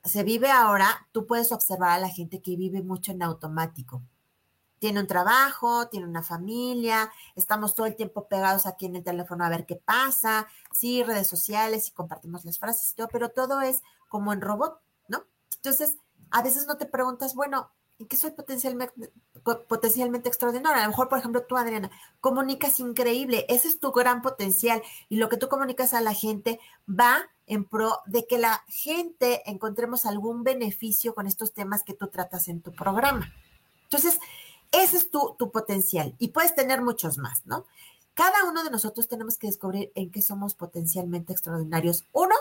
se 0.05 0.23
vive 0.23 0.53
ahora, 0.53 1.09
tú 1.11 1.27
puedes 1.27 1.51
observar 1.51 1.91
a 1.91 1.99
la 1.99 2.09
gente 2.09 2.41
que 2.41 2.55
vive 2.55 2.81
mucho 2.81 3.11
en 3.11 3.25
automático. 3.25 4.01
Tiene 4.79 5.01
un 5.01 5.09
trabajo, 5.09 5.89
tiene 5.89 6.07
una 6.07 6.23
familia, 6.23 7.11
estamos 7.35 7.75
todo 7.75 7.87
el 7.87 7.97
tiempo 7.97 8.29
pegados 8.29 8.67
aquí 8.67 8.87
en 8.87 8.95
el 8.95 9.03
teléfono 9.03 9.45
a 9.45 9.49
ver 9.49 9.67
qué 9.67 9.75
pasa, 9.75 10.47
sí, 10.71 11.03
redes 11.03 11.27
sociales 11.27 11.89
y 11.89 11.91
compartimos 11.91 12.45
las 12.45 12.61
frases 12.61 12.93
y 12.93 12.95
todo, 12.95 13.09
pero 13.09 13.31
todo 13.31 13.63
es 13.63 13.83
como 14.09 14.33
en 14.33 14.43
robot, 14.43 14.81
¿no? 15.09 15.25
Entonces, 15.57 15.97
a 16.35 16.43
veces 16.43 16.67
no 16.67 16.77
te 16.77 16.85
preguntas, 16.85 17.37
bueno, 17.37 17.71
¿en 18.01 18.09
qué 18.09 18.17
soy 18.17 18.33
potencialmente, 18.33 20.29
extraordinario? 20.29 20.81
A 20.81 20.83
lo 20.83 20.91
mejor, 20.91 21.09
por 21.09 21.21
ejemplo, 21.21 21.45
tú, 21.45 21.57
Adriana, 21.57 21.93
comunicas 22.21 22.81
increíble, 22.81 23.47
ese 23.49 23.69
es 23.69 23.79
tu 23.79 23.93
gran 23.93 24.21
potencial 24.21 24.83
y 25.09 25.19
lo 25.19 25.29
que 25.29 25.37
tú 25.37 25.49
comunicas 25.49 25.95
a 25.95 26.01
la 26.01 26.13
gente 26.13 26.59
va 26.91 27.23
en 27.47 27.65
pro 27.65 28.01
de 28.07 28.27
que 28.27 28.39
la 28.39 28.65
gente 28.67 29.49
encontremos 29.49 30.07
algún 30.07 30.43
beneficio 30.43 31.15
con 31.15 31.29
estos 31.29 31.53
temas 31.53 31.85
que 31.85 31.95
tú 31.95 32.09
tratas 32.09 32.49
en 32.49 32.63
tu 32.63 32.73
programa. 32.73 33.33
Entonces, 33.85 34.19
ese 34.73 34.97
es 34.97 35.11
tu, 35.13 35.37
tu 35.39 35.53
potencial 35.53 36.17
y 36.19 36.29
puedes 36.29 36.57
tener 36.57 36.83
muchos 36.83 37.17
más, 37.17 37.47
¿no? 37.47 37.65
Cada 38.15 38.43
uno 38.43 38.65
de 38.65 38.71
nosotros 38.71 39.07
tenemos 39.07 39.39
que 39.39 39.47
descubrir 39.47 39.93
en 39.95 40.11
qué 40.11 40.21
somos 40.21 40.55
potencialmente 40.55 41.33
extraordinarios. 41.33 42.07
Uno, 42.13 42.35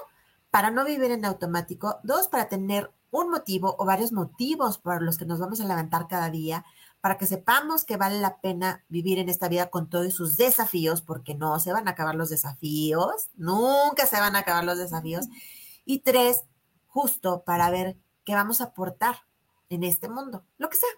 para 0.50 0.72
no 0.72 0.84
vivir 0.84 1.12
en 1.12 1.26
automático. 1.26 2.00
Dos, 2.02 2.28
para 2.28 2.50
tener 2.50 2.92
un 3.14 3.30
motivo 3.30 3.76
o 3.78 3.86
varios 3.86 4.12
motivos 4.12 4.80
por 4.80 5.02
los 5.04 5.18
que 5.18 5.26
nos 5.26 5.40
vamos 5.40 5.62
a 5.62 5.66
levantar 5.66 6.08
cada 6.08 6.32
día, 6.32 6.66
para 7.00 7.18
que 7.18 7.28
sepamos 7.28 7.86
que 7.86 7.96
vale 7.96 8.20
la 8.20 8.42
pena 8.42 8.84
vivir 8.90 9.20
en 9.20 9.30
esta 9.30 9.48
vida 9.48 9.70
con 9.70 9.88
todos 9.88 10.14
sus 10.14 10.36
desafíos, 10.36 11.02
porque 11.04 11.36
no 11.36 11.60
se 11.60 11.72
van 11.72 11.88
a 11.88 11.92
acabar 11.92 12.16
los 12.16 12.30
desafíos, 12.30 13.30
nunca 13.36 14.08
se 14.08 14.20
van 14.20 14.36
a 14.36 14.40
acabar 14.40 14.64
los 14.64 14.80
desafíos. 14.80 15.28
Y 15.86 16.00
tres, 16.00 16.44
justo 16.88 17.44
para 17.44 17.70
ver 17.70 17.98
qué 18.26 18.34
vamos 18.34 18.62
a 18.62 18.66
aportar 18.66 19.18
en 19.70 19.84
este 19.84 20.10
mundo, 20.10 20.44
lo 20.58 20.70
que 20.70 20.78
sea. 20.78 20.90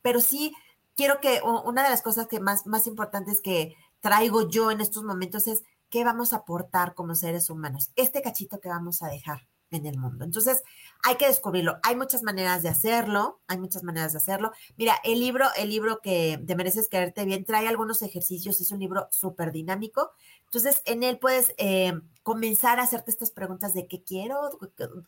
Pero 0.00 0.20
sí, 0.20 0.54
quiero 0.96 1.20
que 1.20 1.42
una 1.42 1.82
de 1.82 1.90
las 1.90 2.02
cosas 2.02 2.28
que 2.28 2.40
más, 2.40 2.66
más 2.66 2.86
importantes 2.86 3.42
que 3.42 3.76
traigo 4.00 4.48
yo 4.48 4.70
en 4.70 4.80
estos 4.80 5.04
momentos 5.04 5.46
es 5.46 5.64
qué 5.90 6.02
vamos 6.02 6.32
a 6.32 6.36
aportar 6.36 6.94
como 6.94 7.14
seres 7.14 7.50
humanos, 7.50 7.90
este 7.94 8.22
cachito 8.22 8.58
que 8.60 8.68
vamos 8.70 9.02
a 9.02 9.08
dejar 9.08 9.46
en 9.70 9.86
el 9.86 9.98
mundo. 9.98 10.24
Entonces, 10.24 10.62
hay 11.02 11.16
que 11.16 11.26
descubrirlo. 11.26 11.78
Hay 11.82 11.96
muchas 11.96 12.22
maneras 12.22 12.62
de 12.62 12.68
hacerlo, 12.68 13.40
hay 13.46 13.58
muchas 13.58 13.82
maneras 13.82 14.12
de 14.12 14.18
hacerlo. 14.18 14.52
Mira, 14.76 14.96
el 15.04 15.20
libro, 15.20 15.46
el 15.56 15.70
libro 15.70 16.00
que 16.00 16.42
te 16.46 16.56
mereces 16.56 16.88
quererte 16.88 17.24
bien, 17.24 17.44
trae 17.44 17.68
algunos 17.68 18.02
ejercicios, 18.02 18.60
es 18.60 18.72
un 18.72 18.80
libro 18.80 19.08
súper 19.10 19.52
dinámico. 19.52 20.10
Entonces, 20.44 20.82
en 20.86 21.02
él 21.02 21.18
puedes 21.18 21.54
eh, 21.58 21.92
comenzar 22.22 22.80
a 22.80 22.82
hacerte 22.82 23.10
estas 23.10 23.30
preguntas 23.30 23.74
de 23.74 23.86
qué 23.86 24.02
quiero, 24.02 24.58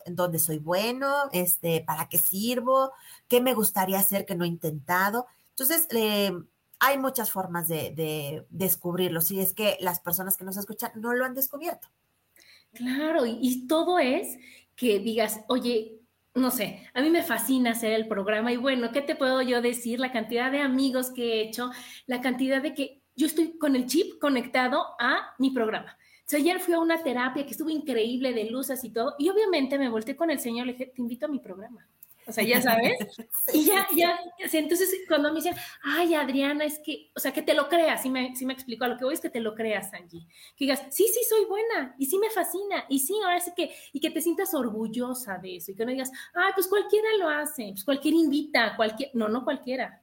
dónde 0.05 0.39
soy 0.39 0.59
bueno, 0.59 1.29
este, 1.31 1.81
para 1.81 2.07
qué 2.09 2.17
sirvo, 2.17 2.91
qué 3.27 3.41
me 3.41 3.53
gustaría 3.53 3.99
hacer 3.99 4.25
que 4.25 4.35
no 4.35 4.45
he 4.45 4.47
intentado. 4.47 5.25
Entonces, 5.49 5.87
eh, 5.91 6.31
hay 6.79 6.97
muchas 6.97 7.31
formas 7.31 7.67
de, 7.67 7.91
de 7.91 8.45
descubrirlo, 8.49 9.21
si 9.21 9.39
es 9.39 9.53
que 9.53 9.77
las 9.81 9.99
personas 9.99 10.37
que 10.37 10.45
nos 10.45 10.57
escuchan 10.57 10.91
no 10.95 11.13
lo 11.13 11.25
han 11.25 11.35
descubierto. 11.35 11.89
Claro, 12.73 13.25
y, 13.25 13.67
todo 13.67 13.99
es 13.99 14.37
que 14.75 14.99
digas, 14.99 15.41
oye, 15.47 15.99
no 16.33 16.51
sé, 16.51 16.87
a 16.93 17.01
mí 17.01 17.09
me 17.09 17.23
fascina 17.23 17.71
hacer 17.71 17.91
el 17.91 18.07
programa 18.07 18.53
y 18.53 18.57
bueno, 18.57 18.91
¿qué 18.91 19.01
te 19.01 19.15
puedo 19.15 19.41
yo 19.41 19.61
decir? 19.61 19.99
La 19.99 20.11
cantidad 20.11 20.51
de 20.51 20.59
amigos 20.61 21.11
que 21.11 21.33
he 21.33 21.41
hecho, 21.41 21.71
la 22.07 22.21
cantidad 22.21 22.61
de 22.61 22.73
que 22.73 23.01
yo 23.15 23.27
estoy 23.27 23.57
con 23.57 23.75
el 23.75 23.87
chip 23.87 24.19
conectado 24.19 24.85
a 24.99 25.35
mi 25.37 25.51
programa. 25.51 25.97
O 26.31 26.35
ayer 26.35 26.59
fui 26.61 26.73
a 26.73 26.79
una 26.79 27.03
terapia 27.03 27.45
que 27.45 27.51
estuvo 27.51 27.69
increíble 27.69 28.33
de 28.33 28.45
luces 28.45 28.81
y 28.85 28.91
todo, 28.91 29.15
y 29.19 29.27
obviamente 29.27 29.77
me 29.77 29.89
volteé 29.89 30.15
con 30.15 30.31
el 30.31 30.39
señor 30.39 30.65
le 30.65 30.73
dije, 30.73 30.93
te 30.95 31.01
invito 31.01 31.25
a 31.25 31.29
mi 31.29 31.39
programa. 31.39 31.85
O 32.27 32.31
sea, 32.31 32.43
ya 32.43 32.61
sabes. 32.61 32.97
y 33.53 33.65
ya, 33.65 33.87
ya, 33.95 34.19
entonces 34.53 34.93
cuando 35.07 35.29
me 35.29 35.35
dicen, 35.35 35.55
ay, 35.83 36.13
Adriana, 36.13 36.65
es 36.65 36.79
que, 36.79 37.11
o 37.15 37.19
sea, 37.19 37.33
que 37.33 37.41
te 37.41 37.53
lo 37.53 37.67
creas, 37.67 38.03
sí 38.03 38.09
me, 38.09 38.35
sí 38.35 38.45
me 38.45 38.53
explico, 38.53 38.85
a 38.85 38.87
lo 38.87 38.97
que 38.97 39.05
voy 39.05 39.13
es 39.13 39.19
que 39.21 39.29
te 39.29 39.39
lo 39.39 39.55
creas, 39.55 39.93
Angie. 39.93 40.27
Que 40.55 40.65
digas, 40.65 40.83
sí, 40.91 41.05
sí, 41.07 41.21
soy 41.27 41.45
buena, 41.45 41.95
y 41.97 42.05
sí 42.05 42.17
me 42.19 42.29
fascina, 42.29 42.85
y 42.89 42.99
sí, 42.99 43.15
ahora 43.23 43.39
sí 43.39 43.51
que, 43.55 43.73
y 43.91 43.99
que 43.99 44.11
te 44.11 44.21
sientas 44.21 44.53
orgullosa 44.53 45.37
de 45.37 45.57
eso, 45.57 45.71
y 45.71 45.75
que 45.75 45.85
no 45.85 45.91
digas, 45.91 46.11
ay, 46.33 46.51
pues 46.53 46.67
cualquiera 46.67 47.07
lo 47.19 47.29
hace, 47.29 47.69
pues 47.71 47.83
cualquiera 47.83 48.17
invita, 48.17 48.75
cualquier, 48.75 49.11
no, 49.13 49.27
no 49.27 49.43
cualquiera. 49.43 50.01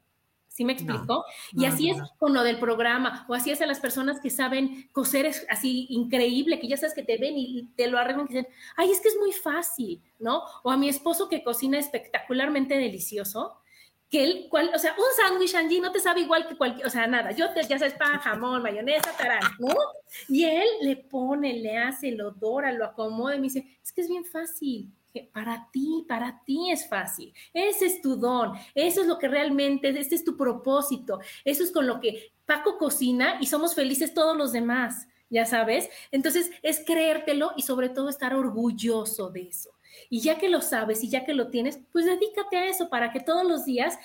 ¿Sí 0.59 0.64
me 0.64 0.73
explico? 0.73 1.25
y 1.53 1.66
así 1.66 1.88
es 1.88 1.99
con 2.18 2.35
lo 2.35 2.42
del 2.42 2.59
programa, 2.59 3.25
o 3.29 3.35
así 3.35 3.53
es 3.53 3.62
a 3.62 3.66
las 3.66 3.79
personas 3.79 4.18
que 4.18 4.29
saben 4.29 4.88
coser 4.90 5.25
es 5.25 5.47
así 5.49 5.87
increíble, 5.88 6.59
que 6.59 6.66
ya 6.66 6.77
sabes 6.77 6.97
que 6.97 7.05
te 7.05 7.16
ven 7.16 7.35
y 7.37 7.68
te 7.77 7.87
lo 7.87 7.97
arreglan 7.97 8.27
y 8.29 8.35
dicen, 8.35 8.49
ay, 8.77 8.90
es 8.90 9.01
que 9.01 9.07
es 9.07 9.16
muy 9.21 9.31
fácil, 9.31 10.03
¿no? 10.18 10.42
O 10.64 10.73
a 10.73 10.77
mi 10.77 10.88
esposo 10.88 11.29
que 11.29 11.44
cocina 11.44 11.79
espectacularmente 11.79 12.77
delicioso, 12.77 13.61
que 14.11 14.25
él, 14.25 14.47
cual, 14.51 14.73
o 14.75 14.79
sea, 14.81 14.97
un 14.99 15.05
sándwich 15.16 15.55
Angie 15.55 15.81
no 15.81 15.92
te 15.92 16.01
sabe 16.01 16.23
igual 16.23 16.49
que 16.49 16.57
cualquier, 16.57 16.88
o 16.88 16.90
sea, 16.90 17.07
nada, 17.07 17.31
yo 17.31 17.53
te, 17.55 17.62
ya 17.62 17.79
sabes, 17.79 17.94
pan, 17.94 18.18
jamón, 18.21 18.61
mayonesa, 18.61 19.16
tarán, 19.16 19.42
¿no? 19.61 19.77
Y 20.29 20.42
él 20.42 20.66
le 20.81 20.97
pone, 20.97 21.55
le 21.55 21.79
hace, 21.79 22.11
lo 22.11 22.33
dora, 22.33 22.73
lo 22.73 22.85
acomoda 22.85 23.37
y 23.37 23.38
me 23.38 23.44
dice, 23.44 23.79
es 23.81 23.92
que 23.92 24.01
es 24.01 24.09
bien 24.09 24.25
fácil, 24.25 24.90
para 25.33 25.68
ti, 25.73 26.05
para 26.09 26.42
ti 26.44 26.71
es 26.71 26.88
fácil. 26.88 27.33
Ese 27.53 27.87
es 27.87 28.03
tu 28.03 28.16
don, 28.16 28.53
eso 28.75 29.01
es 29.01 29.07
lo 29.07 29.18
que 29.18 29.29
realmente, 29.29 29.88
este 29.88 30.14
es 30.14 30.25
tu 30.25 30.37
propósito, 30.37 31.21
eso 31.44 31.62
es 31.62 31.73
con 31.73 31.87
lo 31.87 32.01
que 32.01 32.33
Paco 32.47 32.79
cocina 32.79 33.38
y 33.40 33.47
somos 33.47 33.75
felices 33.75 34.14
todos 34.14 34.37
los 34.37 34.53
demás, 34.53 35.07
ya 35.29 35.44
sabes. 35.44 35.88
Entonces 36.11 36.51
es 36.62 36.83
creértelo 36.85 37.53
y 37.57 37.62
sobre 37.62 37.88
todo 37.88 38.09
estar 38.09 38.35
orgulloso 38.35 39.31
de 39.31 39.42
eso. 39.42 39.71
Y 40.11 40.21
ya 40.21 40.38
que 40.38 40.49
lo 40.49 40.61
sabes 40.61 41.03
y 41.03 41.09
ya 41.09 41.25
que 41.25 41.35
lo 41.35 41.49
tienes, 41.49 41.81
pues 41.92 42.05
dedícate 42.05 42.57
a 42.57 42.66
eso 42.66 42.88
para 42.88 43.11
que 43.11 43.21
todos 43.21 43.44
los 43.44 43.64
días 43.64 43.99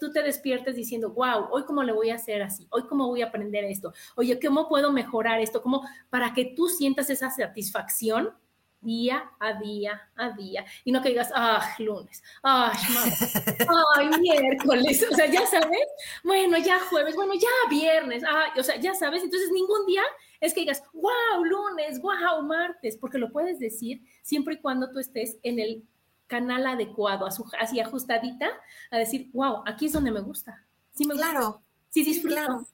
tú 0.00 0.10
te 0.10 0.22
despiertes 0.22 0.74
diciendo, 0.74 1.10
wow, 1.10 1.48
hoy 1.50 1.64
cómo 1.64 1.82
le 1.82 1.92
voy 1.92 2.10
a 2.10 2.14
hacer 2.14 2.42
así, 2.42 2.66
hoy 2.70 2.84
cómo 2.88 3.06
voy 3.06 3.22
a 3.22 3.26
aprender 3.26 3.64
esto, 3.64 3.92
oye, 4.16 4.38
¿cómo 4.40 4.68
puedo 4.68 4.92
mejorar 4.92 5.40
esto? 5.40 5.60
¿Cómo? 5.60 5.82
Para 6.08 6.32
que 6.34 6.46
tú 6.46 6.68
sientas 6.68 7.10
esa 7.10 7.30
satisfacción 7.30 8.32
día 8.80 9.30
a 9.38 9.54
día 9.54 10.00
a 10.16 10.30
día. 10.30 10.64
Y 10.84 10.92
no 10.92 11.02
que 11.02 11.10
digas, 11.10 11.30
ah, 11.34 11.74
lunes, 11.78 12.22
ay, 12.42 12.76
ay, 13.96 14.10
miércoles, 14.20 15.06
o 15.10 15.14
sea, 15.14 15.26
ya 15.26 15.46
sabes, 15.46 15.86
bueno, 16.24 16.58
ya 16.58 16.80
jueves, 16.80 17.14
bueno, 17.14 17.34
ya 17.34 17.70
viernes, 17.70 18.22
ay, 18.28 18.58
o 18.58 18.62
sea, 18.62 18.76
ya 18.76 18.94
sabes, 18.94 19.22
entonces 19.22 19.50
ningún 19.50 19.86
día 19.86 20.02
es 20.40 20.54
que 20.54 20.60
digas, 20.60 20.82
wow, 20.92 21.44
lunes, 21.44 22.00
wow, 22.00 22.42
martes, 22.42 22.96
porque 22.96 23.18
lo 23.18 23.30
puedes 23.32 23.58
decir 23.58 24.02
siempre 24.22 24.54
y 24.54 24.60
cuando 24.60 24.90
tú 24.90 24.98
estés 24.98 25.38
en 25.42 25.58
el 25.58 25.84
canal 26.26 26.66
adecuado, 26.66 27.26
así 27.26 27.80
ajustadita, 27.80 28.48
a 28.90 28.98
decir, 28.98 29.30
wow, 29.32 29.62
aquí 29.66 29.86
es 29.86 29.92
donde 29.92 30.12
me 30.12 30.20
gusta. 30.20 30.64
Sí, 30.92 31.06
me 31.06 31.14
claro. 31.14 31.62
Sí, 31.88 32.04
disfruto. 32.04 32.66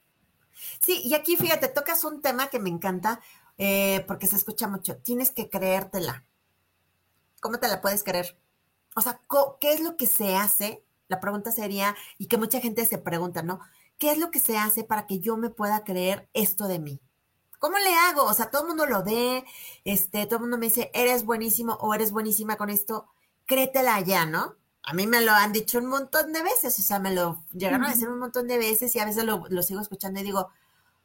Sí, 0.81 1.03
y 1.05 1.15
aquí 1.15 1.37
fíjate, 1.37 1.69
tocas 1.69 2.05
un 2.05 2.21
tema 2.21 2.49
que 2.49 2.59
me 2.59 2.69
encanta, 2.69 3.21
eh, 3.59 4.05
porque 4.07 4.27
se 4.27 4.37
escucha 4.37 4.69
mucho, 4.69 4.97
tienes 4.97 5.31
que 5.31 5.49
creértela. 5.49 6.25
¿Cómo 7.41 7.59
te 7.59 7.69
la 7.69 7.81
puedes 7.81 8.03
creer? 8.03 8.39
O 8.95 9.01
sea, 9.01 9.21
¿qué 9.61 9.73
es 9.73 9.81
lo 9.81 9.97
que 9.97 10.07
se 10.07 10.37
hace? 10.37 10.85
La 11.09 11.21
pregunta 11.21 11.53
sería, 11.53 11.95
y 12.19 12.27
que 12.27 12.39
mucha 12.39 12.61
gente 12.61 12.85
se 12.87 12.99
pregunta, 12.99 13.43
¿no? 13.43 13.61
¿Qué 13.99 14.13
es 14.13 14.19
lo 14.19 14.31
que 14.31 14.41
se 14.41 14.57
hace 14.57 14.85
para 14.85 15.07
que 15.07 15.21
yo 15.21 15.37
me 15.37 15.51
pueda 15.51 15.85
creer 15.85 16.29
esto 16.33 16.67
de 16.67 16.79
mí? 16.79 17.01
¿Cómo 17.59 17.79
le 17.79 17.95
hago? 17.95 18.25
O 18.25 18.35
sea, 18.35 18.51
todo 18.51 18.63
el 18.63 18.69
mundo 18.69 18.87
lo 18.87 19.05
ve, 19.05 19.45
este, 19.85 20.27
todo 20.27 20.37
el 20.37 20.43
mundo 20.43 20.59
me 20.59 20.67
dice, 20.67 20.91
eres 20.95 21.25
buenísimo 21.25 21.75
o 21.75 21.95
eres 21.95 22.13
buenísima 22.13 22.57
con 22.57 22.71
esto, 22.71 23.07
créetela 23.47 24.01
ya, 24.01 24.27
¿no? 24.27 24.57
A 24.83 24.93
mí 24.93 25.07
me 25.07 25.23
lo 25.23 25.33
han 25.33 25.53
dicho 25.53 25.79
un 25.79 25.87
montón 25.87 26.33
de 26.33 26.43
veces, 26.43 26.79
o 26.79 26.83
sea, 26.83 26.99
me 26.99 27.15
lo 27.15 27.43
llegaron 27.53 27.85
a 27.85 27.91
decir 27.91 28.09
un 28.09 28.19
montón 28.19 28.49
de 28.49 28.59
veces 28.59 28.95
y 28.95 28.99
a 28.99 29.07
veces 29.07 29.25
lo, 29.25 29.45
lo 29.49 29.63
sigo 29.63 29.81
escuchando 29.81 30.21
y 30.21 30.25
digo, 30.25 30.51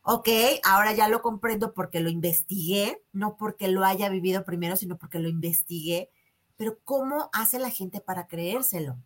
ok, 0.04 0.30
ahora 0.64 0.94
ya 0.94 1.08
lo 1.08 1.22
comprendo 1.22 1.74
porque 1.74 2.00
lo 2.00 2.10
investigué, 2.10 3.04
no 3.12 3.38
porque 3.38 3.68
lo 3.68 3.86
haya 3.86 4.10
vivido 4.10 4.46
primero, 4.46 4.76
sino 4.76 4.98
porque 4.98 5.20
lo 5.20 5.30
investigué. 5.30 6.10
Pero 6.58 6.78
¿cómo 6.84 7.30
hace 7.34 7.60
la 7.60 7.70
gente 7.70 8.02
para 8.02 8.28
creérselo? 8.28 8.98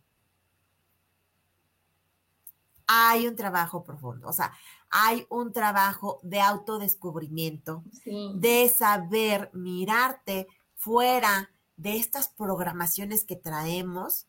Hay 2.88 3.28
un 3.28 3.36
trabajo 3.36 3.84
profundo, 3.84 4.28
o 4.28 4.34
sea, 4.34 4.54
hay 4.90 5.26
un 5.30 5.54
trabajo 5.54 6.20
de 6.22 6.42
autodescubrimiento, 6.42 7.84
de 8.36 8.70
saber 8.70 9.50
mirarte 9.54 10.48
fuera 10.76 11.50
de 11.78 11.98
estas 11.98 12.28
programaciones 12.28 13.24
que 13.24 13.36
traemos. 13.36 14.28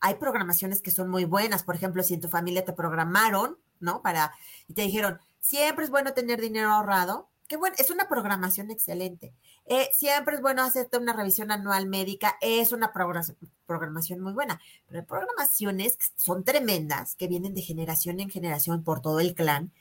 Hay 0.00 0.14
programaciones 0.16 0.82
que 0.82 0.90
son 0.90 1.08
muy 1.08 1.24
buenas, 1.24 1.64
por 1.64 1.74
ejemplo, 1.74 2.02
si 2.02 2.14
en 2.14 2.20
tu 2.20 2.28
familia 2.28 2.64
te 2.64 2.72
programaron, 2.72 3.58
¿no? 3.80 4.02
Para, 4.02 4.32
y 4.68 4.74
te 4.74 4.82
dijeron, 4.82 5.18
Siempre 5.42 5.84
es 5.84 5.90
bueno 5.90 6.14
tener 6.14 6.40
dinero 6.40 6.70
ahorrado. 6.70 7.28
Qué 7.48 7.56
bueno, 7.56 7.74
es 7.78 7.90
una 7.90 8.08
programación 8.08 8.70
excelente. 8.70 9.34
Eh, 9.66 9.90
siempre 9.92 10.36
es 10.36 10.40
bueno 10.40 10.62
hacerte 10.62 10.98
una 10.98 11.12
revisión 11.12 11.50
anual 11.50 11.86
médica, 11.86 12.38
es 12.40 12.70
una 12.70 12.92
programación 12.92 14.20
muy 14.20 14.32
buena. 14.32 14.60
Pero 14.86 15.00
hay 15.00 15.04
programaciones 15.04 15.96
que 15.96 16.04
son 16.14 16.44
tremendas, 16.44 17.16
que 17.16 17.26
vienen 17.26 17.54
de 17.54 17.60
generación 17.60 18.20
en 18.20 18.30
generación 18.30 18.84
por 18.84 19.02
todo 19.02 19.18
el 19.18 19.34
clan, 19.34 19.72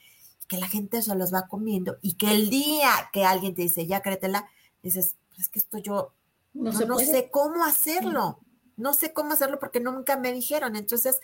que 0.48 0.58
la 0.58 0.68
gente 0.68 1.02
se 1.04 1.16
los 1.16 1.32
va 1.32 1.48
comiendo 1.48 1.98
y 2.02 2.16
que 2.16 2.32
el 2.32 2.50
día 2.50 2.92
que 3.14 3.24
alguien 3.24 3.54
te 3.54 3.62
dice, 3.62 3.86
ya 3.86 4.02
créetela, 4.02 4.50
dices, 4.82 5.16
es 5.38 5.48
que 5.48 5.60
esto 5.60 5.78
yo 5.78 6.12
no, 6.54 6.72
no 6.72 6.98
sé 6.98 7.30
cómo 7.32 7.64
hacerlo. 7.64 8.40
No 8.78 8.96
sé 8.96 9.14
cómo 9.14 9.34
hacerlo 9.34 9.60
porque 9.60 9.80
nunca 9.80 10.18
me 10.18 10.34
dijeron. 10.34 10.76
Entonces, 10.76 11.20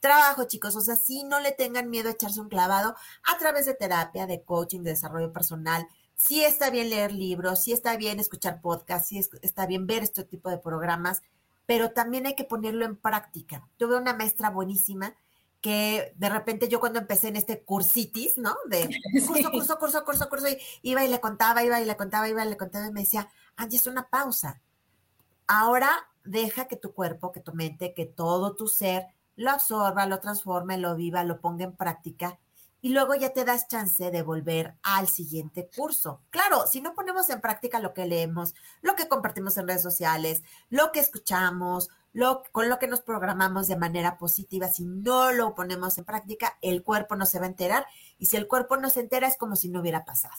trabajo, 0.00 0.44
chicos. 0.44 0.74
O 0.76 0.80
sea, 0.80 0.96
si 0.96 1.22
no 1.24 1.40
le 1.40 1.52
tengan 1.52 1.88
miedo 1.90 2.08
a 2.08 2.12
echarse 2.12 2.40
un 2.40 2.48
clavado 2.48 2.96
a 3.24 3.38
través 3.38 3.66
de 3.66 3.74
terapia, 3.74 4.26
de 4.26 4.42
coaching, 4.42 4.80
de 4.80 4.90
desarrollo 4.90 5.32
personal. 5.32 5.86
Sí 6.16 6.44
está 6.44 6.68
bien 6.70 6.90
leer 6.90 7.12
libros, 7.12 7.62
sí 7.62 7.72
está 7.72 7.96
bien 7.96 8.20
escuchar 8.20 8.60
podcasts, 8.60 9.08
sí 9.08 9.20
está 9.40 9.66
bien 9.66 9.86
ver 9.86 10.02
este 10.02 10.24
tipo 10.24 10.50
de 10.50 10.58
programas, 10.58 11.22
pero 11.64 11.92
también 11.92 12.26
hay 12.26 12.34
que 12.34 12.44
ponerlo 12.44 12.84
en 12.84 12.96
práctica. 12.96 13.66
Tuve 13.78 13.96
una 13.96 14.12
maestra 14.12 14.50
buenísima 14.50 15.14
que 15.60 16.14
de 16.16 16.28
repente 16.28 16.68
yo 16.68 16.80
cuando 16.80 16.98
empecé 16.98 17.28
en 17.28 17.36
este 17.36 17.62
cursitis, 17.62 18.38
¿no? 18.38 18.56
De 18.66 18.88
curso, 19.26 19.50
curso, 19.50 19.78
curso, 19.78 20.04
curso, 20.04 20.28
curso, 20.28 20.48
y 20.48 20.58
iba 20.82 21.04
y 21.04 21.08
le 21.08 21.20
contaba, 21.20 21.62
iba 21.62 21.80
y 21.80 21.84
le 21.84 21.96
contaba, 21.96 22.28
iba 22.28 22.44
y 22.44 22.48
le 22.48 22.56
contaba 22.56 22.86
y 22.86 22.92
me 22.92 23.00
decía, 23.00 23.30
Angie, 23.56 23.78
es 23.78 23.86
una 23.86 24.08
pausa. 24.08 24.60
Ahora 25.46 25.90
deja 26.24 26.66
que 26.66 26.76
tu 26.76 26.92
cuerpo, 26.92 27.32
que 27.32 27.40
tu 27.40 27.52
mente, 27.54 27.94
que 27.94 28.06
todo 28.06 28.54
tu 28.56 28.68
ser 28.68 29.06
lo 29.40 29.50
absorba, 29.50 30.04
lo 30.04 30.20
transforme, 30.20 30.76
lo 30.76 30.94
viva, 30.96 31.24
lo 31.24 31.40
ponga 31.40 31.64
en 31.64 31.74
práctica 31.74 32.38
y 32.82 32.90
luego 32.90 33.14
ya 33.14 33.32
te 33.32 33.46
das 33.46 33.68
chance 33.68 34.10
de 34.10 34.22
volver 34.22 34.76
al 34.82 35.08
siguiente 35.08 35.70
curso. 35.74 36.20
Claro, 36.28 36.66
si 36.66 36.82
no 36.82 36.94
ponemos 36.94 37.30
en 37.30 37.40
práctica 37.40 37.80
lo 37.80 37.94
que 37.94 38.04
leemos, 38.04 38.54
lo 38.82 38.96
que 38.96 39.08
compartimos 39.08 39.56
en 39.56 39.66
redes 39.66 39.82
sociales, 39.82 40.42
lo 40.68 40.92
que 40.92 41.00
escuchamos, 41.00 41.88
lo, 42.12 42.42
con 42.52 42.68
lo 42.68 42.78
que 42.78 42.86
nos 42.86 43.00
programamos 43.00 43.66
de 43.66 43.76
manera 43.76 44.18
positiva, 44.18 44.68
si 44.68 44.84
no 44.84 45.32
lo 45.32 45.54
ponemos 45.54 45.96
en 45.96 46.04
práctica, 46.04 46.58
el 46.60 46.82
cuerpo 46.82 47.16
no 47.16 47.24
se 47.24 47.38
va 47.38 47.46
a 47.46 47.48
enterar 47.48 47.86
y 48.18 48.26
si 48.26 48.36
el 48.36 48.46
cuerpo 48.46 48.76
no 48.76 48.90
se 48.90 49.00
entera 49.00 49.26
es 49.26 49.38
como 49.38 49.56
si 49.56 49.70
no 49.70 49.80
hubiera 49.80 50.04
pasado. 50.04 50.36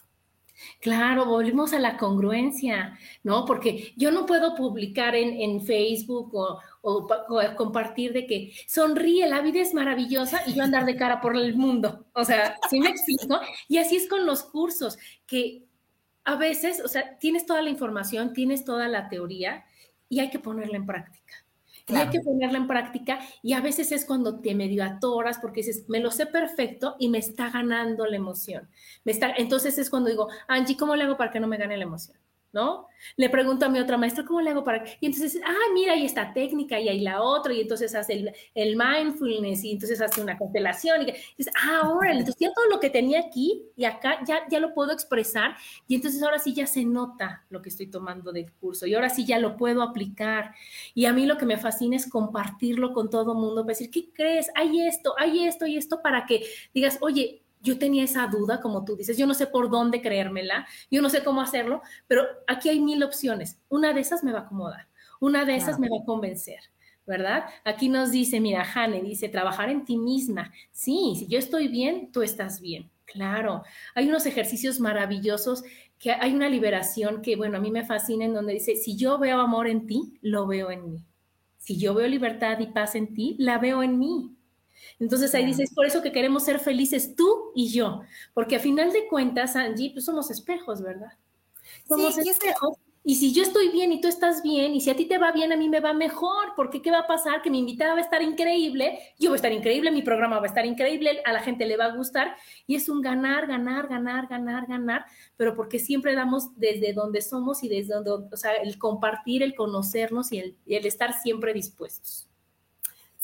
Claro, 0.80 1.26
volvemos 1.26 1.74
a 1.74 1.80
la 1.80 1.98
congruencia, 1.98 2.98
¿no? 3.24 3.46
Porque 3.46 3.94
yo 3.98 4.12
no 4.12 4.26
puedo 4.26 4.56
publicar 4.56 5.16
en, 5.16 5.62
Facebook 5.62 6.32
o, 6.34 7.08
compartir 7.56 8.14
de 8.14 8.26
que 8.26 8.54
sonríe, 8.68 9.28
la 9.28 9.42
vida 9.42 9.62
es 9.62 9.74
maravillosa 9.74 10.42
y 10.48 10.54
yo 10.54 10.64
andar 10.64 10.86
de 10.86 10.96
cara 10.96 11.22
por 11.22 11.36
el 11.36 11.56
mundo. 11.56 12.06
O 12.14 12.26
sea, 12.26 12.58
¿sí 12.70 12.80
me 12.80 12.90
explico? 12.90 13.40
Y 13.68 13.78
así 13.78 13.96
es 13.96 14.08
con 14.08 14.26
los 14.26 14.44
cursos, 14.44 14.98
que 15.28 15.66
a 16.24 16.36
veces, 16.36 16.82
o 16.84 16.88
sea, 16.88 17.18
tienes 17.20 17.46
toda 17.46 17.62
la 17.62 17.70
información, 17.70 18.34
tienes 18.34 18.66
toda 18.66 18.88
la 18.88 19.10
teoría 19.10 19.64
y 20.10 20.20
hay 20.20 20.30
que 20.30 20.40
ponerla 20.40 20.78
en 20.78 20.86
práctica. 20.86 21.34
Y 21.88 21.96
hay 21.96 22.10
que 22.10 22.22
ponerla 22.22 22.58
en 22.58 22.68
práctica 22.68 23.20
y 23.42 23.54
a 23.54 23.62
veces 23.62 23.92
es 23.92 24.06
cuando 24.06 24.40
te 24.40 24.56
medio 24.56 24.84
atoras 24.84 25.40
porque 25.40 25.62
dices, 25.62 25.86
me 25.88 26.00
lo 26.00 26.12
sé 26.12 26.26
perfecto 26.26 26.96
y 27.00 27.10
me 27.10 27.18
está 27.18 27.50
ganando 27.50 28.06
la 28.06 28.16
emoción. 28.16 28.70
Me 29.04 29.12
está, 29.12 29.34
entonces 29.38 29.78
es 29.78 29.90
cuando 29.90 30.10
digo, 30.10 30.30
Angie, 30.48 30.78
¿cómo 30.78 30.96
le 30.96 31.04
hago 31.04 31.18
para 31.18 31.32
que 31.32 31.40
no 31.40 31.48
me 31.48 31.58
gane 31.58 31.78
la 31.78 31.84
emoción? 31.84 32.21
¿No? 32.54 32.88
Le 33.16 33.30
pregunto 33.30 33.66
a 33.66 33.70
mi 33.70 33.80
otra 33.80 33.98
maestra, 33.98 34.26
¿cómo 34.26 34.42
le 34.42 34.52
hago 34.52 34.64
para? 34.64 34.84
Y 35.00 35.06
entonces, 35.06 35.42
ah, 35.46 35.72
mira, 35.74 35.94
ahí 35.94 36.06
está 36.06 36.34
técnica 36.34 36.80
y 36.80 36.90
ahí 36.90 37.00
la 37.00 37.22
otra, 37.22 37.54
y 37.54 37.62
entonces 37.62 37.96
hace 37.96 38.34
el, 38.54 38.76
mindfulness, 38.76 39.64
y 39.64 39.72
entonces 39.72 40.02
hace 40.02 40.22
una 40.22 40.38
constelación, 40.38 41.04
y 41.04 41.06
dices, 41.38 41.54
ah, 41.56 41.82
ahora, 41.84 42.12
entonces 42.12 42.36
ya 42.40 42.54
todo 42.54 42.68
lo 42.70 42.80
que 42.80 42.90
tenía 42.90 43.20
aquí 43.20 43.64
y 43.76 43.86
acá 43.86 44.20
ya, 44.26 44.42
ya 44.50 44.60
lo 44.60 44.74
puedo 44.74 44.92
expresar, 44.92 45.56
y 45.88 45.96
entonces 45.96 46.22
ahora 46.22 46.40
sí 46.40 46.54
ya 46.54 46.68
se 46.68 46.84
nota 46.86 47.46
lo 47.50 47.62
que 47.62 47.70
estoy 47.70 47.88
tomando 47.88 48.32
del 48.32 48.52
curso, 48.54 48.86
y 48.86 48.94
ahora 48.94 49.10
sí 49.10 49.26
ya 49.26 49.40
lo 49.40 49.58
puedo 49.58 49.82
aplicar. 49.82 50.54
Y 50.94 51.06
a 51.06 51.14
mí 51.14 51.26
lo 51.26 51.38
que 51.38 51.46
me 51.46 51.58
fascina 51.58 51.96
es 51.96 52.10
compartirlo 52.10 52.94
con 52.94 53.10
todo 53.10 53.34
mundo, 53.34 53.62
para 53.62 53.74
decir, 53.74 53.90
¿qué 53.90 54.12
crees? 54.14 54.50
Hay 54.56 54.82
esto, 54.82 55.14
hay 55.18 55.46
esto 55.46 55.66
y 55.66 55.78
esto, 55.78 56.02
para 56.02 56.26
que 56.26 56.44
digas, 56.74 56.98
oye, 57.02 57.42
yo 57.62 57.78
tenía 57.78 58.04
esa 58.04 58.28
duda, 58.28 58.60
como 58.60 58.84
tú 58.84 58.96
dices, 58.96 59.18
yo 59.18 59.28
no 59.28 59.34
sé 59.34 59.48
por 59.48 59.70
dónde 59.70 60.02
creérmela, 60.02 60.68
yo 60.90 61.02
no 61.02 61.10
sé 61.10 61.24
cómo 61.24 61.42
hacerlo, 61.42 61.82
pero 62.08 62.24
aquí 62.48 62.70
hay 62.70 62.80
mil 62.80 63.04
opciones. 63.04 63.60
Una 63.70 63.94
de 63.94 64.02
esas 64.02 64.24
me 64.24 64.32
va 64.32 64.40
a 64.40 64.44
acomodar, 64.44 64.88
una 65.20 65.46
de 65.46 65.56
esas 65.56 65.80
me 65.80 65.90
va 65.90 65.98
a 66.02 66.06
convencer, 66.06 66.60
¿verdad? 67.06 67.46
Aquí 67.64 67.90
nos 67.90 68.12
dice, 68.12 68.40
mira, 68.40 68.66
Jane 68.66 69.02
dice, 69.02 69.30
trabajar 69.30 69.70
en 69.70 69.86
ti 69.86 69.98
misma. 69.98 70.52
Sí, 70.72 71.16
si 71.18 71.28
yo 71.28 71.38
estoy 71.38 71.68
bien, 71.68 72.12
tú 72.12 72.22
estás 72.22 72.62
bien. 72.62 72.90
Claro, 73.06 73.64
hay 73.94 74.08
unos 74.08 74.26
ejercicios 74.26 74.80
maravillosos 74.80 75.64
que 76.00 76.14
hay 76.14 76.34
una 76.34 76.50
liberación 76.50 77.22
que, 77.22 77.36
bueno, 77.36 77.58
a 77.58 77.62
mí 77.62 77.70
me 77.70 77.86
fascina 77.86 78.26
en 78.26 78.34
donde 78.34 78.54
dice, 78.54 78.76
si 78.76 78.96
yo 78.96 79.20
veo 79.20 79.40
amor 79.40 79.68
en 79.68 79.86
ti, 79.86 80.18
lo 80.22 80.48
veo 80.48 80.72
en 80.72 80.90
mí. 80.90 81.06
Si 81.58 81.78
yo 81.78 81.94
veo 81.94 82.08
libertad 82.08 82.58
y 82.60 82.68
paz 82.68 82.96
en 82.96 83.14
ti, 83.14 83.36
la 83.38 83.60
veo 83.60 83.84
en 83.84 84.00
mí. 84.00 84.36
Entonces 85.00 85.34
ahí 85.34 85.46
dices, 85.46 85.74
por 85.74 85.86
eso 85.86 86.02
que 86.02 86.12
queremos 86.12 86.44
ser 86.44 86.60
felices 86.60 87.16
tú 87.16 87.52
y 87.56 87.70
yo, 87.70 88.02
porque 88.34 88.56
a 88.56 88.60
final 88.60 88.92
de 88.92 89.08
cuentas, 89.08 89.56
Angie, 89.56 89.92
pues 89.92 90.06
somos 90.06 90.30
espejos, 90.32 90.82
¿verdad? 90.82 91.14
Somos 91.88 92.18
espejos. 92.18 92.78
Y 93.04 93.16
si 93.16 93.34
yo 93.34 93.42
estoy 93.42 93.70
bien 93.70 93.92
y 93.92 94.00
tú 94.00 94.08
estás 94.08 94.44
bien, 94.44 94.76
y 94.76 94.82
si 94.82 94.92
a 94.92 94.96
ti 94.96 95.06
te 95.06 95.18
va 95.18 95.32
bien, 95.32 95.52
a 95.52 95.58
mí 95.58 95.68
me 95.68 95.80
va 95.80 95.92
mejor, 95.92 96.54
porque 96.56 96.84
¿qué 96.84 96.92
va 96.92 97.00
a 97.00 97.08
pasar? 97.08 97.42
Que 97.42 97.50
mi 97.50 97.58
invitada 97.58 97.94
va 97.94 98.00
a 98.00 98.04
estar 98.04 98.22
increíble, 98.22 99.00
yo 99.18 99.32
voy 99.32 99.38
a 99.38 99.38
estar 99.38 99.52
increíble, 99.52 99.90
mi 99.90 100.04
programa 100.04 100.38
va 100.38 100.44
a 100.44 100.48
estar 100.48 100.68
increíble, 100.68 101.20
a 101.26 101.34
la 101.34 101.40
gente 101.40 101.66
le 101.66 101.78
va 101.78 101.86
a 101.86 101.96
gustar, 101.96 102.36
y 102.68 102.76
es 102.76 102.90
un 102.90 103.02
ganar, 103.02 103.48
ganar, 103.48 103.88
ganar, 103.88 104.28
ganar, 104.28 104.68
ganar, 104.68 105.06
pero 105.36 105.56
porque 105.56 105.80
siempre 105.80 106.14
damos 106.14 106.56
desde 106.58 106.94
donde 106.94 107.22
somos 107.22 107.64
y 107.64 107.70
desde 107.70 107.96
donde, 107.96 108.12
o 108.32 108.38
sea, 108.38 108.54
el 108.54 108.78
compartir, 108.78 109.42
el 109.42 109.56
conocernos 109.56 110.32
y 110.32 110.38
el, 110.38 110.58
y 110.68 110.76
el 110.76 110.86
estar 110.86 111.20
siempre 111.20 111.54
dispuestos. 111.54 112.31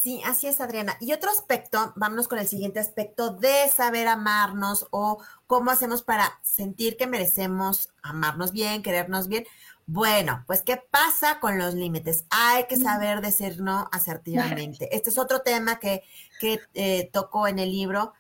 Sí, 0.08 0.22
así 0.24 0.48
es, 0.48 0.62
Adriana. 0.62 0.96
Y 1.02 1.12
otro 1.12 1.30
aspecto, 1.30 1.92
vámonos 1.98 2.30
con 2.30 2.40
el 2.40 2.48
siguiente 2.48 2.80
aspecto 2.80 3.30
de 3.32 3.68
saber 3.68 4.08
amarnos 4.08 4.88
o 4.92 5.22
cómo 5.48 5.70
hacemos 5.70 6.02
para 6.02 6.40
sentir 6.44 6.96
que 6.96 7.08
merecemos 7.08 7.90
amarnos 8.04 8.54
bien, 8.54 8.84
querernos 8.84 9.28
bien. 9.28 9.46
Bueno, 9.86 10.46
pues, 10.48 10.62
¿qué 10.62 10.78
pasa 10.78 11.42
con 11.42 11.58
los 11.58 11.74
límites? 11.74 12.24
Hay 12.30 12.68
que 12.68 12.78
saber 12.78 13.20
decir 13.20 13.60
no 13.60 13.90
asertivamente. 13.92 14.96
Este 14.96 15.10
es 15.10 15.18
otro 15.18 15.42
tema 15.42 15.78
que, 15.78 16.04
que 16.40 16.62
eh, 16.74 17.10
toco 17.12 17.46
en 17.46 17.60
el 17.60 17.70
libro 17.70 18.14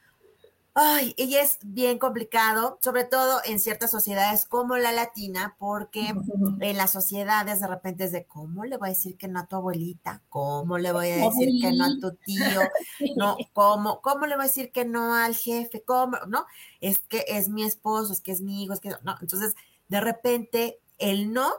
Ay, 0.79 1.15
y 1.17 1.37
es 1.37 1.57
bien 1.63 1.97
complicado, 1.97 2.77
sobre 2.83 3.03
todo 3.03 3.41
en 3.45 3.59
ciertas 3.59 3.89
sociedades 3.89 4.45
como 4.45 4.77
la 4.77 4.91
latina, 4.91 5.55
porque 5.57 6.01
en 6.61 6.77
las 6.77 6.91
sociedades 6.91 7.61
de 7.61 7.65
repente 7.65 8.03
es 8.03 8.11
de 8.11 8.27
cómo 8.27 8.63
le 8.63 8.77
voy 8.77 8.89
a 8.89 8.91
decir 8.91 9.17
que 9.17 9.27
no 9.27 9.39
a 9.39 9.47
tu 9.47 9.55
abuelita, 9.55 10.21
cómo 10.29 10.77
le 10.77 10.91
voy 10.91 11.09
a 11.09 11.15
decir 11.15 11.59
que 11.59 11.71
no 11.71 11.85
a 11.85 11.99
tu 11.99 12.15
tío, 12.17 12.61
no, 13.17 13.37
cómo, 13.53 14.03
cómo 14.03 14.27
le 14.27 14.35
voy 14.35 14.43
a 14.43 14.47
decir 14.49 14.71
que 14.71 14.85
no 14.85 15.15
al 15.15 15.33
jefe, 15.33 15.81
cómo, 15.83 16.17
no, 16.27 16.45
es 16.79 16.99
que 16.99 17.25
es 17.27 17.49
mi 17.49 17.63
esposo, 17.63 18.13
es 18.13 18.21
que 18.21 18.31
es 18.31 18.41
mi 18.41 18.63
hijo, 18.63 18.73
es 18.73 18.79
que 18.79 18.89
no. 19.01 19.15
Entonces, 19.19 19.55
de 19.87 19.99
repente, 19.99 20.79
el 20.99 21.33
no 21.33 21.53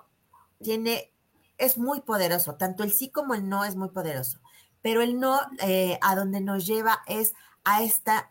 tiene, 0.62 1.12
es 1.56 1.76
muy 1.76 2.02
poderoso, 2.02 2.54
tanto 2.54 2.84
el 2.84 2.92
sí 2.92 3.10
como 3.10 3.34
el 3.34 3.48
no 3.48 3.64
es 3.64 3.74
muy 3.74 3.88
poderoso, 3.88 4.38
pero 4.80 5.02
el 5.02 5.18
no 5.18 5.40
eh, 5.60 5.98
a 6.02 6.14
donde 6.14 6.40
nos 6.40 6.68
lleva 6.68 7.00
es 7.08 7.34
a 7.64 7.82
esta 7.82 8.30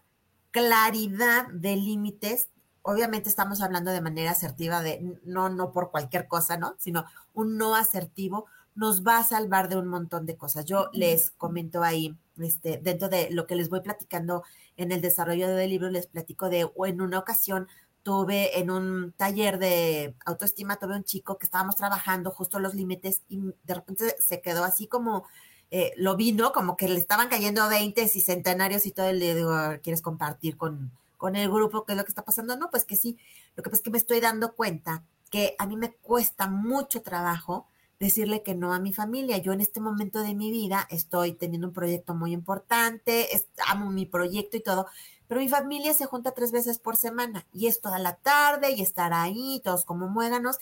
claridad 0.57 1.47
de 1.49 1.75
límites. 1.75 2.49
Obviamente 2.81 3.29
estamos 3.29 3.61
hablando 3.61 3.91
de 3.91 4.01
manera 4.01 4.31
asertiva, 4.31 4.81
de 4.81 5.19
no, 5.23 5.49
no 5.49 5.71
por 5.71 5.91
cualquier 5.91 6.27
cosa, 6.27 6.57
¿no? 6.57 6.75
Sino 6.79 7.05
un 7.33 7.57
no 7.57 7.75
asertivo 7.75 8.45
nos 8.73 9.03
va 9.05 9.17
a 9.17 9.23
salvar 9.23 9.69
de 9.69 9.75
un 9.75 9.87
montón 9.87 10.25
de 10.25 10.37
cosas. 10.37 10.65
Yo 10.65 10.89
les 10.93 11.31
comento 11.31 11.83
ahí, 11.83 12.15
este, 12.37 12.77
dentro 12.77 13.09
de 13.09 13.29
lo 13.31 13.47
que 13.47 13.55
les 13.55 13.69
voy 13.69 13.81
platicando 13.81 14.43
en 14.77 14.91
el 14.91 15.01
desarrollo 15.01 15.47
del 15.47 15.71
libro, 15.71 15.89
les 15.89 16.05
platico 16.05 16.49
de, 16.49 16.69
o 16.75 16.85
en 16.85 17.01
una 17.01 17.17
ocasión 17.17 17.67
tuve 18.03 18.59
en 18.59 18.71
un 18.71 19.13
taller 19.17 19.59
de 19.59 20.15
autoestima, 20.25 20.77
tuve 20.77 20.95
un 20.95 21.03
chico 21.03 21.37
que 21.37 21.45
estábamos 21.45 21.75
trabajando 21.75 22.31
justo 22.31 22.59
los 22.59 22.73
límites 22.73 23.23
y 23.27 23.39
de 23.63 23.73
repente 23.73 24.15
se 24.19 24.41
quedó 24.41 24.63
así 24.63 24.87
como 24.87 25.25
eh, 25.71 25.93
lo 25.97 26.15
vi, 26.15 26.31
¿no? 26.31 26.53
Como 26.53 26.77
que 26.77 26.87
le 26.87 26.99
estaban 26.99 27.29
cayendo 27.29 27.67
20 27.67 28.01
y 28.13 28.21
centenarios 28.21 28.85
y 28.85 28.91
todo, 28.91 29.09
el 29.09 29.19
le 29.19 29.35
digo, 29.35 29.53
¿quieres 29.83 30.01
compartir 30.01 30.57
con, 30.57 30.91
con 31.17 31.35
el 31.35 31.49
grupo 31.49 31.85
qué 31.85 31.93
es 31.93 31.97
lo 31.97 32.03
que 32.05 32.11
está 32.11 32.23
pasando? 32.23 32.55
No, 32.57 32.69
pues 32.69 32.85
que 32.85 32.95
sí. 32.95 33.17
Lo 33.55 33.63
que 33.63 33.69
pasa 33.69 33.79
es 33.79 33.83
que 33.83 33.91
me 33.91 33.97
estoy 33.97 34.19
dando 34.19 34.55
cuenta 34.55 35.03
que 35.29 35.55
a 35.59 35.65
mí 35.65 35.75
me 35.75 35.91
cuesta 35.91 36.47
mucho 36.47 37.01
trabajo 37.01 37.67
decirle 37.99 38.43
que 38.43 38.55
no 38.55 38.73
a 38.73 38.79
mi 38.79 38.93
familia. 38.93 39.37
Yo 39.37 39.53
en 39.53 39.61
este 39.61 39.79
momento 39.79 40.21
de 40.21 40.35
mi 40.35 40.51
vida 40.51 40.87
estoy 40.89 41.33
teniendo 41.33 41.67
un 41.67 41.73
proyecto 41.73 42.13
muy 42.13 42.31
importante, 42.31 43.27
amo 43.67 43.89
mi 43.89 44.05
proyecto 44.05 44.57
y 44.57 44.61
todo, 44.61 44.87
pero 45.27 45.41
mi 45.41 45.49
familia 45.49 45.93
se 45.93 46.05
junta 46.05 46.31
tres 46.31 46.51
veces 46.51 46.79
por 46.79 46.95
semana 46.95 47.45
y 47.53 47.67
es 47.67 47.81
toda 47.81 47.99
la 47.99 48.15
tarde 48.15 48.71
y 48.71 48.81
estar 48.81 49.13
ahí, 49.13 49.61
todos 49.63 49.83
como 49.83 50.07
muéganos. 50.07 50.57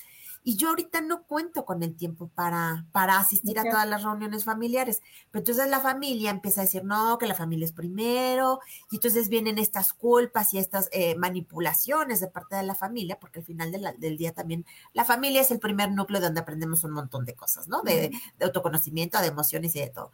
Y 0.48 0.58
yo 0.58 0.70
ahorita 0.70 1.02
no 1.02 1.24
cuento 1.24 1.66
con 1.66 1.82
el 1.82 1.96
tiempo 1.96 2.30
para, 2.36 2.86
para 2.92 3.18
asistir 3.18 3.58
a 3.58 3.64
todas 3.64 3.90
las 3.90 4.04
reuniones 4.04 4.44
familiares. 4.44 5.02
Pero 5.32 5.42
entonces 5.42 5.68
la 5.68 5.80
familia 5.80 6.30
empieza 6.30 6.62
a 6.62 6.66
decir, 6.66 6.84
no, 6.84 7.18
que 7.18 7.26
la 7.26 7.34
familia 7.34 7.66
es 7.66 7.72
primero. 7.72 8.60
Y 8.92 8.98
entonces 8.98 9.28
vienen 9.28 9.58
estas 9.58 9.92
culpas 9.92 10.54
y 10.54 10.60
estas 10.60 10.88
eh, 10.92 11.16
manipulaciones 11.16 12.20
de 12.20 12.28
parte 12.28 12.56
de 12.56 12.62
la 12.62 12.76
familia, 12.76 13.20
porque 13.20 13.40
al 13.40 13.46
final 13.46 13.72
del 13.98 14.18
día 14.18 14.34
también 14.34 14.68
la 14.94 15.04
familia 15.04 15.42
es 15.42 15.50
el 15.50 15.58
primer 15.58 15.92
núcleo 15.92 16.22
donde 16.22 16.42
aprendemos 16.42 16.84
un 16.84 16.92
montón 16.92 17.26
de 17.26 17.34
cosas, 17.34 17.68
¿no? 17.68 17.82
De, 17.82 18.12
de 18.38 18.46
autoconocimiento, 18.46 19.20
de 19.20 19.28
emociones 19.28 19.76
y 19.76 19.80
de 19.80 19.90
todo. 19.90 20.12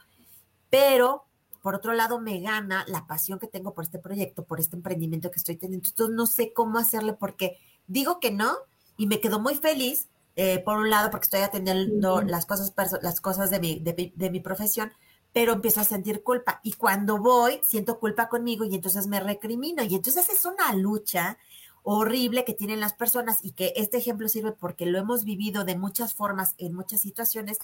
Pero 0.70 1.26
por 1.62 1.76
otro 1.76 1.92
lado, 1.94 2.22
me 2.22 2.40
gana 2.40 2.86
la 2.88 3.06
pasión 3.06 3.38
que 3.38 3.48
tengo 3.48 3.74
por 3.74 3.84
este 3.84 4.00
proyecto, 4.00 4.46
por 4.46 4.62
este 4.62 4.78
emprendimiento 4.78 5.30
que 5.30 5.40
estoy 5.40 5.58
teniendo. 5.58 5.90
Entonces, 5.90 6.16
no 6.16 6.26
sé 6.26 6.54
cómo 6.54 6.80
hacerle 6.80 7.14
porque 7.14 7.58
digo 7.88 8.22
que 8.22 8.32
no 8.32 8.56
y 8.96 9.08
me 9.08 9.20
quedo 9.20 9.40
muy 9.40 9.56
feliz 9.56 10.08
eh, 10.36 10.60
por 10.60 10.78
un 10.78 10.90
lado 10.90 11.12
porque 11.12 11.26
estoy 11.26 11.42
atendiendo 11.42 12.22
las 12.22 12.46
cosas, 12.46 12.74
las 13.02 13.22
cosas 13.22 13.50
de 13.50 13.60
mi, 13.60 13.80
de, 13.80 14.30
mi 14.30 14.40
profesión, 14.40 14.92
pero 15.34 15.54
empiezo 15.54 15.82
a 15.82 15.86
sentir 15.86 16.24
culpa. 16.24 16.62
Y 16.64 16.74
cuando 16.74 17.18
voy, 17.18 17.60
siento 17.64 18.00
culpa 18.00 18.30
conmigo 18.30 18.66
y 18.66 18.76
entonces 18.76 19.08
me 19.08 19.20
recrimino. 19.20 19.84
Y 19.84 19.96
entonces 19.96 20.30
es 20.30 20.46
una 20.46 20.74
lucha 20.74 21.38
horrible 21.84 22.46
que 22.46 22.54
tienen 22.54 22.80
las 22.80 22.94
personas 22.94 23.40
y 23.44 23.54
que 23.54 23.74
este 23.76 23.98
ejemplo 23.98 24.28
sirve 24.28 24.52
porque 24.52 24.86
lo 24.86 25.00
hemos 25.00 25.24
vivido 25.24 25.64
de 25.64 25.78
muchas 25.78 26.14
formas 26.14 26.56
en 26.58 26.74
muchas 26.74 27.02
situaciones, 27.02 27.58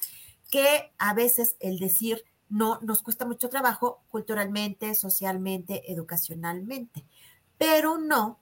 que 0.49 0.91
a 0.97 1.13
veces 1.13 1.55
el 1.59 1.79
decir 1.79 2.23
no 2.49 2.79
nos 2.81 3.01
cuesta 3.01 3.25
mucho 3.25 3.49
trabajo 3.49 4.01
culturalmente, 4.09 4.95
socialmente, 4.95 5.91
educacionalmente, 5.91 7.05
pero 7.57 7.97
no 7.97 8.39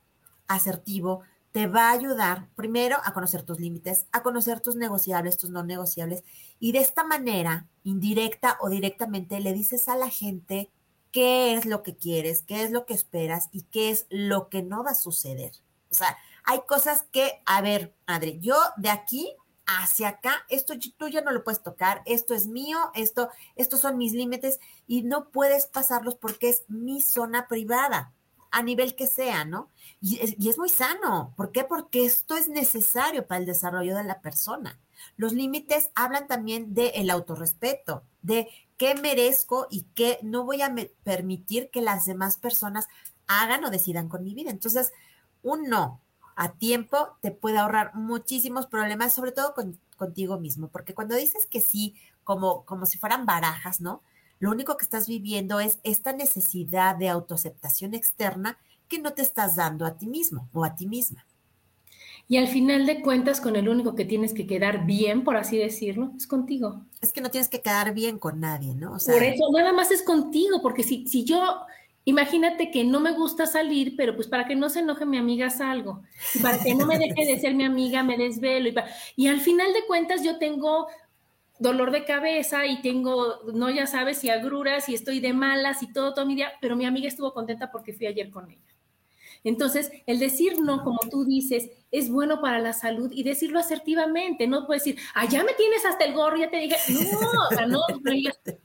asertivo 0.48 1.22
te 1.56 1.68
va 1.68 1.88
a 1.88 1.94
ayudar 1.94 2.50
primero 2.58 2.98
a 3.06 3.14
conocer 3.14 3.44
tus 3.44 3.62
límites, 3.62 4.08
a 4.12 4.24
conocer 4.24 4.60
tus 4.60 4.76
negociables, 4.76 5.38
tus 5.38 5.52
no 5.52 5.64
negociables, 5.64 6.26
y 6.60 6.74
de 6.74 6.80
esta 6.80 7.06
manera, 7.06 7.66
indirecta 7.86 8.58
o 8.60 8.68
directamente, 8.68 9.40
le 9.40 9.54
dices 9.54 9.88
a 9.88 9.96
la 9.96 10.10
gente 10.10 10.70
qué 11.14 11.54
es 11.54 11.66
lo 11.66 11.82
que 11.82 11.96
quieres, 11.96 12.42
qué 12.42 12.64
es 12.64 12.72
lo 12.72 12.86
que 12.86 12.94
esperas 12.94 13.48
y 13.54 13.62
qué 13.72 13.90
es 13.90 14.06
lo 14.10 14.50
que 14.50 14.64
no 14.64 14.84
va 14.84 14.92
a 14.92 14.96
suceder. 14.96 15.54
O 15.90 15.94
sea, 15.94 16.18
hay 16.44 16.60
cosas 16.68 17.06
que, 17.14 17.42
a 17.46 17.62
ver, 17.62 17.96
Adri, 18.06 18.38
yo 18.42 18.58
de 18.76 18.90
aquí 18.90 19.34
hacia 19.66 20.10
acá, 20.10 20.46
esto 20.50 20.74
tú 20.98 21.08
ya 21.08 21.22
no 21.22 21.32
lo 21.32 21.46
puedes 21.46 21.64
tocar, 21.64 22.02
esto 22.06 22.34
es 22.34 22.48
mío, 22.48 22.78
esto, 22.96 23.30
estos 23.56 23.80
son 23.80 23.98
mis 23.98 24.12
límites 24.12 24.60
y 24.88 25.04
no 25.04 25.30
puedes 25.30 25.68
pasarlos 25.68 26.16
porque 26.16 26.50
es 26.50 26.66
mi 26.68 27.00
zona 27.00 27.48
privada, 27.48 28.12
a 28.56 28.64
nivel 28.64 28.96
que 28.96 29.06
sea, 29.06 29.44
¿no? 29.44 29.70
Y 30.00 30.18
es, 30.48 30.58
muy 30.58 30.70
sano. 30.70 31.34
¿Por 31.36 31.52
qué? 31.52 31.66
Porque 31.66 32.06
esto 32.06 32.38
es 32.38 32.48
necesario 32.48 33.28
para 33.28 33.40
el 33.40 33.46
desarrollo 33.46 33.98
de 33.98 34.06
la 34.06 34.22
persona. 34.22 34.80
Los 35.18 35.34
límites 35.34 35.90
hablan 35.94 36.30
también 36.30 36.74
del 36.74 36.92
el 36.96 37.10
autorrespeto, 37.10 38.04
de 38.22 38.48
qué 38.78 38.96
merezco 38.96 39.68
y 39.70 39.82
qué 39.94 40.20
no 40.24 40.46
voy 40.46 40.62
a 40.62 40.74
permitir 41.04 41.70
que 41.70 41.82
las 41.82 42.06
demás 42.06 42.38
personas 42.38 42.88
hagan 43.28 43.66
o 43.66 43.72
decidan 43.72 44.08
con 44.08 44.24
mi 44.24 44.34
vida. 44.34 44.52
Entonces, 44.52 44.94
un 45.44 45.68
no 45.68 46.00
a 46.38 46.54
tiempo 46.54 47.18
te 47.22 47.32
puede 47.32 47.58
ahorrar 47.58 47.94
muchísimos 47.94 48.68
problemas, 48.68 49.12
sobre 49.12 49.34
todo 49.34 49.54
contigo 49.98 50.40
mismo, 50.40 50.70
porque 50.70 50.94
cuando 50.94 51.16
dices 51.16 51.46
que 51.46 51.60
sí, 51.60 51.96
como, 52.24 52.64
como 52.64 52.86
si 52.86 52.98
fueran 52.98 53.26
barajas, 53.26 53.82
¿no? 53.82 54.02
Lo 54.40 54.52
único 54.52 54.78
que 54.78 54.84
estás 54.84 55.08
viviendo 55.08 55.60
es 55.60 55.80
esta 55.84 56.14
necesidad 56.14 56.96
de 56.96 57.10
autoaceptación 57.10 57.94
externa 57.94 58.58
que 58.88 59.00
no 59.00 59.14
te 59.14 59.22
estás 59.22 59.56
dando 59.56 59.86
a 59.86 59.98
ti 59.98 60.08
mismo 60.08 60.50
o 60.54 60.64
a 60.64 60.76
ti 60.76 60.88
misma. 60.88 61.26
Y 62.28 62.38
al 62.38 62.48
final 62.48 62.88
de 62.88 63.02
cuentas, 63.02 63.40
con 63.40 63.56
el 63.56 63.70
único 63.70 63.94
que 63.94 64.04
tienes 64.04 64.34
que 64.34 64.48
quedar 64.48 64.86
bien, 64.86 65.24
por 65.24 65.38
así 65.38 65.58
decirlo, 65.58 66.12
es 66.18 66.26
contigo. 66.26 66.82
Es 67.02 67.14
que 67.14 67.22
no 67.22 67.30
tienes 67.30 67.50
que 67.50 67.62
quedar 67.62 67.94
bien 67.94 68.18
con 68.18 68.40
nadie, 68.40 68.74
¿no? 68.74 68.96
O 68.96 68.98
por 68.98 69.24
eso 69.24 69.52
nada 69.54 69.74
más 69.74 69.92
es 69.92 70.02
contigo, 70.02 70.62
porque 70.62 70.82
si, 70.82 71.08
si 71.08 71.24
yo 71.24 71.66
Imagínate 72.08 72.70
que 72.70 72.84
no 72.84 73.00
me 73.00 73.14
gusta 73.14 73.48
salir, 73.48 73.96
pero 73.98 74.16
pues 74.16 74.28
para 74.28 74.46
que 74.46 74.56
no 74.56 74.70
se 74.70 74.82
enoje 74.82 75.08
mi 75.08 75.18
amiga 75.18 75.50
salgo. 75.50 76.04
Y 76.36 76.40
para 76.40 76.60
que 76.60 76.76
no 76.76 76.86
me 76.86 77.00
deje 77.00 77.26
de 77.26 77.40
ser 77.40 77.56
mi 77.56 77.66
amiga, 77.66 78.04
me 78.04 78.16
desvelo. 78.16 78.70
Y, 79.16 79.28
al 79.28 79.42
final 79.42 79.74
de 79.74 79.86
cuentas 79.88 80.24
yo 80.24 80.38
tengo 80.38 80.88
dolor 81.60 81.92
de 81.92 82.06
cabeza 82.06 82.66
y 82.66 82.82
tengo, 82.82 83.42
no 83.54 83.70
ya 83.70 83.88
sabes, 83.88 84.18
si 84.18 84.30
agruras 84.30 84.90
y 84.90 84.96
estoy 84.96 85.20
de 85.20 85.34
malas 85.34 85.82
y 85.84 85.92
todo, 85.92 86.14
todo 86.14 86.26
mi 86.26 86.36
día, 86.36 86.52
pero 86.62 86.76
mi 86.76 86.86
amiga 86.86 87.08
estuvo 87.08 87.34
contenta 87.34 87.72
porque 87.72 87.94
fui 87.94 88.08
ayer 88.08 88.30
con 88.30 88.50
ella. 88.50 88.62
Entonces, 89.46 89.92
el 90.08 90.18
decir 90.18 90.60
no, 90.60 90.84
como 90.84 91.00
tú 91.10 91.24
dices, 91.24 91.70
es 91.92 92.10
bueno 92.10 92.42
para 92.42 92.58
la 92.58 92.74
salud 92.74 93.12
y 93.14 93.22
decirlo 93.22 93.60
asertivamente. 93.60 94.48
No 94.48 94.66
puedes 94.66 94.84
decir, 94.84 95.00
ah, 95.14 95.26
ya 95.30 95.44
me 95.44 95.54
tienes 95.54 95.86
hasta 95.86 96.04
el 96.04 96.14
gorro, 96.14 96.36
ya 96.36 96.50
te 96.50 96.58
dije, 96.58 96.76
no, 96.90 97.00
o 97.52 97.56
sea, 97.56 97.68
no, 97.68 97.82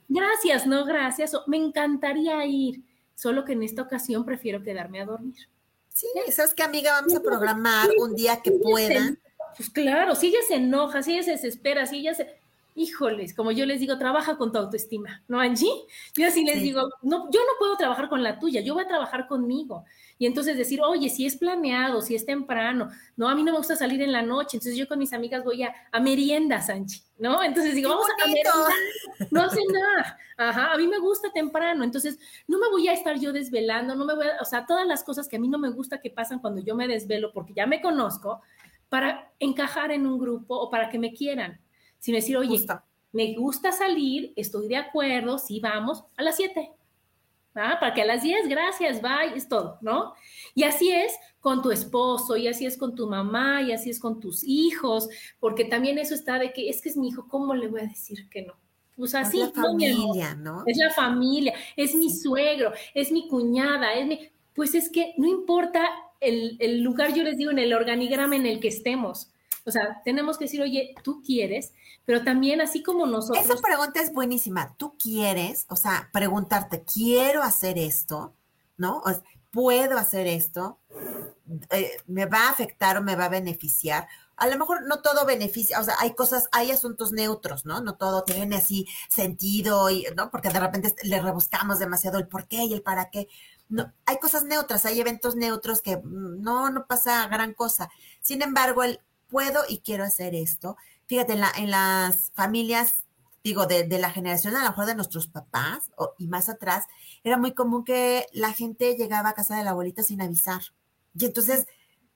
gracias, 0.07 0.65
no, 0.65 0.83
gracias, 0.83 1.33
me 1.45 1.57
encantaría 1.57 2.43
ir 2.47 2.81
solo 3.13 3.45
que 3.45 3.53
en 3.53 3.61
esta 3.61 3.83
ocasión 3.83 4.25
prefiero 4.25 4.63
quedarme 4.63 5.01
a 5.01 5.05
dormir. 5.05 5.47
Sí, 5.89 6.07
¿sabes 6.31 6.55
qué, 6.55 6.63
amiga? 6.63 6.93
Vamos 6.93 7.13
a 7.13 7.21
programar 7.21 7.87
un 7.99 8.15
día 8.15 8.41
que 8.41 8.51
puedan. 8.51 9.19
Pues 9.55 9.69
claro, 9.69 10.15
si 10.15 10.27
ella 10.27 10.39
se 10.47 10.55
enoja, 10.55 11.03
si 11.03 11.13
ella 11.13 11.23
se 11.23 11.31
desespera, 11.31 11.85
si 11.85 11.97
ella 11.97 12.15
se... 12.15 12.40
Híjoles, 12.73 13.33
como 13.33 13.51
yo 13.51 13.65
les 13.65 13.81
digo, 13.81 13.97
trabaja 13.97 14.37
con 14.37 14.51
tu 14.51 14.57
autoestima, 14.57 15.23
¿no, 15.27 15.39
Angie? 15.39 15.71
Yo 16.15 16.25
así 16.25 16.45
les 16.45 16.61
digo, 16.61 16.89
no, 17.01 17.29
yo 17.29 17.41
no 17.41 17.59
puedo 17.59 17.75
trabajar 17.75 18.07
con 18.07 18.23
la 18.23 18.39
tuya, 18.39 18.61
yo 18.61 18.73
voy 18.73 18.83
a 18.83 18.87
trabajar 18.87 19.27
conmigo. 19.27 19.83
Y 20.17 20.25
entonces 20.25 20.55
decir, 20.55 20.79
oye, 20.81 21.09
si 21.09 21.25
es 21.25 21.35
planeado, 21.35 22.01
si 22.01 22.15
es 22.15 22.25
temprano, 22.25 22.89
no, 23.17 23.27
a 23.27 23.35
mí 23.35 23.43
no 23.43 23.51
me 23.51 23.57
gusta 23.57 23.75
salir 23.75 24.01
en 24.01 24.11
la 24.11 24.21
noche, 24.21 24.57
entonces 24.57 24.77
yo 24.77 24.87
con 24.87 24.99
mis 24.99 25.11
amigas 25.11 25.43
voy 25.43 25.63
a, 25.63 25.73
a 25.91 25.99
meriendas, 25.99 26.69
Anchi, 26.69 27.01
¿no? 27.17 27.43
Entonces 27.43 27.75
digo, 27.75 27.89
vamos 27.89 28.07
a 28.07 28.27
merendar, 28.27 29.31
no 29.31 29.41
hace 29.41 29.61
nada, 29.71 30.17
ajá, 30.37 30.71
a 30.71 30.77
mí 30.77 30.87
me 30.87 30.99
gusta 30.99 31.29
temprano, 31.33 31.83
entonces 31.83 32.19
no 32.47 32.57
me 32.59 32.69
voy 32.69 32.87
a 32.87 32.93
estar 32.93 33.19
yo 33.19 33.33
desvelando, 33.33 33.95
no 33.95 34.05
me 34.05 34.15
voy 34.15 34.27
a, 34.27 34.41
o 34.41 34.45
sea, 34.45 34.65
todas 34.65 34.87
las 34.87 35.03
cosas 35.03 35.27
que 35.27 35.35
a 35.35 35.39
mí 35.39 35.47
no 35.47 35.57
me 35.57 35.69
gusta 35.69 35.99
que 35.99 36.09
pasan 36.09 36.39
cuando 36.39 36.61
yo 36.61 36.75
me 36.75 36.87
desvelo, 36.87 37.33
porque 37.33 37.53
ya 37.53 37.65
me 37.65 37.81
conozco, 37.81 38.41
para 38.89 39.31
encajar 39.39 39.91
en 39.91 40.05
un 40.05 40.19
grupo 40.19 40.55
o 40.55 40.69
para 40.69 40.89
que 40.89 40.99
me 40.99 41.13
quieran, 41.13 41.59
sino 42.01 42.17
decir, 42.17 42.35
oye, 42.35 42.65
me 43.13 43.33
gusta 43.35 43.71
salir, 43.71 44.33
estoy 44.35 44.67
de 44.67 44.75
acuerdo, 44.75 45.37
sí, 45.37 45.61
vamos, 45.61 46.03
a 46.17 46.23
las 46.23 46.35
7 46.35 46.71
¿Ah? 47.53 47.77
Para 47.79 47.93
que 47.93 48.01
a 48.01 48.05
las 48.05 48.23
10, 48.23 48.47
gracias, 48.47 49.01
bye, 49.01 49.35
es 49.35 49.49
todo, 49.49 49.77
¿no? 49.81 50.13
Y 50.55 50.63
así 50.63 50.89
es 50.89 51.13
con 51.41 51.61
tu 51.61 51.71
esposo, 51.71 52.37
y 52.37 52.47
así 52.47 52.65
es 52.65 52.77
con 52.77 52.95
tu 52.95 53.07
mamá, 53.07 53.61
y 53.61 53.73
así 53.73 53.89
es 53.89 53.99
con 53.99 54.21
tus 54.21 54.43
hijos, 54.45 55.09
porque 55.39 55.65
también 55.65 55.97
eso 55.97 56.15
está 56.15 56.39
de 56.39 56.53
que 56.53 56.69
es 56.69 56.81
que 56.81 56.89
es 56.89 56.95
mi 56.95 57.09
hijo, 57.09 57.27
¿cómo 57.27 57.53
le 57.53 57.67
voy 57.67 57.81
a 57.81 57.87
decir 57.87 58.29
que 58.29 58.43
no? 58.43 58.53
Pues 58.95 59.15
así 59.15 59.41
es 59.41 59.53
la 59.55 59.63
familia, 59.63 60.35
¿no? 60.35 60.63
Es 60.65 60.77
la 60.77 60.91
familia, 60.91 61.53
es 61.75 61.93
mi 61.93 62.09
suegro, 62.09 62.71
es 62.93 63.11
mi 63.11 63.27
cuñada, 63.27 63.93
es 63.95 64.07
mi... 64.07 64.29
Pues 64.53 64.75
es 64.75 64.89
que 64.89 65.13
no 65.17 65.27
importa 65.27 65.89
el, 66.19 66.55
el 66.59 66.81
lugar, 66.81 67.13
yo 67.13 67.23
les 67.23 67.37
digo, 67.37 67.51
en 67.51 67.59
el 67.59 67.73
organigrama 67.73 68.35
en 68.35 68.45
el 68.45 68.59
que 68.59 68.67
estemos. 68.67 69.30
O 69.65 69.71
sea, 69.71 70.01
tenemos 70.03 70.37
que 70.37 70.45
decir, 70.45 70.61
oye, 70.61 70.95
tú 71.03 71.21
quieres, 71.23 71.73
pero 72.05 72.23
también 72.23 72.61
así 72.61 72.81
como 72.81 73.05
nosotros. 73.05 73.45
Esa 73.45 73.61
pregunta 73.61 74.01
es 74.01 74.11
buenísima. 74.11 74.75
Tú 74.77 74.97
quieres, 74.97 75.65
o 75.69 75.75
sea, 75.75 76.09
preguntarte, 76.11 76.83
¿quiero 76.83 77.43
hacer 77.43 77.77
esto? 77.77 78.33
¿No? 78.77 79.03
¿Puedo 79.51 79.97
hacer 79.97 80.27
esto? 80.27 80.79
Eh, 81.69 81.97
¿Me 82.07 82.25
va 82.25 82.47
a 82.47 82.49
afectar 82.49 82.97
o 82.97 83.01
me 83.01 83.15
va 83.15 83.25
a 83.25 83.29
beneficiar? 83.29 84.07
A 84.37 84.47
lo 84.47 84.57
mejor 84.57 84.87
no 84.87 85.01
todo 85.01 85.25
beneficia, 85.25 85.79
o 85.79 85.83
sea, 85.83 85.95
hay 85.99 86.15
cosas, 86.15 86.47
hay 86.51 86.71
asuntos 86.71 87.11
neutros, 87.11 87.65
¿no? 87.65 87.81
No 87.81 87.95
todo 87.95 88.23
tiene 88.23 88.55
así 88.55 88.87
sentido, 89.09 89.89
y, 89.89 90.07
¿no? 90.15 90.31
Porque 90.31 90.49
de 90.49 90.59
repente 90.59 90.95
le 91.03 91.21
rebuscamos 91.21 91.77
demasiado 91.77 92.17
el 92.17 92.27
por 92.27 92.47
qué 92.47 92.63
y 92.63 92.73
el 92.73 92.81
para 92.81 93.11
qué. 93.11 93.27
No, 93.69 93.93
hay 94.05 94.17
cosas 94.17 94.45
neutras, 94.45 94.85
hay 94.85 94.99
eventos 94.99 95.35
neutros 95.35 95.81
que 95.81 95.97
mm, 95.97 96.41
no, 96.41 96.69
no 96.71 96.87
pasa 96.87 97.27
gran 97.27 97.53
cosa. 97.53 97.89
Sin 98.21 98.41
embargo, 98.41 98.83
el 98.83 99.01
puedo 99.31 99.61
y 99.67 99.79
quiero 99.79 100.03
hacer 100.03 100.35
esto. 100.35 100.77
Fíjate, 101.07 101.33
en, 101.33 101.39
la, 101.39 101.51
en 101.57 101.71
las 101.71 102.31
familias, 102.35 103.05
digo, 103.43 103.65
de, 103.65 103.87
la 103.97 104.11
generación 104.11 104.55
a 104.55 104.63
lo 104.63 104.69
mejor 104.69 104.85
de 104.85 104.95
nuestros 104.95 105.27
papás 105.27 105.89
y 106.19 106.27
más 106.27 106.49
atrás, 106.49 106.85
era 107.23 107.37
muy 107.37 107.53
común 107.53 107.83
que 107.83 108.27
la 108.33 108.53
gente 108.53 108.95
llegaba 108.95 109.29
a 109.29 109.33
casa 109.33 109.57
de 109.57 109.63
la 109.63 109.71
abuelita 109.71 110.03
sin 110.03 110.21
avisar. 110.21 110.61
Y 111.17 111.25
entonces 111.25 111.65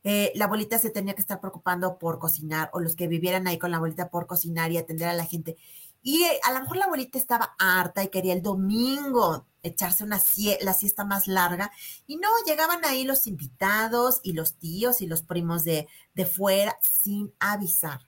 eh, 0.04 0.32
la 0.36 0.46
abuelita 0.46 0.78
se 0.78 0.92
tenía 0.92 1.16
que 1.16 1.22
estar 1.22 1.40
preocupando 1.40 1.98
por 1.98 2.20
cocinar 2.20 2.70
o 2.74 2.80
los 2.80 2.96
que 2.96 3.08
vivieran 3.08 3.48
ahí 3.48 3.58
con 3.58 3.72
la 3.72 3.78
abuelita 3.78 4.10
por 4.10 4.28
cocinar 4.28 4.72
y 4.72 4.78
atender 4.78 5.08
a 5.08 5.14
la 5.14 5.26
gente. 5.26 5.58
Y 6.06 6.22
eh, 6.22 6.40
a 6.44 6.54
lo 6.54 6.60
mejor 6.60 6.78
la 6.78 6.86
abuelita 6.86 7.18
estaba 7.18 7.56
harta 7.58 8.04
y 8.04 8.10
quería 8.10 8.34
el 8.34 8.44
domingo 8.44 9.48
echarse 9.64 10.04
una 10.04 10.22
la 10.62 10.74
siesta 10.76 11.04
más 11.04 11.28
larga. 11.28 11.72
Y 12.06 12.18
no, 12.18 12.30
llegaban 12.46 12.86
ahí 12.86 13.06
los 13.06 13.26
invitados 13.26 14.20
y 14.22 14.34
los 14.34 14.54
tíos 14.54 15.02
y 15.02 15.08
los 15.08 15.24
primos 15.24 15.64
de, 15.64 15.88
de 16.14 16.26
fuera 16.28 16.78
sin 16.80 17.34
avisar. 17.40 18.02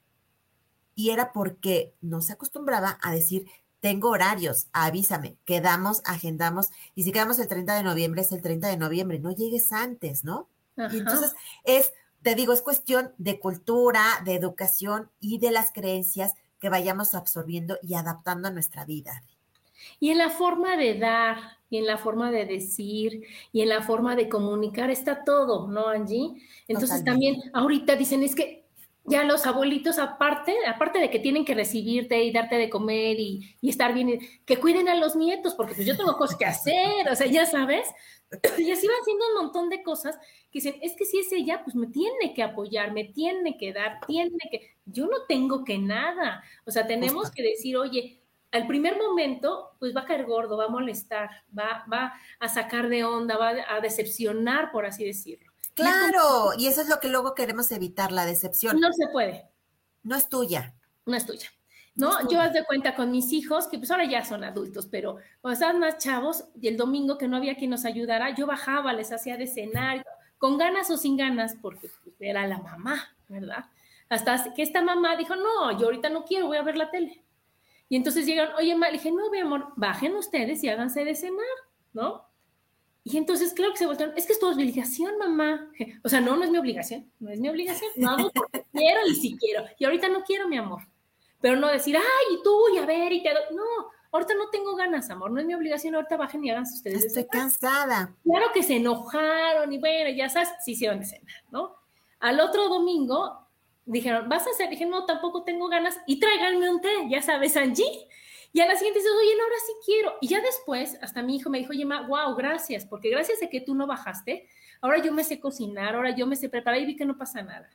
Y 0.93 1.09
era 1.09 1.33
porque 1.33 1.95
no 1.99 2.21
se 2.21 2.33
acostumbraba 2.33 2.99
a 3.01 3.11
decir, 3.11 3.47
tengo 3.79 4.09
horarios, 4.09 4.67
avísame, 4.73 5.39
quedamos, 5.43 6.03
agendamos. 6.05 6.69
Y 6.93 7.01
si 7.01 7.11
quedamos 7.11 7.39
el 7.39 7.47
30 7.47 7.77
de 7.77 7.83
noviembre, 7.83 8.21
es 8.21 8.31
el 8.31 8.43
30 8.43 8.67
de 8.67 8.77
noviembre, 8.77 9.17
no 9.17 9.31
llegues 9.31 9.71
antes, 9.71 10.23
¿no? 10.23 10.49
Y 10.75 10.99
entonces 10.99 11.33
es, 11.63 11.93
te 12.21 12.35
digo, 12.35 12.53
es 12.53 12.61
cuestión 12.61 13.11
de 13.17 13.39
cultura, 13.39 14.21
de 14.23 14.35
educación 14.35 15.09
y 15.19 15.39
de 15.39 15.49
las 15.49 15.71
creencias 15.71 16.35
que 16.59 16.69
vayamos 16.69 17.13
absorbiendo 17.15 17.77
y 17.81 17.93
adaptando 17.95 18.47
a 18.47 18.51
nuestra 18.51 18.85
vida. 18.85 19.23
Y 19.99 20.09
en 20.09 20.17
la 20.17 20.29
forma 20.29 20.75
de 20.75 20.97
dar, 20.97 21.37
y 21.69 21.77
en 21.77 21.85
la 21.85 21.97
forma 21.97 22.31
de 22.31 22.45
decir, 22.45 23.23
y 23.51 23.61
en 23.61 23.69
la 23.69 23.81
forma 23.81 24.15
de 24.15 24.29
comunicar 24.29 24.89
está 24.89 25.23
todo, 25.23 25.67
¿no, 25.67 25.87
Angie? 25.87 26.41
Entonces 26.67 27.03
también 27.03 27.35
ahorita 27.53 27.95
dicen, 27.95 28.23
es 28.23 28.35
que 28.35 28.66
ya 29.07 29.23
los 29.23 29.47
abuelitos, 29.47 29.99
aparte, 29.99 30.53
aparte 30.67 30.99
de 30.99 31.09
que 31.09 31.19
tienen 31.19 31.45
que 31.45 31.55
recibirte 31.55 32.21
y 32.23 32.31
darte 32.31 32.57
de 32.57 32.69
comer 32.69 33.17
y, 33.19 33.55
y, 33.61 33.69
estar 33.69 33.93
bien, 33.93 34.19
que 34.45 34.57
cuiden 34.57 34.89
a 34.89 34.95
los 34.95 35.15
nietos, 35.15 35.55
porque 35.55 35.73
pues 35.73 35.87
yo 35.87 35.95
tengo 35.95 36.17
cosas 36.17 36.37
que 36.37 36.45
hacer, 36.45 37.09
o 37.09 37.15
sea, 37.15 37.25
ya 37.27 37.45
sabes, 37.45 37.87
y 38.57 38.69
así 38.69 38.85
van 38.85 38.97
haciendo 39.01 39.27
un 39.29 39.45
montón 39.45 39.69
de 39.69 39.81
cosas 39.81 40.17
que 40.51 40.59
dicen, 40.59 40.75
es 40.81 40.93
que 40.97 41.05
si 41.05 41.19
es 41.19 41.31
ella, 41.31 41.63
pues 41.63 41.73
me 41.75 41.87
tiene 41.87 42.33
que 42.35 42.43
apoyar, 42.43 42.91
me 42.91 43.05
tiene 43.05 43.57
que 43.57 43.71
dar, 43.71 43.99
tiene 44.05 44.37
que, 44.51 44.75
yo 44.85 45.05
no 45.05 45.23
tengo 45.27 45.63
que 45.63 45.77
nada, 45.77 46.43
o 46.65 46.71
sea, 46.71 46.85
tenemos 46.85 47.31
que 47.31 47.43
decir, 47.43 47.77
oye, 47.77 48.21
al 48.51 48.67
primer 48.67 48.97
momento, 48.97 49.71
pues 49.79 49.95
va 49.95 50.01
a 50.01 50.05
caer 50.05 50.25
gordo, 50.25 50.57
va 50.57 50.65
a 50.65 50.69
molestar, 50.69 51.29
va, 51.57 51.85
va 51.91 52.13
a 52.39 52.49
sacar 52.49 52.89
de 52.89 53.05
onda, 53.05 53.37
va 53.37 53.53
a 53.69 53.79
decepcionar, 53.79 54.71
por 54.71 54.85
así 54.85 55.05
decirlo. 55.05 55.46
Claro, 55.77 56.51
y 56.57 56.67
eso 56.67 56.81
es 56.81 56.89
lo 56.89 56.99
que 56.99 57.07
luego 57.07 57.35
queremos 57.35 57.71
evitar, 57.71 58.11
la 58.11 58.25
decepción. 58.25 58.79
No 58.79 58.91
se 58.91 59.07
puede. 59.07 59.47
No 60.03 60.15
es 60.15 60.27
tuya. 60.27 60.73
No 61.05 61.15
es 61.15 61.25
tuya. 61.25 61.49
¿no? 61.95 62.29
Yo 62.29 62.39
haz 62.41 62.53
de 62.53 62.63
cuenta 62.65 62.95
con 62.95 63.11
mis 63.11 63.31
hijos, 63.31 63.67
que 63.67 63.77
pues 63.77 63.89
ahora 63.91 64.05
ya 64.05 64.23
son 64.23 64.43
adultos, 64.43 64.87
pero 64.89 65.17
cuando 65.41 65.53
estaban 65.53 65.79
más 65.79 65.97
chavos, 65.97 66.45
y 66.59 66.67
el 66.67 66.77
domingo 66.77 67.17
que 67.17 67.27
no 67.27 67.37
había 67.37 67.55
quien 67.55 67.71
nos 67.71 67.85
ayudara, 67.85 68.35
yo 68.35 68.45
bajaba, 68.45 68.93
les 68.93 69.11
hacía 69.11 69.37
de 69.37 69.47
cenar, 69.47 70.05
con 70.37 70.57
ganas 70.57 70.91
o 70.91 70.97
sin 70.97 71.17
ganas, 71.17 71.55
porque 71.61 71.89
pues, 72.03 72.15
era 72.19 72.45
la 72.47 72.59
mamá, 72.59 73.15
¿verdad? 73.27 73.65
Hasta 74.09 74.53
que 74.53 74.61
esta 74.61 74.81
mamá 74.81 75.15
dijo, 75.15 75.35
no, 75.35 75.77
yo 75.79 75.85
ahorita 75.85 76.09
no 76.09 76.23
quiero, 76.23 76.47
voy 76.47 76.57
a 76.57 76.63
ver 76.63 76.77
la 76.77 76.91
tele. 76.91 77.23
Y 77.89 77.95
entonces 77.95 78.25
llegan, 78.25 78.49
oye, 78.57 78.75
ma, 78.75 78.87
le 78.87 78.93
dije, 78.93 79.11
no, 79.11 79.29
mi 79.31 79.39
amor, 79.39 79.73
bajen 79.75 80.15
ustedes 80.15 80.63
y 80.63 80.69
háganse 80.69 81.03
de 81.03 81.15
cenar. 81.15 81.45
¿no? 81.97 82.26
Y 83.09 83.15
entonces, 83.15 83.53
claro 83.53 83.71
que 83.71 83.79
se 83.79 83.85
voltearon, 83.85 84.17
es 84.17 84.25
que 84.25 84.33
es 84.33 84.39
tu 84.39 84.47
obligación, 84.47 85.17
mamá. 85.17 85.71
O 86.03 86.09
sea, 86.09 86.19
no, 86.19 86.35
no 86.35 86.43
es 86.43 86.51
mi 86.51 86.57
obligación, 86.57 87.09
no 87.19 87.29
es 87.29 87.39
mi 87.39 87.47
obligación, 87.47 87.89
no 87.95 88.09
hago 88.09 88.31
porque 88.33 88.65
quiero 88.73 89.07
y 89.07 89.15
si 89.15 89.37
quiero. 89.37 89.63
Y 89.79 89.85
ahorita 89.85 90.09
no 90.09 90.23
quiero, 90.23 90.49
mi 90.49 90.57
amor. 90.57 90.81
Pero 91.39 91.55
no 91.55 91.67
decir, 91.67 91.95
ay, 91.95 92.35
y 92.35 92.43
tú, 92.43 92.53
y 92.75 92.79
a 92.79 92.85
ver, 92.85 93.13
y 93.13 93.23
te 93.23 93.29
doy. 93.29 93.55
No, 93.55 93.63
ahorita 94.11 94.33
no 94.33 94.49
tengo 94.49 94.75
ganas, 94.75 95.09
amor, 95.09 95.31
no 95.31 95.39
es 95.39 95.45
mi 95.45 95.53
obligación, 95.53 95.95
ahorita 95.95 96.17
bajen 96.17 96.43
y 96.43 96.49
hagan 96.49 96.63
ustedes. 96.63 97.05
Estoy 97.05 97.27
cansada. 97.27 98.13
Claro 98.23 98.47
que 98.53 98.61
se 98.61 98.75
enojaron 98.75 99.71
y 99.71 99.77
bueno, 99.77 100.09
ya 100.09 100.27
sabes, 100.27 100.49
sí 100.65 100.73
hicieron 100.73 100.99
de 100.99 101.05
cenar, 101.05 101.43
¿no? 101.49 101.77
Al 102.19 102.41
otro 102.41 102.67
domingo 102.67 103.47
dijeron, 103.85 104.27
¿vas 104.27 104.45
a 104.47 104.49
hacer? 104.49 104.69
Dije, 104.69 104.85
no, 104.85 105.05
tampoco 105.05 105.43
tengo 105.43 105.69
ganas 105.69 105.97
y 106.07 106.19
tráiganme 106.19 106.69
un 106.69 106.81
té, 106.81 106.89
ya 107.09 107.21
sabes, 107.21 107.55
Angie. 107.55 108.09
Y 108.53 108.59
a 108.61 108.65
la 108.65 108.75
siguiente 108.75 108.99
dices, 108.99 109.13
oye, 109.19 109.35
no, 109.35 109.43
ahora 109.43 109.55
sí 109.65 109.73
quiero. 109.85 110.13
Y 110.21 110.27
ya 110.27 110.41
después, 110.41 110.97
hasta 111.01 111.21
mi 111.21 111.35
hijo 111.35 111.49
me 111.49 111.59
dijo, 111.59 111.71
oye, 111.71 111.85
ma, 111.85 112.07
wow, 112.07 112.35
gracias, 112.35 112.85
porque 112.85 113.09
gracias 113.09 113.41
a 113.43 113.49
que 113.49 113.61
tú 113.61 113.75
no 113.75 113.87
bajaste, 113.87 114.47
ahora 114.81 114.99
yo 114.99 115.11
me 115.11 115.23
sé 115.23 115.39
cocinar, 115.39 115.95
ahora 115.95 116.15
yo 116.15 116.25
me 116.27 116.35
sé 116.35 116.49
preparar 116.49 116.81
y 116.81 116.85
vi 116.85 116.95
que 116.95 117.05
no 117.05 117.17
pasa 117.17 117.41
nada. 117.41 117.69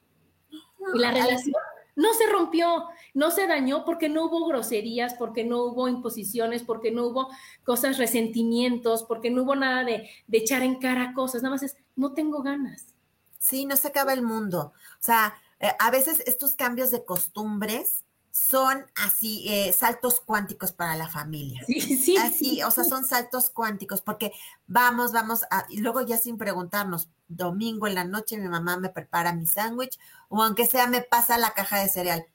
Y 0.94 0.98
la 0.98 1.10
relación 1.10 1.54
no 1.94 2.14
se 2.14 2.26
rompió, 2.26 2.86
no 3.14 3.30
se 3.30 3.46
dañó 3.46 3.84
porque 3.84 4.08
no 4.08 4.24
hubo 4.24 4.46
groserías, 4.46 5.14
porque 5.14 5.44
no 5.44 5.64
hubo 5.64 5.88
imposiciones, 5.88 6.62
porque 6.62 6.90
no 6.90 7.06
hubo 7.06 7.28
cosas, 7.64 7.98
resentimientos, 7.98 9.04
porque 9.04 9.30
no 9.30 9.42
hubo 9.42 9.54
nada 9.54 9.84
de, 9.84 10.08
de 10.26 10.38
echar 10.38 10.62
en 10.62 10.76
cara 10.76 11.12
cosas, 11.14 11.42
nada 11.42 11.54
más 11.54 11.62
es, 11.62 11.76
no 11.96 12.14
tengo 12.14 12.42
ganas. 12.42 12.94
Sí, 13.38 13.66
no 13.66 13.76
se 13.76 13.88
acaba 13.88 14.12
el 14.12 14.22
mundo. 14.22 14.72
O 15.00 15.02
sea, 15.02 15.34
eh, 15.60 15.72
a 15.78 15.90
veces 15.90 16.22
estos 16.26 16.56
cambios 16.56 16.90
de 16.90 17.04
costumbres 17.04 18.01
son 18.32 18.86
así 18.96 19.44
eh, 19.46 19.74
saltos 19.74 20.20
cuánticos 20.20 20.72
para 20.72 20.96
la 20.96 21.06
familia. 21.06 21.62
Sí, 21.66 21.80
sí. 21.80 22.16
Así, 22.16 22.62
o 22.62 22.70
sea, 22.70 22.82
son 22.82 23.04
saltos 23.04 23.50
cuánticos 23.50 24.00
porque 24.00 24.32
vamos, 24.66 25.12
vamos, 25.12 25.42
a, 25.50 25.66
y 25.68 25.80
luego 25.80 26.00
ya 26.00 26.16
sin 26.16 26.38
preguntarnos, 26.38 27.10
domingo 27.28 27.86
en 27.86 27.94
la 27.94 28.04
noche 28.04 28.38
mi 28.38 28.48
mamá 28.48 28.78
me 28.78 28.88
prepara 28.88 29.34
mi 29.34 29.46
sándwich 29.46 29.98
o 30.28 30.42
aunque 30.42 30.66
sea 30.66 30.86
me 30.86 31.02
pasa 31.02 31.36
la 31.36 31.52
caja 31.52 31.80
de 31.80 31.90
cereal. 31.90 32.26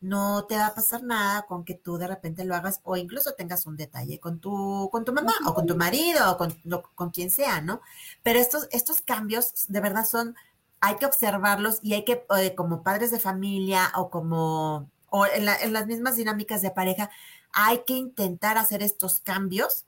No 0.00 0.46
te 0.46 0.56
va 0.56 0.68
a 0.68 0.74
pasar 0.74 1.02
nada 1.02 1.42
con 1.42 1.64
que 1.64 1.74
tú 1.74 1.98
de 1.98 2.06
repente 2.06 2.44
lo 2.44 2.54
hagas 2.54 2.80
o 2.84 2.96
incluso 2.96 3.34
tengas 3.34 3.66
un 3.66 3.76
detalle 3.76 4.20
con 4.20 4.38
tu, 4.38 4.88
con 4.92 5.04
tu 5.04 5.12
mamá 5.12 5.34
o 5.46 5.52
con 5.52 5.66
tu 5.66 5.76
marido 5.76 6.30
o 6.30 6.36
con, 6.38 6.56
con 6.94 7.10
quien 7.10 7.30
sea, 7.30 7.60
¿no? 7.60 7.80
Pero 8.22 8.38
estos, 8.38 8.68
estos 8.70 9.02
cambios 9.02 9.66
de 9.68 9.80
verdad 9.80 10.06
son, 10.06 10.36
hay 10.80 10.94
que 10.94 11.06
observarlos 11.06 11.80
y 11.82 11.94
hay 11.94 12.04
que, 12.04 12.24
eh, 12.38 12.54
como 12.54 12.82
padres 12.84 13.10
de 13.10 13.18
familia 13.18 13.92
o 13.96 14.10
como 14.10 14.88
o 15.10 15.26
en, 15.26 15.44
las 15.44 15.86
mismas 15.86 16.16
dinámicas 16.16 16.62
de 16.62 16.70
pareja, 16.70 17.10
hay 17.52 17.82
que 17.84 17.94
intentar 17.94 18.58
hacer 18.58 18.82
estos 18.82 19.20
cambios 19.20 19.84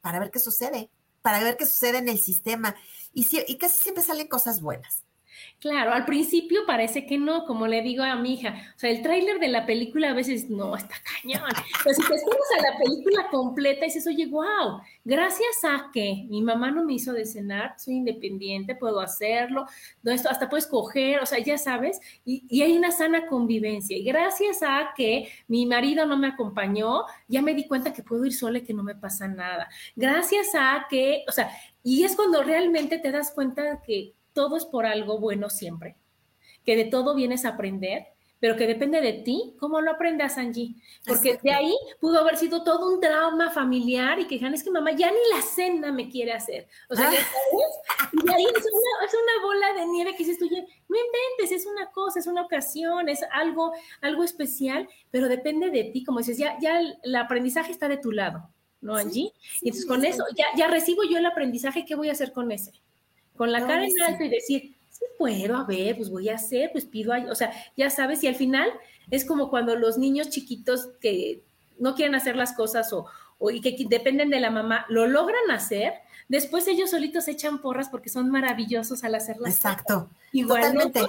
para 0.00 0.18
ver 0.18 0.30
qué 0.30 0.38
sucede, 0.38 0.90
para 1.22 1.42
ver 1.42 1.56
qué 1.56 1.66
sucede 1.66 1.98
en 1.98 2.08
el 2.08 2.18
sistema. 2.18 2.76
Y, 3.12 3.26
y 3.46 3.56
casi 3.58 3.78
siempre 3.80 4.04
salen 4.04 4.28
cosas 4.28 4.60
buenas. 4.60 5.04
Claro, 5.60 5.92
al 5.92 6.06
principio 6.06 6.62
parece 6.66 7.06
que 7.06 7.18
no, 7.18 7.44
como 7.44 7.66
le 7.66 7.82
digo 7.82 8.02
a 8.02 8.16
mi 8.16 8.34
hija. 8.34 8.54
O 8.74 8.78
sea, 8.78 8.90
el 8.90 9.02
tráiler 9.02 9.38
de 9.38 9.48
la 9.48 9.66
película 9.66 10.10
a 10.10 10.14
veces 10.14 10.48
no 10.48 10.74
está 10.74 10.94
cañón. 11.22 11.42
Pero 11.84 11.94
si 11.94 12.02
te 12.08 12.14
esperas 12.14 12.50
a 12.58 12.72
la 12.72 12.78
película 12.78 13.28
completa 13.30 13.84
y 13.84 13.88
dices, 13.88 14.06
oye, 14.06 14.26
wow, 14.26 14.80
gracias 15.04 15.64
a 15.64 15.90
que 15.92 16.26
mi 16.30 16.40
mamá 16.40 16.70
no 16.70 16.84
me 16.84 16.94
hizo 16.94 17.12
de 17.12 17.26
cenar, 17.26 17.74
soy 17.78 17.96
independiente, 17.96 18.74
puedo 18.74 19.00
hacerlo, 19.00 19.66
esto, 20.04 20.30
hasta 20.30 20.48
puedes 20.48 20.66
coger, 20.66 21.20
o 21.20 21.26
sea, 21.26 21.38
ya 21.38 21.58
sabes, 21.58 22.00
y, 22.24 22.44
y 22.48 22.62
hay 22.62 22.76
una 22.76 22.90
sana 22.90 23.26
convivencia. 23.26 23.96
Y 23.98 24.04
gracias 24.04 24.62
a 24.62 24.92
que 24.96 25.28
mi 25.46 25.66
marido 25.66 26.06
no 26.06 26.16
me 26.16 26.28
acompañó, 26.28 27.04
ya 27.28 27.42
me 27.42 27.54
di 27.54 27.66
cuenta 27.66 27.92
que 27.92 28.02
puedo 28.02 28.24
ir 28.24 28.32
sola 28.32 28.58
y 28.58 28.62
que 28.62 28.72
no 28.72 28.82
me 28.82 28.94
pasa 28.94 29.28
nada. 29.28 29.68
Gracias 29.94 30.48
a 30.54 30.86
que, 30.88 31.24
o 31.28 31.32
sea, 31.32 31.50
y 31.82 32.04
es 32.04 32.16
cuando 32.16 32.42
realmente 32.42 32.98
te 32.98 33.10
das 33.10 33.30
cuenta 33.30 33.80
que 33.86 34.14
todo 34.32 34.56
es 34.56 34.64
por 34.64 34.86
algo 34.86 35.18
bueno 35.18 35.50
siempre, 35.50 35.96
que 36.64 36.76
de 36.76 36.84
todo 36.84 37.14
vienes 37.14 37.44
a 37.44 37.50
aprender, 37.50 38.06
pero 38.40 38.56
que 38.56 38.66
depende 38.66 39.02
de 39.02 39.12
ti 39.12 39.54
cómo 39.58 39.80
lo 39.82 39.92
aprendas, 39.92 40.38
Angie. 40.38 40.74
Porque 41.06 41.38
de 41.42 41.52
ahí 41.52 41.76
pudo 42.00 42.20
haber 42.20 42.38
sido 42.38 42.64
todo 42.64 42.92
un 42.92 43.00
trauma 43.00 43.50
familiar 43.50 44.18
y 44.18 44.26
que 44.26 44.36
digan, 44.36 44.54
es 44.54 44.64
que 44.64 44.70
mamá 44.70 44.92
ya 44.92 45.10
ni 45.10 45.36
la 45.36 45.42
cena 45.42 45.92
me 45.92 46.08
quiere 46.08 46.32
hacer. 46.32 46.66
O 46.88 46.96
sea, 46.96 47.10
ah. 47.10 48.08
Y 48.12 48.26
de 48.26 48.34
ahí 48.34 48.44
es 48.44 49.14
una, 49.14 49.42
bola 49.42 49.72
de 49.74 49.86
nieve 49.86 50.12
que 50.12 50.24
dices 50.24 50.38
tú, 50.38 50.46
no 50.46 50.56
inventes, 50.56 51.52
es 51.52 51.66
una 51.66 51.90
cosa, 51.90 52.18
es 52.18 52.26
una 52.26 52.42
ocasión, 52.42 53.08
es 53.08 53.20
algo, 53.30 53.72
algo 54.00 54.24
especial, 54.24 54.88
pero 55.10 55.28
depende 55.28 55.70
de 55.70 55.84
ti, 55.84 56.02
como 56.02 56.18
dices, 56.18 56.38
ya, 56.38 56.58
ya 56.60 56.80
el, 56.80 57.16
aprendizaje 57.16 57.72
está 57.72 57.88
de 57.88 57.98
tu 57.98 58.10
lado, 58.10 58.50
¿no, 58.80 58.96
Angie? 58.96 59.32
y 59.60 59.68
entonces 59.68 59.86
con 59.86 60.04
eso, 60.04 60.24
ya, 60.36 60.46
ya 60.56 60.68
recibo 60.68 61.02
yo 61.04 61.18
el 61.18 61.26
aprendizaje, 61.26 61.84
¿qué 61.84 61.94
voy 61.94 62.08
a 62.08 62.12
hacer 62.12 62.32
con 62.32 62.50
ese? 62.50 62.72
Con 63.36 63.52
la 63.52 63.66
cara 63.66 63.84
en 63.84 64.02
alto 64.02 64.24
y 64.24 64.28
decir, 64.28 64.74
sí 64.90 65.04
puedo, 65.18 65.56
a 65.56 65.64
ver, 65.64 65.96
pues 65.96 66.10
voy 66.10 66.28
a 66.28 66.34
hacer, 66.34 66.70
pues 66.72 66.84
pido, 66.84 67.12
o 67.30 67.34
sea, 67.34 67.52
ya 67.76 67.90
sabes, 67.90 68.22
y 68.22 68.28
al 68.28 68.34
final 68.34 68.70
es 69.10 69.24
como 69.24 69.50
cuando 69.50 69.76
los 69.76 69.98
niños 69.98 70.30
chiquitos 70.30 70.88
que 71.00 71.42
no 71.78 71.94
quieren 71.94 72.14
hacer 72.14 72.36
las 72.36 72.52
cosas 72.52 72.92
o, 72.92 73.06
y 73.50 73.60
que 73.60 73.76
dependen 73.88 74.30
de 74.30 74.40
la 74.40 74.50
mamá, 74.50 74.84
lo 74.88 75.06
logran 75.06 75.50
hacer, 75.50 75.94
después 76.28 76.68
ellos 76.68 76.90
solitos 76.90 77.26
echan 77.28 77.60
porras 77.60 77.88
porque 77.88 78.10
son 78.10 78.30
maravillosos 78.30 79.02
al 79.02 79.14
hacerlas. 79.14 79.54
Exacto. 79.54 80.10
Igual 80.32 80.60
Totalmente. 80.60 81.00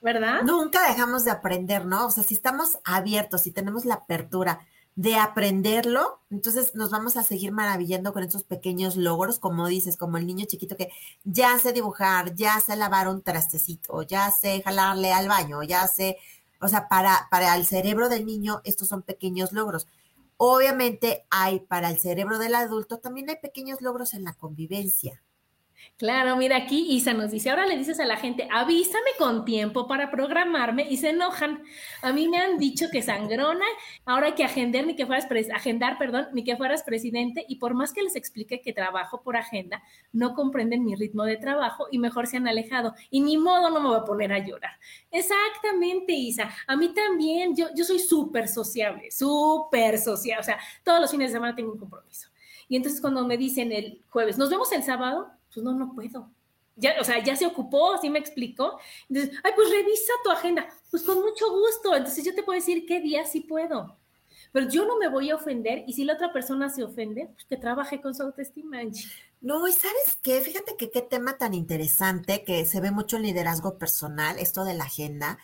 ¿verdad? 0.00 0.42
Nunca 0.42 0.86
dejamos 0.88 1.24
de 1.24 1.30
aprender, 1.30 1.86
¿no? 1.86 2.06
O 2.06 2.10
sea, 2.10 2.22
si 2.22 2.34
estamos 2.34 2.78
abiertos, 2.84 3.42
si 3.42 3.50
tenemos 3.50 3.84
la 3.84 3.94
apertura 3.94 4.66
de 4.94 5.16
aprenderlo, 5.16 6.20
entonces 6.30 6.74
nos 6.74 6.90
vamos 6.90 7.16
a 7.16 7.22
seguir 7.22 7.52
maravillando 7.52 8.12
con 8.12 8.22
esos 8.24 8.44
pequeños 8.44 8.96
logros, 8.96 9.38
como 9.38 9.66
dices, 9.66 9.96
como 9.96 10.18
el 10.18 10.26
niño 10.26 10.44
chiquito 10.46 10.76
que 10.76 10.90
ya 11.24 11.58
sé 11.58 11.72
dibujar, 11.72 12.34
ya 12.34 12.60
sé 12.60 12.76
lavar 12.76 13.08
un 13.08 13.22
trastecito, 13.22 14.02
ya 14.02 14.30
sé 14.30 14.62
jalarle 14.62 15.12
al 15.12 15.28
baño, 15.28 15.62
ya 15.62 15.86
sé, 15.88 16.18
o 16.60 16.68
sea, 16.68 16.88
para, 16.88 17.28
para 17.30 17.56
el 17.56 17.66
cerebro 17.66 18.08
del 18.08 18.26
niño 18.26 18.60
estos 18.64 18.88
son 18.88 19.02
pequeños 19.02 19.52
logros. 19.52 19.86
Obviamente 20.36 21.24
hay 21.30 21.60
para 21.60 21.88
el 21.90 21.98
cerebro 21.98 22.38
del 22.38 22.54
adulto, 22.54 22.98
también 22.98 23.30
hay 23.30 23.36
pequeños 23.36 23.80
logros 23.80 24.12
en 24.14 24.24
la 24.24 24.34
convivencia. 24.34 25.22
Claro, 26.02 26.36
mira 26.36 26.56
aquí 26.56 26.86
Isa 26.96 27.12
nos 27.12 27.30
dice, 27.30 27.50
ahora 27.50 27.64
le 27.64 27.76
dices 27.76 28.00
a 28.00 28.04
la 28.04 28.16
gente, 28.16 28.48
avísame 28.50 29.10
con 29.18 29.44
tiempo 29.44 29.86
para 29.86 30.10
programarme 30.10 30.84
y 30.90 30.96
se 30.96 31.10
enojan. 31.10 31.62
A 32.02 32.12
mí 32.12 32.28
me 32.28 32.38
han 32.38 32.58
dicho 32.58 32.86
que 32.90 33.02
sangrona, 33.02 33.64
ahora 34.04 34.26
hay 34.26 34.32
que 34.32 34.42
agendar 34.42 34.84
ni 34.84 34.96
que 34.96 35.06
fueras 35.06 35.28
agendar, 35.54 35.98
perdón, 35.98 36.26
ni 36.32 36.42
que 36.42 36.56
fueras 36.56 36.82
presidente 36.82 37.44
y 37.46 37.56
por 37.56 37.74
más 37.74 37.92
que 37.92 38.02
les 38.02 38.16
explique 38.16 38.60
que 38.60 38.72
trabajo 38.72 39.22
por 39.22 39.36
agenda, 39.36 39.80
no 40.12 40.34
comprenden 40.34 40.84
mi 40.84 40.96
ritmo 40.96 41.24
de 41.24 41.36
trabajo 41.36 41.86
y 41.90 41.98
mejor 41.98 42.26
se 42.26 42.36
han 42.36 42.48
alejado 42.48 42.94
y 43.10 43.20
ni 43.20 43.38
modo 43.38 43.70
no 43.70 43.80
me 43.80 43.88
voy 43.88 43.98
a 43.98 44.04
poner 44.04 44.32
a 44.32 44.44
llorar. 44.44 44.72
Exactamente, 45.10 46.12
Isa. 46.12 46.50
A 46.66 46.76
mí 46.76 46.92
también, 46.92 47.54
yo, 47.54 47.68
yo 47.76 47.84
soy 47.84 48.00
súper 48.00 48.48
sociable, 48.48 49.10
súper 49.12 49.98
sociable, 49.98 50.40
o 50.40 50.44
sea, 50.44 50.58
todos 50.82 51.00
los 51.00 51.10
fines 51.12 51.30
de 51.30 51.36
semana 51.36 51.54
tengo 51.54 51.70
un 51.70 51.78
compromiso. 51.78 52.28
Y 52.68 52.76
entonces 52.76 53.00
cuando 53.00 53.26
me 53.26 53.36
dicen 53.36 53.70
el 53.70 54.02
jueves, 54.08 54.38
nos 54.38 54.50
vemos 54.50 54.72
el 54.72 54.82
sábado, 54.82 55.30
pues 55.52 55.64
no, 55.64 55.72
no 55.74 55.94
puedo. 55.94 56.30
Ya, 56.76 56.94
o 57.00 57.04
sea, 57.04 57.22
ya 57.22 57.36
se 57.36 57.46
ocupó, 57.46 57.94
así 57.94 58.08
me 58.08 58.18
explicó. 58.18 58.78
Entonces, 59.08 59.38
ay, 59.44 59.52
pues 59.54 59.70
revisa 59.70 60.12
tu 60.24 60.30
agenda. 60.30 60.68
Pues 60.90 61.02
con 61.02 61.20
mucho 61.20 61.50
gusto. 61.50 61.94
Entonces 61.94 62.24
yo 62.24 62.34
te 62.34 62.42
puedo 62.42 62.58
decir 62.58 62.86
qué 62.86 63.00
día 63.00 63.26
sí 63.26 63.40
puedo. 63.40 63.98
Pero 64.52 64.68
yo 64.68 64.86
no 64.86 64.98
me 64.98 65.08
voy 65.08 65.30
a 65.30 65.36
ofender 65.36 65.84
y 65.86 65.94
si 65.94 66.04
la 66.04 66.14
otra 66.14 66.32
persona 66.32 66.68
se 66.68 66.84
ofende, 66.84 67.28
pues 67.32 67.44
que 67.46 67.56
trabaje 67.56 68.00
con 68.00 68.14
su 68.14 68.22
autoestima, 68.22 68.78
No, 69.40 69.66
y 69.66 69.72
sabes 69.72 70.18
qué, 70.22 70.40
fíjate 70.40 70.76
que 70.76 70.90
qué 70.90 71.00
tema 71.00 71.38
tan 71.38 71.54
interesante 71.54 72.44
que 72.44 72.66
se 72.66 72.80
ve 72.80 72.90
mucho 72.90 73.16
en 73.16 73.22
liderazgo 73.22 73.78
personal, 73.78 74.38
esto 74.38 74.64
de 74.64 74.74
la 74.74 74.84
agenda. 74.84 75.38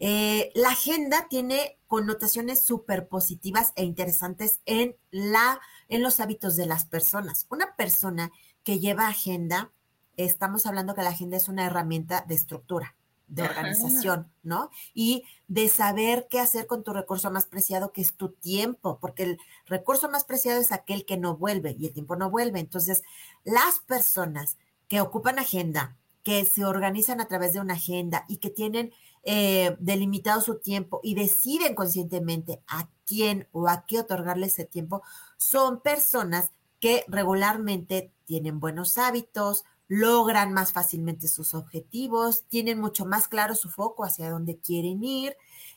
Eh, 0.00 0.50
la 0.54 0.70
agenda 0.70 1.28
tiene 1.28 1.78
connotaciones 1.86 2.64
súper 2.64 3.08
positivas 3.08 3.72
e 3.76 3.84
interesantes 3.84 4.60
en, 4.64 4.96
la, 5.10 5.60
en 5.88 6.02
los 6.02 6.18
hábitos 6.20 6.56
de 6.56 6.66
las 6.66 6.86
personas. 6.86 7.46
Una 7.50 7.76
persona 7.76 8.32
que 8.64 8.80
lleva 8.80 9.08
agenda, 9.08 9.70
estamos 10.16 10.66
hablando 10.66 10.94
que 10.94 11.02
la 11.02 11.10
agenda 11.10 11.36
es 11.36 11.48
una 11.48 11.66
herramienta 11.66 12.24
de 12.26 12.34
estructura, 12.34 12.96
de 13.28 13.42
organización, 13.42 14.30
¿no? 14.42 14.70
Y 14.94 15.24
de 15.48 15.68
saber 15.68 16.26
qué 16.30 16.40
hacer 16.40 16.66
con 16.66 16.82
tu 16.82 16.92
recurso 16.92 17.30
más 17.30 17.46
preciado, 17.46 17.92
que 17.92 18.00
es 18.00 18.14
tu 18.14 18.30
tiempo, 18.30 18.98
porque 19.00 19.22
el 19.24 19.38
recurso 19.66 20.08
más 20.10 20.24
preciado 20.24 20.60
es 20.60 20.72
aquel 20.72 21.04
que 21.04 21.16
no 21.16 21.36
vuelve 21.36 21.76
y 21.78 21.86
el 21.86 21.92
tiempo 21.92 22.16
no 22.16 22.30
vuelve. 22.30 22.60
Entonces, 22.60 23.02
las 23.44 23.80
personas 23.80 24.56
que 24.88 25.00
ocupan 25.00 25.38
agenda, 25.38 25.96
que 26.22 26.44
se 26.46 26.64
organizan 26.64 27.20
a 27.20 27.28
través 27.28 27.52
de 27.52 27.60
una 27.60 27.74
agenda 27.74 28.24
y 28.28 28.38
que 28.38 28.50
tienen 28.50 28.92
eh, 29.24 29.76
delimitado 29.78 30.40
su 30.40 30.58
tiempo 30.58 31.00
y 31.02 31.14
deciden 31.14 31.74
conscientemente 31.74 32.62
a 32.66 32.88
quién 33.06 33.48
o 33.52 33.68
a 33.68 33.84
qué 33.86 34.00
otorgarle 34.00 34.46
ese 34.46 34.64
tiempo, 34.64 35.02
son 35.36 35.80
personas 35.80 36.50
que 36.84 37.02
regularmente 37.08 38.12
tienen 38.26 38.60
buenos 38.60 38.98
hábitos, 38.98 39.64
logran 39.88 40.52
más 40.52 40.74
fácilmente 40.74 41.28
sus 41.28 41.54
objetivos, 41.54 42.44
tienen 42.50 42.78
mucho 42.78 43.06
más 43.06 43.26
claro 43.26 43.54
su 43.54 43.70
foco 43.70 44.04
hacia 44.04 44.28
dónde 44.28 44.58
quieren 44.58 45.02
ir 45.02 45.34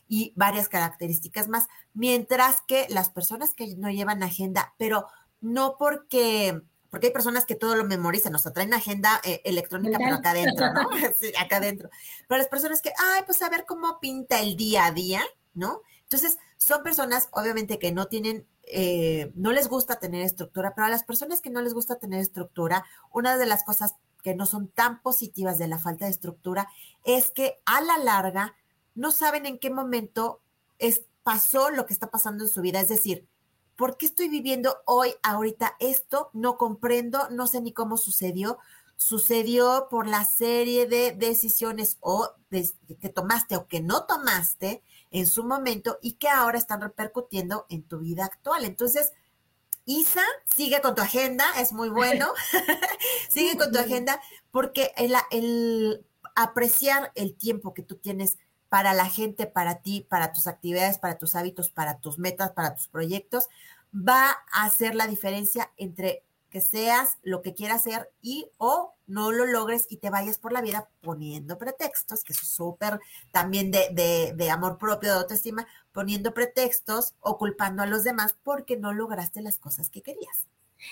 y 0.10 0.34
varias 0.36 0.68
características 0.68 1.47
más, 1.47 1.70
mientras 1.93 2.60
que 2.60 2.88
las 2.89 3.10
personas 3.10 3.53
que 3.53 3.74
no 3.78 3.89
llevan 3.89 4.22
agenda, 4.22 4.74
pero 4.78 5.08
no 5.39 5.78
porque 5.80 6.62
porque 6.89 7.08
hay 7.08 7.14
personas 7.14 7.45
que 7.45 7.55
todo 7.55 7.78
lo 7.78 7.86
memorizan, 7.86 8.36
o 8.36 8.39
sea, 8.39 8.51
traen 8.51 8.74
agenda 8.74 9.22
eh, 9.24 9.41
electrónica, 9.45 9.99
pero 9.99 10.16
acá 10.16 10.32
adentro, 10.32 10.74
¿no? 10.74 10.89
sí, 11.18 11.32
acá 11.39 11.58
adentro. 11.58 11.89
Pero 12.28 12.38
las 12.38 12.49
personas 12.49 12.82
que, 12.82 12.91
ay, 12.97 13.24
pues 13.26 13.41
a 13.41 13.49
ver 13.49 13.66
cómo 13.66 14.01
pinta 14.01 14.41
el 14.41 14.58
día 14.58 14.88
a 14.88 14.91
día, 14.91 15.22
¿no? 15.53 15.84
Entonces, 16.03 16.38
son 16.58 16.84
personas, 16.84 17.30
obviamente, 17.32 17.80
que 17.80 17.91
no 17.91 18.08
tienen, 18.08 18.45
eh, 18.70 19.32
no 19.36 19.51
les 19.51 19.70
gusta 19.70 19.99
tener 19.99 20.24
estructura, 20.24 20.74
pero 20.76 20.88
a 20.88 20.89
las 20.89 21.03
personas 21.03 21.41
que 21.41 21.49
no 21.49 21.61
les 21.61 21.74
gusta 21.74 21.99
tener 21.99 22.20
estructura, 22.20 22.86
una 23.13 23.38
de 23.38 23.45
las 23.45 23.63
cosas 23.63 23.95
que 24.24 24.36
no 24.36 24.45
son 24.45 24.68
tan 24.68 25.01
positivas 25.01 25.57
de 25.57 25.68
la 25.68 25.80
falta 25.80 26.05
de 26.05 26.11
estructura 26.11 26.68
es 27.05 27.32
que 27.32 27.61
a 27.65 27.82
la 27.82 27.97
larga 27.97 28.55
no 28.93 29.11
saben 29.11 29.45
en 29.45 29.57
qué 29.57 29.70
momento 29.70 30.41
es, 30.80 31.03
pasó 31.24 31.70
lo 31.70 31.86
que 31.86 31.93
está 31.93 32.09
pasando 32.11 32.43
en 32.43 32.49
su 32.49 32.61
vida. 32.61 32.82
Es 32.82 32.89
decir, 32.89 33.26
¿por 33.78 33.95
qué 33.95 34.05
estoy 34.07 34.28
viviendo 34.28 34.78
hoy, 34.86 35.13
ahorita 35.24 35.76
esto? 35.80 36.30
No 36.34 36.57
comprendo, 36.57 37.30
no 37.30 37.47
sé 37.47 37.61
ni 37.61 37.72
cómo 37.72 37.95
sucedió. 37.95 38.57
Sucedió 38.97 39.88
por 39.89 40.07
la 40.07 40.26
serie 40.26 40.88
de 40.88 41.11
decisiones 41.11 41.97
o 42.01 42.32
que 42.49 43.09
tomaste 43.09 43.55
o 43.55 43.68
que 43.68 43.80
no 43.80 44.05
tomaste 44.05 44.82
en 45.12 45.28
su 45.28 45.43
momento 45.43 45.99
y 46.01 46.14
que 46.14 46.30
ahora 46.30 46.58
están 46.58 46.82
repercutiendo 46.82 47.66
en 47.70 47.84
tu 47.84 47.99
vida 47.99 48.26
actual. 48.26 48.66
Entonces, 48.66 49.14
Isa, 49.86 50.24
sigue 50.53 50.82
con 50.82 50.95
tu 50.95 51.01
agenda, 51.01 51.45
es 51.60 51.72
muy 51.72 51.89
bueno. 51.89 52.28
sigue 53.30 53.58
con 53.58 53.72
tu 53.72 53.80
agenda 53.80 54.20
porque 54.51 54.91
el, 54.97 55.14
el 55.32 56.05
apreciar 56.36 57.12
el 57.16 57.36
tiempo 57.36 57.74
que 57.74 57.84
tú 57.84 57.95
tienes 57.95 58.38
para 58.70 58.93
la 58.93 59.05
gente, 59.10 59.47
para 59.47 59.82
ti, 59.82 60.05
para 60.08 60.34
tus 60.34 60.47
actividades, 60.47 60.97
para 60.97 61.18
tus 61.18 61.36
hábitos, 61.36 61.70
para 61.70 61.99
tus 61.99 62.20
metas, 62.20 62.51
para 62.51 62.76
tus 62.76 62.88
proyectos, 62.89 63.47
va 63.93 64.38
a 64.51 64.66
hacer 64.66 64.93
la 64.93 65.08
diferencia 65.08 65.72
entre 65.78 66.24
que 66.49 66.61
seas 66.61 67.17
lo 67.23 67.41
que 67.41 67.53
quieras 67.53 67.83
ser 67.83 68.11
y 68.21 68.47
o 68.57 68.93
no 69.05 69.31
lo 69.31 69.45
logres 69.45 69.87
y 69.89 69.97
te 69.97 70.09
vayas 70.09 70.37
por 70.37 70.51
la 70.51 70.61
vida 70.61 70.89
poniendo 71.01 71.57
pretextos, 71.57 72.23
que 72.23 72.33
es 72.33 72.39
súper 72.39 72.99
también 73.31 73.71
de, 73.71 74.33
de, 74.35 74.49
amor 74.49 74.77
propio, 74.77 75.11
de 75.11 75.19
autoestima, 75.19 75.67
poniendo 75.91 76.33
pretextos 76.33 77.13
o 77.19 77.37
culpando 77.37 77.83
a 77.83 77.87
los 77.87 78.03
demás 78.03 78.35
porque 78.43 78.77
no 78.77 78.93
lograste 78.93 79.41
las 79.41 79.57
cosas 79.57 79.89
que 79.89 80.01
querías. 80.01 80.47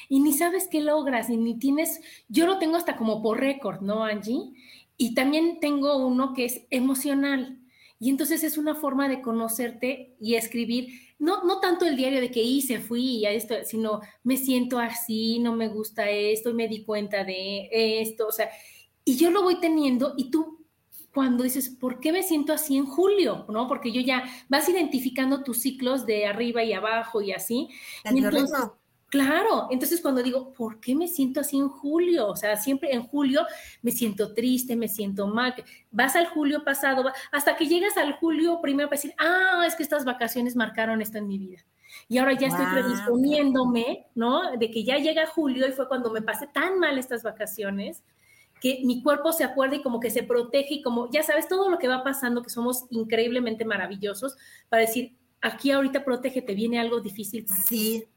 Y 0.10 0.20
ni 0.20 0.34
sabes 0.34 0.68
qué 0.70 0.82
logras, 0.82 1.30
y 1.30 1.38
ni 1.38 1.60
tienes, 1.60 2.02
yo 2.28 2.48
lo 2.48 2.58
tengo 2.58 2.76
hasta 2.76 2.98
como 2.98 3.22
por 3.22 3.40
récord, 3.40 3.82
¿no, 3.82 4.04
Angie? 4.04 4.54
Y 4.98 5.14
también 5.14 5.60
tengo 5.60 5.98
uno 5.98 6.34
que 6.34 6.46
es 6.46 6.62
emocional. 6.70 7.60
Y 8.00 8.10
entonces 8.10 8.44
es 8.44 8.58
una 8.58 8.76
forma 8.76 9.08
de 9.08 9.22
conocerte 9.22 10.16
y 10.20 10.36
escribir, 10.36 11.05
no, 11.20 11.44
no 11.44 11.60
tanto 11.60 11.86
el 11.86 11.96
diario 11.96 12.22
de 12.22 12.32
que 12.32 12.42
hice, 12.42 12.80
fui 12.80 13.18
y 13.18 13.26
esto, 13.26 13.56
sino 13.64 14.02
me 14.24 14.38
siento 14.38 14.80
así, 14.80 15.40
no 15.40 15.56
me 15.56 15.68
gusta 15.70 16.10
esto, 16.10 16.50
y 16.50 16.54
me 16.54 16.68
di 16.68 16.84
cuenta 16.84 17.24
de 17.24 17.70
esto, 17.72 18.28
o 18.28 18.32
sea, 18.32 18.50
y 19.04 19.16
yo 19.18 19.30
lo 19.30 19.44
voy 19.44 19.60
teniendo 19.60 20.14
y 20.18 20.32
tú 20.32 20.66
cuando 21.14 21.46
dices, 21.46 21.70
¿por 21.70 22.02
qué 22.02 22.12
me 22.12 22.24
siento 22.24 22.52
así 22.52 22.76
en 22.76 22.86
julio? 22.86 23.46
¿No? 23.48 23.70
Porque 23.70 23.94
yo 23.94 24.02
ya 24.02 24.26
vas 24.50 24.68
identificando 24.68 25.44
tus 25.44 25.62
ciclos 25.62 26.06
de 26.06 26.26
arriba 26.26 26.62
y 26.64 26.74
abajo 26.74 27.22
y 27.22 27.32
así. 27.32 27.70
Y 28.12 28.20
Claro, 29.16 29.70
entonces 29.72 30.02
cuando 30.02 30.22
digo, 30.22 30.52
¿por 30.52 30.82
qué 30.82 30.94
me 30.94 31.08
siento 31.08 31.40
así 31.40 31.56
en 31.56 31.70
julio? 31.70 32.28
O 32.28 32.36
sea, 32.36 32.58
siempre 32.58 32.94
en 32.94 33.08
julio 33.08 33.46
me 33.82 33.92
siento 33.92 34.34
triste, 34.34 34.76
me 34.76 34.90
siento 34.90 35.26
mal. 35.26 35.56
Vas 35.90 36.18
al 36.18 36.26
julio 36.26 36.66
pasado, 36.66 37.06
hasta 37.32 37.56
que 37.56 37.66
llegas 37.66 37.96
al 37.96 38.12
julio 38.18 38.60
primero 38.62 38.90
para 38.90 38.98
decir, 38.98 39.14
ah, 39.18 39.64
es 39.66 39.74
que 39.78 39.84
estas 39.84 40.04
vacaciones 40.04 40.58
marcaron 40.58 41.02
esto 41.02 41.18
en 41.18 41.30
mi 41.30 41.38
vida. 41.38 41.64
Y 42.10 42.18
ahora 42.18 42.34
ya 42.34 42.48
estoy 42.48 42.66
predisponiéndome, 42.66 44.08
¿no? 44.16 44.58
De 44.58 44.70
que 44.70 44.84
ya 44.84 44.98
llega 44.98 45.28
julio 45.28 45.66
y 45.66 45.72
fue 45.72 45.88
cuando 45.88 46.12
me 46.12 46.22
pasé 46.22 46.48
tan 46.48 46.78
mal 46.78 46.98
estas 46.98 47.24
vacaciones 47.24 48.04
que 48.60 48.82
mi 48.84 49.02
cuerpo 49.02 49.32
se 49.32 49.46
acuerda 49.46 49.78
y 49.78 49.82
como 49.82 50.02
que 50.02 50.10
se 50.10 50.24
protege 50.24 50.74
y 50.74 50.82
como, 50.82 51.10
ya 51.10 51.24
sabes, 51.24 51.48
todo 51.48 51.70
lo 51.70 51.80
que 51.80 51.88
va 51.88 52.04
pasando, 52.04 52.44
que 52.44 52.50
somos 52.50 52.84
increíblemente 52.90 53.64
maravillosos, 53.64 54.36
para 54.68 54.82
decir, 54.82 55.16
aquí 55.40 55.72
ahorita 55.72 56.04
protégete, 56.04 56.54
viene 56.54 56.82
algo 56.82 57.00
difícil 57.00 57.46
para 57.46 57.62
sí. 57.62 58.04
Sí, 58.04 58.08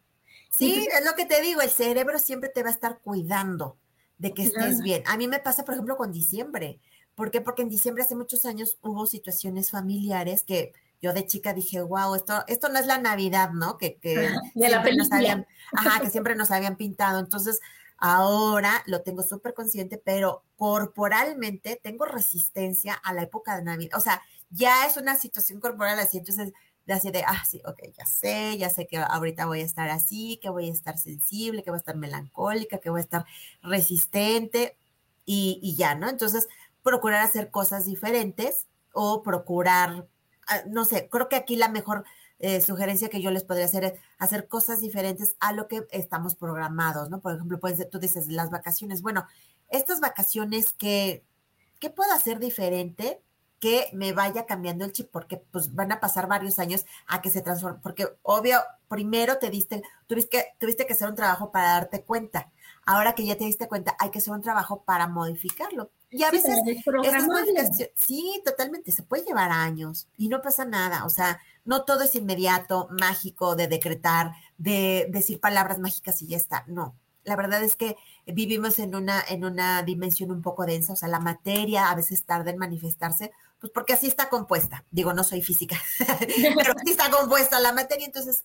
es 0.58 1.04
lo 1.04 1.14
que 1.14 1.26
te 1.26 1.40
digo, 1.40 1.60
el 1.60 1.70
cerebro 1.70 2.18
siempre 2.18 2.48
te 2.48 2.62
va 2.62 2.68
a 2.68 2.72
estar 2.72 3.00
cuidando 3.00 3.78
de 4.18 4.34
que 4.34 4.44
estés 4.44 4.80
bien. 4.80 5.02
A 5.06 5.16
mí 5.16 5.28
me 5.28 5.38
pasa, 5.38 5.64
por 5.64 5.74
ejemplo, 5.74 5.96
con 5.96 6.12
diciembre. 6.12 6.80
¿Por 7.14 7.30
qué? 7.30 7.40
Porque 7.40 7.62
en 7.62 7.68
diciembre 7.68 8.02
hace 8.02 8.16
muchos 8.16 8.44
años 8.44 8.78
hubo 8.82 9.06
situaciones 9.06 9.70
familiares 9.70 10.42
que 10.42 10.72
yo 11.00 11.12
de 11.12 11.26
chica 11.26 11.52
dije, 11.52 11.80
wow, 11.80 12.14
esto, 12.14 12.44
esto 12.48 12.68
no 12.68 12.78
es 12.78 12.86
la 12.86 12.98
Navidad, 12.98 13.50
¿no? 13.50 13.78
Que, 13.78 13.98
que 13.98 14.30
siempre 14.54 14.96
nos 14.96 15.12
habían, 15.12 15.46
ajá, 15.72 16.00
que 16.00 16.10
siempre 16.10 16.34
nos 16.34 16.50
habían 16.50 16.76
pintado. 16.76 17.20
Entonces, 17.20 17.60
ahora 17.98 18.82
lo 18.86 19.02
tengo 19.02 19.22
súper 19.22 19.54
consciente, 19.54 19.98
pero 19.98 20.44
corporalmente 20.56 21.78
tengo 21.82 22.04
resistencia 22.04 22.94
a 22.94 23.12
la 23.12 23.22
época 23.22 23.56
de 23.56 23.64
Navidad. 23.64 23.96
O 23.96 24.00
sea, 24.00 24.22
ya 24.50 24.86
es 24.86 24.96
una 24.96 25.16
situación 25.16 25.60
corporal 25.60 25.98
así. 26.00 26.18
Entonces, 26.18 26.52
de 26.88 26.94
así 26.94 27.10
de, 27.10 27.22
ah, 27.26 27.44
sí, 27.44 27.60
ok, 27.66 27.80
ya 27.98 28.06
sé, 28.06 28.56
ya 28.56 28.70
sé 28.70 28.86
que 28.86 28.96
ahorita 28.96 29.44
voy 29.44 29.60
a 29.60 29.64
estar 29.64 29.90
así, 29.90 30.38
que 30.42 30.48
voy 30.48 30.70
a 30.70 30.72
estar 30.72 30.96
sensible, 30.96 31.62
que 31.62 31.70
voy 31.70 31.76
a 31.76 31.80
estar 31.80 31.96
melancólica, 31.96 32.78
que 32.78 32.88
voy 32.88 33.00
a 33.00 33.02
estar 33.02 33.26
resistente 33.62 34.78
y, 35.26 35.76
ya, 35.76 35.94
¿no? 35.94 36.08
Entonces, 36.08 36.48
procurar 36.82 37.22
hacer 37.22 37.50
cosas 37.50 37.84
diferentes 37.84 38.68
o 38.94 39.22
procurar, 39.22 40.08
ah, 40.48 40.62
no 40.66 40.86
sé, 40.86 41.10
creo 41.10 41.28
que 41.28 41.36
aquí 41.36 41.56
la 41.56 41.68
mejor 41.68 42.04
eh, 42.38 42.62
sugerencia 42.62 43.10
que 43.10 43.20
yo 43.20 43.30
les 43.30 43.44
podría 43.44 43.66
hacer 43.66 43.84
es 43.84 43.92
hacer 44.18 44.48
cosas 44.48 44.80
diferentes 44.80 45.36
a 45.40 45.52
lo 45.52 45.68
que 45.68 45.86
estamos 45.90 46.36
programados, 46.36 47.10
¿no? 47.10 47.20
Por 47.20 47.34
ejemplo, 47.34 47.60
pues 47.60 47.86
tú 47.90 47.98
dices 47.98 48.28
las 48.28 48.48
vacaciones. 48.48 49.02
Bueno, 49.02 49.26
estas 49.68 50.00
vacaciones 50.00 50.72
que, 50.72 51.22
¿qué 51.80 51.90
puedo 51.90 52.12
hacer 52.14 52.38
diferente? 52.38 53.20
Que 53.60 53.88
me 53.92 54.12
vaya 54.12 54.46
cambiando 54.46 54.84
el 54.84 54.92
chip, 54.92 55.10
porque 55.10 55.36
pues 55.36 55.74
van 55.74 55.92
a 55.92 56.00
pasar 56.00 56.28
varios 56.28 56.58
años 56.58 56.86
a 57.06 57.20
que 57.20 57.30
se 57.30 57.42
transforme, 57.42 57.80
porque 57.82 58.08
obvio, 58.22 58.60
primero 58.88 59.38
te 59.38 59.50
diste, 59.50 59.82
tuviste 60.06 60.30
que, 60.30 60.44
tuviste 60.58 60.86
que 60.86 60.92
hacer 60.92 61.08
un 61.08 61.14
trabajo 61.14 61.50
para 61.50 61.72
darte 61.72 62.02
cuenta. 62.02 62.50
Ahora 62.86 63.14
que 63.14 63.26
ya 63.26 63.36
te 63.36 63.44
diste 63.44 63.68
cuenta, 63.68 63.94
hay 63.98 64.10
que 64.10 64.18
hacer 64.18 64.32
un 64.32 64.40
trabajo 64.40 64.82
para 64.82 65.08
modificarlo. 65.08 65.90
Y 66.10 66.22
a 66.22 66.30
veces 66.30 66.58
sí, 67.96 68.40
totalmente, 68.44 68.92
se 68.92 69.02
puede 69.02 69.24
llevar 69.24 69.50
años 69.50 70.08
y 70.16 70.28
no 70.28 70.40
pasa 70.40 70.64
nada. 70.64 71.04
O 71.04 71.10
sea, 71.10 71.38
no 71.66 71.84
todo 71.84 72.02
es 72.02 72.14
inmediato, 72.14 72.88
mágico, 72.98 73.56
de 73.56 73.68
decretar, 73.68 74.32
de 74.56 75.06
decir 75.10 75.38
palabras 75.38 75.78
mágicas 75.78 76.22
y 76.22 76.28
ya 76.28 76.38
está. 76.38 76.64
No, 76.66 76.94
la 77.28 77.36
verdad 77.36 77.62
es 77.62 77.76
que 77.76 77.96
vivimos 78.26 78.78
en 78.78 78.94
una, 78.94 79.22
en 79.28 79.44
una 79.44 79.82
dimensión 79.82 80.30
un 80.30 80.42
poco 80.42 80.64
densa, 80.64 80.94
o 80.94 80.96
sea, 80.96 81.08
la 81.08 81.20
materia 81.20 81.90
a 81.90 81.94
veces 81.94 82.24
tarda 82.24 82.50
en 82.50 82.58
manifestarse, 82.58 83.32
pues 83.60 83.72
porque 83.72 83.92
así 83.92 84.06
está 84.06 84.28
compuesta. 84.28 84.84
Digo, 84.90 85.12
no 85.12 85.24
soy 85.24 85.42
física, 85.42 85.76
pero 86.56 86.74
así 86.76 86.90
está 86.90 87.10
compuesta 87.10 87.60
la 87.60 87.72
materia, 87.72 88.06
entonces 88.06 88.44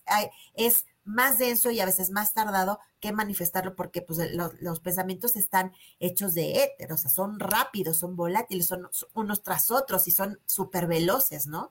es 0.54 0.86
más 1.04 1.38
denso 1.38 1.70
y 1.70 1.80
a 1.80 1.86
veces 1.86 2.10
más 2.10 2.32
tardado 2.32 2.80
que 3.00 3.12
manifestarlo 3.12 3.76
porque 3.76 4.02
pues, 4.02 4.18
los, 4.32 4.80
pensamientos 4.80 5.36
están 5.36 5.72
hechos 6.00 6.34
de 6.34 6.64
éter, 6.64 6.92
o 6.92 6.96
sea, 6.96 7.10
son 7.10 7.38
rápidos, 7.38 7.98
son 7.98 8.16
volátiles, 8.16 8.66
son 8.66 8.88
unos 9.12 9.42
tras 9.42 9.70
otros 9.70 10.08
y 10.08 10.10
son 10.10 10.40
súper 10.46 10.86
veloces, 10.86 11.46
¿no? 11.46 11.70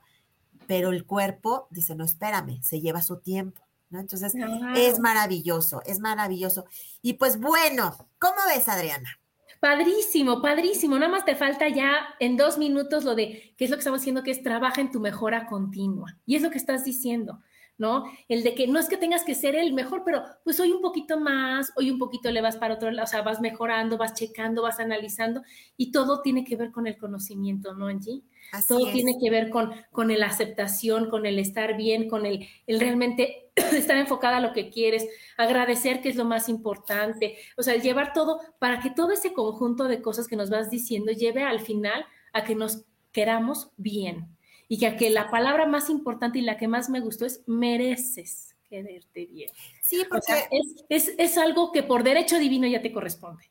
Pero 0.66 0.90
el 0.90 1.04
cuerpo 1.04 1.66
dice, 1.70 1.94
no, 1.94 2.04
espérame, 2.04 2.62
se 2.62 2.80
lleva 2.80 3.02
su 3.02 3.18
tiempo. 3.18 3.60
¿no? 3.90 4.00
Entonces, 4.00 4.34
es 4.76 4.98
maravilloso, 4.98 5.82
es 5.84 5.98
maravilloso. 5.98 6.64
Y 7.02 7.14
pues 7.14 7.38
bueno, 7.38 8.08
¿cómo 8.18 8.36
ves, 8.48 8.68
Adriana? 8.68 9.20
Padrísimo, 9.64 10.42
padrísimo. 10.42 10.98
Nada 10.98 11.10
más 11.10 11.24
te 11.24 11.34
falta 11.34 11.70
ya 11.70 12.14
en 12.20 12.36
dos 12.36 12.58
minutos 12.58 13.02
lo 13.02 13.14
de 13.14 13.54
qué 13.56 13.64
es 13.64 13.70
lo 13.70 13.76
que 13.76 13.80
estamos 13.80 14.00
diciendo, 14.00 14.22
que 14.22 14.30
es 14.30 14.42
trabaja 14.42 14.82
en 14.82 14.90
tu 14.90 15.00
mejora 15.00 15.46
continua. 15.46 16.18
Y 16.26 16.36
es 16.36 16.42
lo 16.42 16.50
que 16.50 16.58
estás 16.58 16.84
diciendo, 16.84 17.40
¿no? 17.78 18.04
El 18.28 18.42
de 18.42 18.54
que 18.54 18.66
no 18.66 18.78
es 18.78 18.90
que 18.90 18.98
tengas 18.98 19.24
que 19.24 19.34
ser 19.34 19.56
el 19.56 19.72
mejor, 19.72 20.02
pero 20.04 20.22
pues 20.44 20.60
hoy 20.60 20.70
un 20.70 20.82
poquito 20.82 21.18
más, 21.18 21.72
hoy 21.76 21.90
un 21.90 21.98
poquito 21.98 22.30
le 22.30 22.42
vas 22.42 22.58
para 22.58 22.74
otro 22.74 22.90
lado, 22.90 23.04
o 23.04 23.08
sea, 23.08 23.22
vas 23.22 23.40
mejorando, 23.40 23.96
vas 23.96 24.12
checando, 24.12 24.60
vas 24.60 24.80
analizando 24.80 25.40
y 25.78 25.92
todo 25.92 26.20
tiene 26.20 26.44
que 26.44 26.56
ver 26.56 26.70
con 26.70 26.86
el 26.86 26.98
conocimiento, 26.98 27.72
¿no, 27.72 27.86
Angie? 27.86 28.20
Todo 28.68 28.92
tiene 28.92 29.14
que 29.18 29.30
ver 29.30 29.48
con, 29.48 29.72
con 29.92 30.08
la 30.14 30.26
aceptación, 30.26 31.08
con 31.08 31.24
el 31.24 31.38
estar 31.38 31.74
bien, 31.74 32.06
con 32.10 32.26
el, 32.26 32.46
el 32.66 32.80
realmente 32.80 33.43
estar 33.72 33.96
enfocada 33.96 34.38
a 34.38 34.40
lo 34.40 34.52
que 34.52 34.70
quieres, 34.70 35.06
agradecer 35.36 36.00
que 36.00 36.08
es 36.08 36.16
lo 36.16 36.24
más 36.24 36.48
importante, 36.48 37.38
o 37.56 37.62
sea, 37.62 37.76
llevar 37.76 38.12
todo 38.12 38.40
para 38.58 38.80
que 38.80 38.90
todo 38.90 39.12
ese 39.12 39.32
conjunto 39.32 39.84
de 39.84 40.02
cosas 40.02 40.28
que 40.28 40.36
nos 40.36 40.50
vas 40.50 40.70
diciendo 40.70 41.12
lleve 41.12 41.42
al 41.44 41.60
final 41.60 42.04
a 42.32 42.44
que 42.44 42.54
nos 42.54 42.84
queramos 43.12 43.70
bien 43.76 44.28
y 44.68 44.78
que 44.78 44.86
a 44.86 44.96
que 44.96 45.10
la 45.10 45.30
palabra 45.30 45.66
más 45.66 45.88
importante 45.90 46.38
y 46.38 46.42
la 46.42 46.56
que 46.56 46.68
más 46.68 46.88
me 46.88 47.00
gustó 47.00 47.26
es 47.26 47.42
mereces 47.46 48.56
quererte 48.68 49.26
bien. 49.26 49.50
Sí, 49.82 50.04
porque 50.08 50.48
es, 50.88 51.14
es 51.16 51.38
algo 51.38 51.70
que 51.70 51.82
por 51.84 52.02
derecho 52.02 52.38
divino 52.38 52.66
ya 52.66 52.82
te 52.82 52.92
corresponde. 52.92 53.44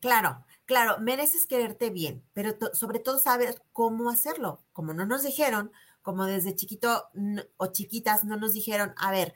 Claro, 0.00 0.44
Claro, 0.64 0.98
mereces 1.00 1.46
quererte 1.46 1.90
bien, 1.90 2.22
pero 2.32 2.54
sobre 2.72 3.00
todo 3.00 3.18
saber 3.18 3.62
cómo 3.72 4.08
hacerlo. 4.08 4.60
Como 4.72 4.94
no 4.94 5.04
nos 5.04 5.22
dijeron, 5.22 5.72
como 6.02 6.26
desde 6.26 6.54
chiquito 6.54 7.08
o 7.56 7.66
chiquitas 7.68 8.24
no 8.24 8.36
nos 8.36 8.52
dijeron, 8.52 8.92
a 8.96 9.10
ver, 9.10 9.34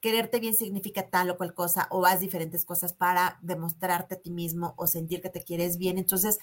quererte 0.00 0.40
bien 0.40 0.54
significa 0.54 1.10
tal 1.10 1.30
o 1.30 1.36
cual 1.36 1.54
cosa 1.54 1.88
o 1.90 2.06
haz 2.06 2.20
diferentes 2.20 2.64
cosas 2.64 2.92
para 2.92 3.38
demostrarte 3.42 4.14
a 4.14 4.20
ti 4.20 4.30
mismo 4.30 4.74
o 4.76 4.86
sentir 4.86 5.20
que 5.20 5.30
te 5.30 5.42
quieres 5.42 5.76
bien. 5.76 5.98
Entonces, 5.98 6.38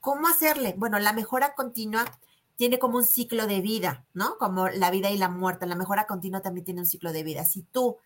¿cómo 0.00 0.28
hacerle? 0.28 0.74
Bueno, 0.76 0.98
la 0.98 1.12
mejora 1.12 1.54
continua 1.54 2.04
tiene 2.56 2.78
como 2.78 2.98
un 2.98 3.04
ciclo 3.04 3.46
de 3.46 3.60
vida, 3.60 4.06
¿no? 4.14 4.38
Como 4.38 4.68
la 4.68 4.90
vida 4.90 5.10
y 5.10 5.18
la 5.18 5.28
muerte. 5.28 5.66
La 5.66 5.76
mejora 5.76 6.06
continua 6.06 6.40
también 6.40 6.64
tiene 6.64 6.80
un 6.80 6.86
ciclo 6.86 7.12
de 7.12 7.22
vida. 7.22 7.44
Si 7.44 7.62
tú 7.62 7.98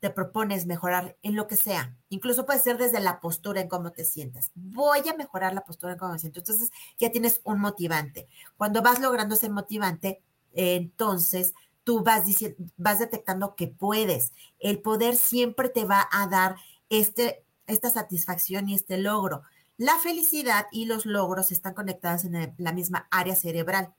te 0.00 0.10
propones 0.10 0.66
mejorar 0.66 1.16
en 1.22 1.34
lo 1.34 1.46
que 1.46 1.56
sea, 1.56 1.96
incluso 2.08 2.46
puede 2.46 2.60
ser 2.60 2.78
desde 2.78 3.00
la 3.00 3.20
postura 3.20 3.60
en 3.60 3.68
cómo 3.68 3.92
te 3.92 4.04
sientas. 4.04 4.50
Voy 4.54 5.00
a 5.08 5.14
mejorar 5.14 5.52
la 5.52 5.64
postura 5.64 5.92
en 5.92 5.98
cómo 5.98 6.12
me 6.12 6.18
siento. 6.18 6.40
Entonces 6.40 6.70
ya 6.98 7.10
tienes 7.10 7.40
un 7.44 7.60
motivante. 7.60 8.28
Cuando 8.56 8.80
vas 8.80 9.00
logrando 9.00 9.34
ese 9.34 9.50
motivante, 9.50 10.22
entonces 10.52 11.54
tú 11.84 12.02
vas, 12.02 12.26
diciendo, 12.26 12.56
vas 12.76 12.98
detectando 12.98 13.56
que 13.56 13.68
puedes. 13.68 14.32
El 14.58 14.80
poder 14.80 15.16
siempre 15.16 15.68
te 15.68 15.84
va 15.84 16.06
a 16.12 16.26
dar 16.26 16.56
este, 16.90 17.44
esta 17.66 17.90
satisfacción 17.90 18.68
y 18.68 18.74
este 18.74 18.98
logro. 18.98 19.42
La 19.78 19.96
felicidad 19.98 20.66
y 20.72 20.86
los 20.86 21.06
logros 21.06 21.52
están 21.52 21.72
conectados 21.72 22.24
en 22.24 22.54
la 22.58 22.72
misma 22.72 23.06
área 23.10 23.36
cerebral. 23.36 23.94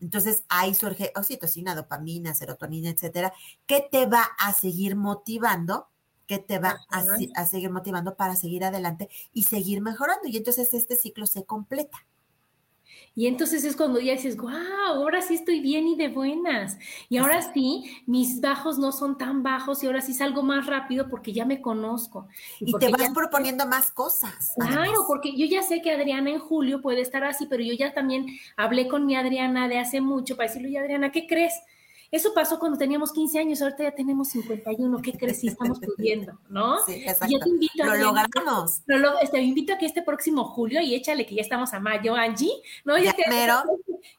Entonces 0.00 0.44
ahí 0.48 0.74
surge 0.74 1.12
oxitocina, 1.16 1.74
dopamina, 1.74 2.34
serotonina, 2.34 2.90
etcétera, 2.90 3.32
que 3.66 3.86
te 3.90 4.06
va 4.06 4.28
a 4.38 4.52
seguir 4.52 4.96
motivando, 4.96 5.88
que 6.26 6.38
te 6.38 6.58
va 6.58 6.78
a, 6.90 7.04
a, 7.34 7.46
seguir 7.46 7.70
motivando 7.70 8.16
para 8.16 8.36
seguir 8.36 8.64
adelante 8.64 9.08
y 9.32 9.44
seguir 9.44 9.80
mejorando. 9.80 10.28
Y 10.28 10.36
entonces 10.36 10.72
este 10.74 10.96
ciclo 10.96 11.26
se 11.26 11.44
completa. 11.44 12.06
Y 13.14 13.26
entonces 13.26 13.64
es 13.64 13.76
cuando 13.76 14.00
ya 14.00 14.12
dices, 14.12 14.36
wow, 14.36 14.52
ahora 14.86 15.22
sí 15.22 15.34
estoy 15.34 15.60
bien 15.60 15.86
y 15.86 15.96
de 15.96 16.08
buenas. 16.08 16.78
Y 17.08 17.18
ahora 17.18 17.42
sí, 17.52 18.02
mis 18.06 18.40
bajos 18.40 18.78
no 18.78 18.90
son 18.92 19.16
tan 19.16 19.42
bajos 19.42 19.82
y 19.82 19.86
ahora 19.86 20.00
sí 20.00 20.14
salgo 20.14 20.42
más 20.42 20.66
rápido 20.66 21.08
porque 21.08 21.32
ya 21.32 21.44
me 21.44 21.60
conozco. 21.60 22.26
Y, 22.60 22.72
te 22.78 22.88
vas 22.88 23.10
proponiendo 23.14 23.66
más 23.66 23.92
cosas. 23.92 24.52
Claro, 24.56 25.04
porque 25.06 25.36
yo 25.36 25.46
ya 25.46 25.62
sé 25.62 25.80
que 25.80 25.92
Adriana 25.92 26.30
en 26.30 26.40
julio 26.40 26.80
puede 26.82 27.00
estar 27.00 27.24
así, 27.24 27.46
pero 27.46 27.62
yo 27.62 27.74
ya 27.74 27.94
también 27.94 28.26
hablé 28.56 28.88
con 28.88 29.06
mi 29.06 29.14
Adriana 29.14 29.68
de 29.68 29.78
hace 29.78 30.00
mucho 30.00 30.36
para 30.36 30.48
decirle, 30.48 30.78
Adriana, 30.78 31.12
¿qué 31.12 31.26
crees? 31.26 31.54
Eso 32.10 32.32
pasó 32.34 32.58
cuando 32.58 32.78
teníamos 32.78 33.12
15 33.12 33.38
años, 33.38 33.62
ahorita 33.62 33.84
ya 33.84 33.94
tenemos 33.94 34.28
51, 34.28 35.02
¿qué 35.02 35.12
crees? 35.12 35.40
Sí, 35.40 35.48
estamos 35.48 35.80
pudiendo, 35.80 36.38
¿no? 36.48 36.84
Sí, 36.84 37.02
exacto. 37.06 37.38
te 37.42 37.48
invito 37.48 37.84
lo 37.84 37.96
logramos. 37.96 38.82
Lo, 38.86 39.18
te 39.30 39.40
invito 39.40 39.74
a 39.74 39.78
que 39.78 39.86
este 39.86 40.02
próximo 40.02 40.44
julio, 40.44 40.80
y 40.80 40.94
échale 40.94 41.26
que 41.26 41.34
ya 41.34 41.42
estamos 41.42 41.72
a 41.74 41.80
mayo, 41.80 42.14
Angie, 42.14 42.52
¿no? 42.84 42.98
Ya, 42.98 43.12
que, 43.12 43.24
pero... 43.28 43.62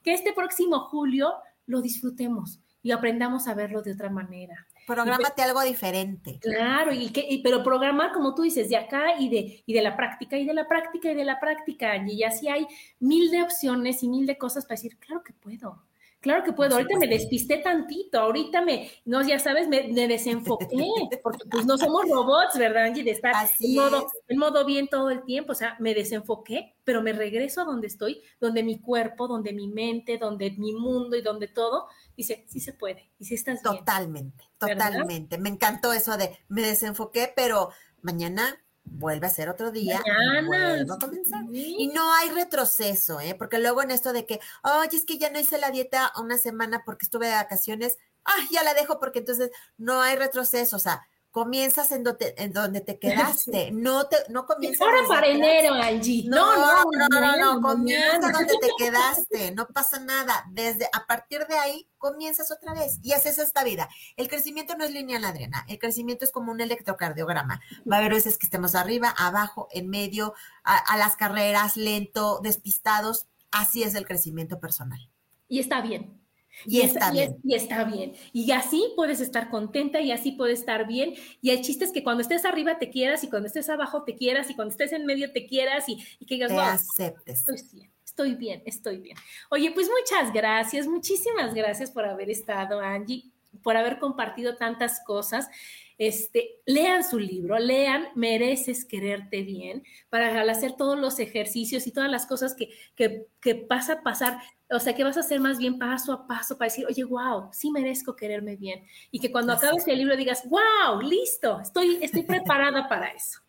que 0.03 0.13
este 0.13 0.33
próximo 0.33 0.79
julio 0.81 1.33
lo 1.67 1.81
disfrutemos 1.81 2.59
y 2.83 2.91
aprendamos 2.91 3.47
a 3.47 3.55
verlo 3.55 3.81
de 3.81 3.93
otra 3.93 4.09
manera. 4.09 4.67
Prográmate 4.85 5.41
algo 5.41 5.63
diferente. 5.63 6.37
Claro, 6.39 6.93
y 6.93 7.09
que, 7.09 7.41
pero 7.43 7.63
programar, 7.63 8.11
como 8.11 8.35
tú 8.35 8.43
dices, 8.43 8.69
de 8.69 8.77
acá 8.77 9.19
y 9.19 9.29
de, 9.29 9.63
y 9.65 9.73
de 9.73 9.81
la 9.81 9.97
práctica, 9.97 10.37
y 10.37 10.45
de 10.45 10.53
la 10.53 10.67
práctica, 10.67 11.09
y 11.09 11.15
de 11.15 11.25
la 11.25 11.39
práctica, 11.39 11.93
Angie. 11.93 12.13
Y 12.13 12.23
así 12.23 12.47
hay 12.47 12.67
mil 12.99 13.31
de 13.31 13.41
opciones 13.41 14.03
y 14.03 14.07
mil 14.07 14.27
de 14.27 14.37
cosas 14.37 14.65
para 14.65 14.75
decir, 14.75 14.99
claro 14.99 15.23
que 15.23 15.33
puedo. 15.33 15.81
Claro 16.25 16.43
que 16.43 16.53
puedo, 16.53 16.73
ahorita 16.73 16.97
me 16.97 17.05
despisté 17.05 17.57
tantito, 17.57 18.19
ahorita 18.19 18.63
me, 18.63 18.89
no, 19.05 19.21
ya 19.21 19.37
sabes, 19.37 19.67
me, 19.67 19.83
desenfoqué, 20.07 20.65
porque 21.23 21.45
pues 21.51 21.67
no 21.67 21.77
somos 21.77 22.09
robots, 22.09 22.57
¿verdad, 22.57 22.85
Angie? 22.85 23.03
De 23.03 23.11
estar 23.11 23.35
en 23.59 23.75
modo, 23.75 24.07
en 24.27 24.39
modo, 24.39 24.65
bien 24.65 24.87
todo 24.87 25.11
el 25.11 25.23
tiempo, 25.23 25.51
o 25.51 25.55
sea, 25.55 25.75
me 25.79 25.93
desenfoqué, 25.93 26.77
pero 26.83 27.03
me 27.03 27.13
regreso 27.13 27.61
a 27.61 27.65
donde 27.65 27.85
estoy, 27.85 28.23
donde 28.39 28.63
mi 28.63 28.79
cuerpo, 28.81 29.27
donde 29.27 29.53
mi 29.53 29.67
mente, 29.67 30.17
donde 30.17 30.49
mi 30.49 30.73
mundo 30.73 31.15
y 31.15 31.21
donde 31.21 31.47
todo, 31.47 31.89
dice, 32.17 32.43
sí 32.47 32.59
se 32.59 32.73
puede, 32.73 33.11
y 33.19 33.25
si 33.25 33.35
estás 33.35 33.61
bien. 33.61 33.77
Totalmente, 33.77 34.45
totalmente, 34.57 35.37
me 35.37 35.49
encantó 35.49 35.93
eso 35.93 36.17
de, 36.17 36.39
me 36.47 36.63
desenfoqué, 36.63 37.31
pero 37.35 37.69
mañana 38.01 38.64
vuelve 38.85 39.27
a 39.27 39.29
ser 39.29 39.49
otro 39.49 39.71
día, 39.71 40.01
vuelve 40.45 40.93
a 40.93 40.97
comenzar. 40.97 41.43
Y 41.51 41.87
no 41.87 42.13
hay 42.13 42.29
retroceso, 42.29 43.19
¿eh? 43.19 43.35
Porque 43.35 43.59
luego 43.59 43.81
en 43.81 43.91
esto 43.91 44.13
de 44.13 44.25
que, 44.25 44.39
oye, 44.63 44.97
es 44.97 45.05
que 45.05 45.17
ya 45.17 45.29
no 45.29 45.39
hice 45.39 45.57
la 45.57 45.71
dieta 45.71 46.13
una 46.17 46.37
semana 46.37 46.83
porque 46.85 47.05
estuve 47.05 47.27
de 47.27 47.33
vacaciones, 47.33 47.97
ah, 48.23 48.47
ya 48.51 48.63
la 48.63 48.73
dejo 48.73 48.99
porque 48.99 49.19
entonces 49.19 49.51
no 49.77 50.01
hay 50.01 50.15
retroceso, 50.15 50.75
o 50.75 50.79
sea, 50.79 51.07
comienzas 51.35 51.91
en 51.91 52.05
donde, 52.05 52.33
en 52.37 52.53
donde 52.53 52.79
te 52.79 52.97
quedaste, 52.99 53.69
no 53.73 54.07
te, 54.07 54.15
no 54.29 54.45
comienzas. 54.45 54.87
Ahora 54.87 55.05
para 55.05 55.27
enero, 55.27 55.73
Angie. 55.73 56.23
No, 56.29 56.55
no, 56.55 56.83
no, 57.09 57.19
no, 57.19 57.55
no, 57.55 57.61
comienza 57.61 58.31
donde 58.31 58.53
te 58.61 58.69
quedaste, 58.77 59.51
no 59.51 59.67
pasa 59.67 59.99
nada. 59.99 60.45
Desde, 60.51 60.85
a 60.93 61.05
partir 61.05 61.45
de 61.47 61.57
ahí, 61.57 61.89
comienzas 61.97 62.51
otra 62.51 62.73
vez 62.73 62.99
y 63.03 63.11
haces 63.11 63.37
esta 63.37 63.65
vida. 63.65 63.89
El 64.15 64.29
crecimiento 64.29 64.77
no 64.77 64.85
es 64.85 64.91
lineal, 64.91 65.25
Adriana, 65.25 65.65
el 65.67 65.77
crecimiento 65.77 66.23
es 66.23 66.31
como 66.31 66.53
un 66.53 66.61
electrocardiograma. 66.61 67.59
Va 67.91 67.97
a 67.97 67.99
haber 67.99 68.13
veces 68.13 68.37
que 68.37 68.45
estemos 68.45 68.73
arriba, 68.73 69.13
abajo, 69.17 69.67
en 69.73 69.89
medio, 69.89 70.35
a 70.63 70.95
las 70.95 71.17
carreras, 71.17 71.75
lento, 71.75 72.39
despistados. 72.41 73.27
Así 73.51 73.83
es 73.83 73.93
el 73.95 74.07
crecimiento 74.07 74.61
personal. 74.61 75.09
Y 75.49 75.59
está 75.59 75.81
bien, 75.81 76.17
y, 76.65 76.81
está 76.81 77.11
bien. 77.11 77.37
Y, 77.43 77.55
está 77.55 77.83
bien. 77.83 78.13
Y 78.31 78.51
así 78.51 78.93
puedes 78.95 79.19
estar 79.19 79.49
contenta 79.49 79.99
y 79.99 80.11
así 80.11 80.31
puedes 80.31 80.59
estar 80.59 80.87
bien. 80.87 81.15
Y 81.41 81.49
el 81.49 81.61
chiste 81.61 81.85
es 81.85 81.91
que 81.91 82.03
cuando 82.03 82.21
estés 82.21 82.45
arriba 82.45 82.77
te 82.77 82.89
quieras 82.89 83.23
y 83.23 83.29
cuando 83.29 83.47
estés 83.47 83.69
abajo 83.69 84.03
te 84.03 84.15
quieras 84.15 84.49
y 84.49 84.55
cuando 84.55 84.71
estés 84.71 84.93
en 84.93 85.05
medio 85.05 85.31
te 85.31 85.45
quieras 85.45 85.85
y, 85.87 85.97
que 86.25 86.35
digas, 86.35 86.51
te 86.51 87.03
aceptes. 87.03 87.39
Estoy 87.39 87.61
bien, 87.73 87.91
estoy 88.05 88.35
bien, 88.35 88.63
estoy 88.65 88.97
bien. 88.97 89.17
Oye, 89.49 89.71
pues 89.71 89.87
muchas 89.87 90.33
gracias, 90.33 90.87
muchísimas 90.87 91.53
gracias 91.53 91.91
por 91.91 92.05
haber 92.05 92.29
estado, 92.29 92.79
Angie, 92.79 93.25
por 93.61 93.77
haber 93.77 93.99
compartido 93.99 94.55
tantas 94.55 95.01
cosas 95.05 95.49
este, 95.97 96.61
lean 96.65 97.03
su 97.03 97.19
libro, 97.19 97.57
lean 97.57 98.07
Mereces 98.15 98.85
quererte 98.85 99.43
bien, 99.43 99.83
para 100.09 100.39
al 100.39 100.49
hacer 100.49 100.73
todos 100.73 100.99
los 100.99 101.19
ejercicios 101.19 101.87
y 101.87 101.91
todas 101.91 102.09
las 102.09 102.25
cosas 102.25 102.55
que, 102.55 102.69
que, 102.95 103.27
que 103.41 103.65
vas 103.69 103.89
a 103.89 104.01
pasar, 104.01 104.39
o 104.69 104.79
sea, 104.79 104.95
que 104.95 105.03
vas 105.03 105.17
a 105.17 105.21
hacer 105.21 105.39
más 105.39 105.57
bien 105.57 105.77
paso 105.77 106.11
a 106.11 106.27
paso 106.27 106.57
para 106.57 106.69
decir, 106.69 106.85
oye, 106.87 107.03
wow, 107.03 107.49
sí 107.51 107.71
merezco 107.71 108.15
quererme 108.15 108.55
bien. 108.55 108.85
Y 109.11 109.19
que 109.19 109.31
cuando 109.31 109.53
acabes 109.53 109.87
el 109.87 109.97
libro 109.99 110.17
digas, 110.17 110.43
wow, 110.49 111.01
listo, 111.01 111.61
estoy, 111.61 111.99
estoy 112.01 112.23
preparada 112.23 112.87
para 112.89 113.07
eso. 113.07 113.44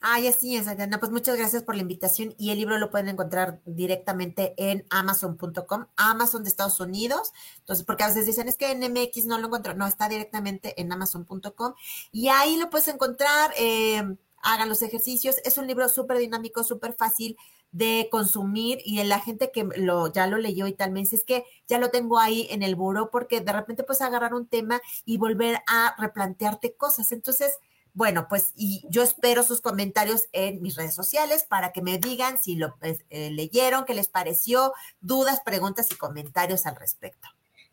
Ay, 0.00 0.28
así 0.28 0.56
es, 0.56 0.68
Adriana. 0.68 1.00
Pues 1.00 1.10
muchas 1.10 1.36
gracias 1.36 1.64
por 1.64 1.74
la 1.74 1.82
invitación 1.82 2.32
y 2.38 2.50
el 2.50 2.58
libro 2.58 2.78
lo 2.78 2.90
pueden 2.90 3.08
encontrar 3.08 3.60
directamente 3.64 4.54
en 4.56 4.86
amazon.com, 4.90 5.86
Amazon 5.96 6.44
de 6.44 6.50
Estados 6.50 6.78
Unidos. 6.78 7.32
Entonces, 7.58 7.84
porque 7.84 8.04
a 8.04 8.06
veces 8.06 8.24
dicen, 8.24 8.46
es 8.46 8.56
que 8.56 8.70
en 8.70 8.80
MX 8.92 9.26
no 9.26 9.38
lo 9.38 9.46
encuentro. 9.46 9.74
No, 9.74 9.86
está 9.88 10.08
directamente 10.08 10.80
en 10.80 10.92
amazon.com 10.92 11.74
y 12.12 12.28
ahí 12.28 12.56
lo 12.56 12.70
puedes 12.70 12.86
encontrar. 12.88 13.52
Eh, 13.58 14.02
hagan 14.42 14.68
los 14.68 14.82
ejercicios. 14.82 15.36
Es 15.44 15.58
un 15.58 15.66
libro 15.66 15.88
súper 15.88 16.18
dinámico, 16.18 16.62
súper 16.62 16.92
fácil 16.94 17.36
de 17.72 18.08
consumir 18.10 18.78
y 18.84 19.02
la 19.04 19.20
gente 19.20 19.50
que 19.52 19.64
lo, 19.76 20.12
ya 20.12 20.26
lo 20.26 20.38
leyó 20.38 20.66
y 20.68 20.72
tal 20.74 20.90
me 20.92 21.00
dice, 21.00 21.16
es 21.16 21.24
que 21.24 21.44
ya 21.66 21.78
lo 21.78 21.90
tengo 21.90 22.18
ahí 22.18 22.46
en 22.50 22.62
el 22.62 22.76
buro 22.76 23.10
porque 23.10 23.40
de 23.40 23.52
repente 23.52 23.84
puedes 23.84 24.00
agarrar 24.00 24.32
un 24.34 24.46
tema 24.46 24.80
y 25.04 25.18
volver 25.18 25.58
a 25.66 25.94
replantearte 25.98 26.74
cosas. 26.76 27.12
Entonces, 27.12 27.58
bueno, 27.98 28.28
pues 28.28 28.52
y 28.54 28.86
yo 28.88 29.02
espero 29.02 29.42
sus 29.42 29.60
comentarios 29.60 30.28
en 30.30 30.62
mis 30.62 30.76
redes 30.76 30.94
sociales 30.94 31.42
para 31.42 31.72
que 31.72 31.82
me 31.82 31.98
digan 31.98 32.38
si 32.38 32.54
lo 32.54 32.76
pues, 32.76 33.04
eh, 33.10 33.32
leyeron, 33.32 33.84
qué 33.84 33.92
les 33.92 34.06
pareció, 34.06 34.72
dudas, 35.00 35.40
preguntas 35.44 35.88
y 35.90 35.96
comentarios 35.96 36.64
al 36.66 36.76
respecto. 36.76 37.26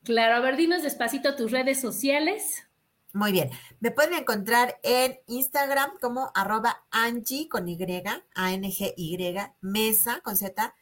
Claro, 0.04 0.38
a 0.38 0.40
ver, 0.40 0.58
dinos 0.58 0.82
despacito 0.82 1.36
tus 1.36 1.52
redes 1.52 1.80
sociales. 1.80 2.64
Muy 3.14 3.32
bien, 3.32 3.52
me 3.80 3.92
pueden 3.92 4.16
encontrar 4.16 4.80
en 4.82 5.20
Instagram 5.28 5.92
como 6.02 6.32
arroba 6.34 6.84
Angie 6.90 7.48
con 7.48 7.70
Y, 7.70 7.78
A-N-G-Y, 8.34 9.38
Mesa 9.62 10.22
con 10.22 10.36
Z, 10.36 10.74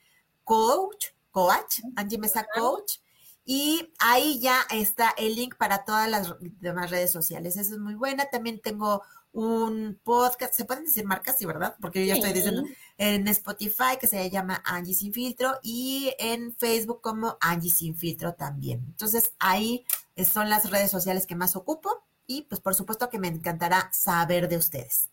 coach, 0.46 1.08
coach, 1.32 1.82
Angie 1.98 2.18
Mesa 2.18 2.48
Coach. 2.56 3.00
Y 3.44 3.91
ahí 4.00 4.39
ya 4.39 4.62
está 4.70 5.14
el 5.18 5.36
link 5.36 5.56
para 5.58 5.84
todas 5.84 6.10
las 6.10 6.34
demás 6.39 6.91
redes 6.91 7.12
sociales. 7.12 7.58
Eso 7.58 7.74
es 7.74 7.80
muy 7.80 7.96
buena. 7.96 8.28
También 8.28 8.62
tengo 8.62 9.04
un 9.34 10.00
podcast, 10.04 10.54
se 10.54 10.64
pueden 10.64 10.86
decir 10.86 11.06
marcas, 11.06 11.38
sí, 11.38 11.46
¿verdad? 11.46 11.76
Porque 11.82 12.00
yo 12.00 12.06
ya 12.06 12.14
estoy 12.14 12.34
diciendo 12.34 12.64
en 12.98 13.28
Spotify 13.28 13.98
que 14.00 14.08
se 14.08 14.30
llama 14.30 14.62
Angie 14.64 14.94
Sin 14.94 15.12
Filtro 15.12 15.60
y 15.64 16.14
en 16.20 16.56
Facebook 16.56 17.02
como 17.02 17.38
Angie 17.42 17.72
Sin 17.72 17.98
Filtro 17.98 18.36
también. 18.36 18.84
Entonces 18.88 19.34
ahí 19.40 19.86
son 20.32 20.50
las 20.50 20.70
redes 20.70 20.92
sociales 20.92 21.26
que 21.26 21.36
más 21.36 21.56
ocupo 21.56 22.04
y 22.28 22.44
pues 22.44 22.62
por 22.62 22.76
supuesto 22.76 23.10
que 23.10 23.20
me 23.20 23.28
encantará 23.28 23.90
saber 23.92 24.48
de 24.48 24.58
ustedes. 24.58 25.10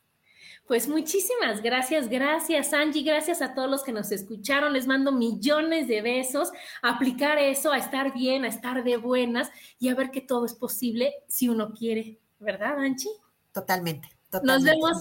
Pues 0.67 0.87
muchísimas 0.87 1.63
gracias, 1.63 2.09
gracias 2.09 2.75
Angie, 2.75 3.03
gracias 3.03 3.41
a 3.41 3.55
todos 3.55 3.71
los 3.71 3.83
que 3.83 3.93
nos 3.93 4.13
escucharon, 4.13 4.75
les 4.75 4.87
mando 4.87 5.13
millones 5.13 5.89
de 5.89 6.03
besos, 6.03 6.53
aplicar 6.83 7.39
eso, 7.39 7.73
a 7.73 7.79
estar 7.79 8.13
bien, 8.13 8.45
a 8.45 8.49
estar 8.49 8.85
de 8.85 8.99
buenas 8.99 9.51
y 9.79 9.89
a 9.89 9.95
ver 9.95 10.11
que 10.11 10.21
todo 10.21 10.45
es 10.45 10.55
posible 10.55 11.15
si 11.27 11.49
uno 11.49 11.73
quiere, 11.73 12.21
¿verdad 12.39 12.79
Angie? 12.79 13.11
Totalmente, 13.53 14.09
totalmente. 14.31 14.81
Nos 14.81 15.01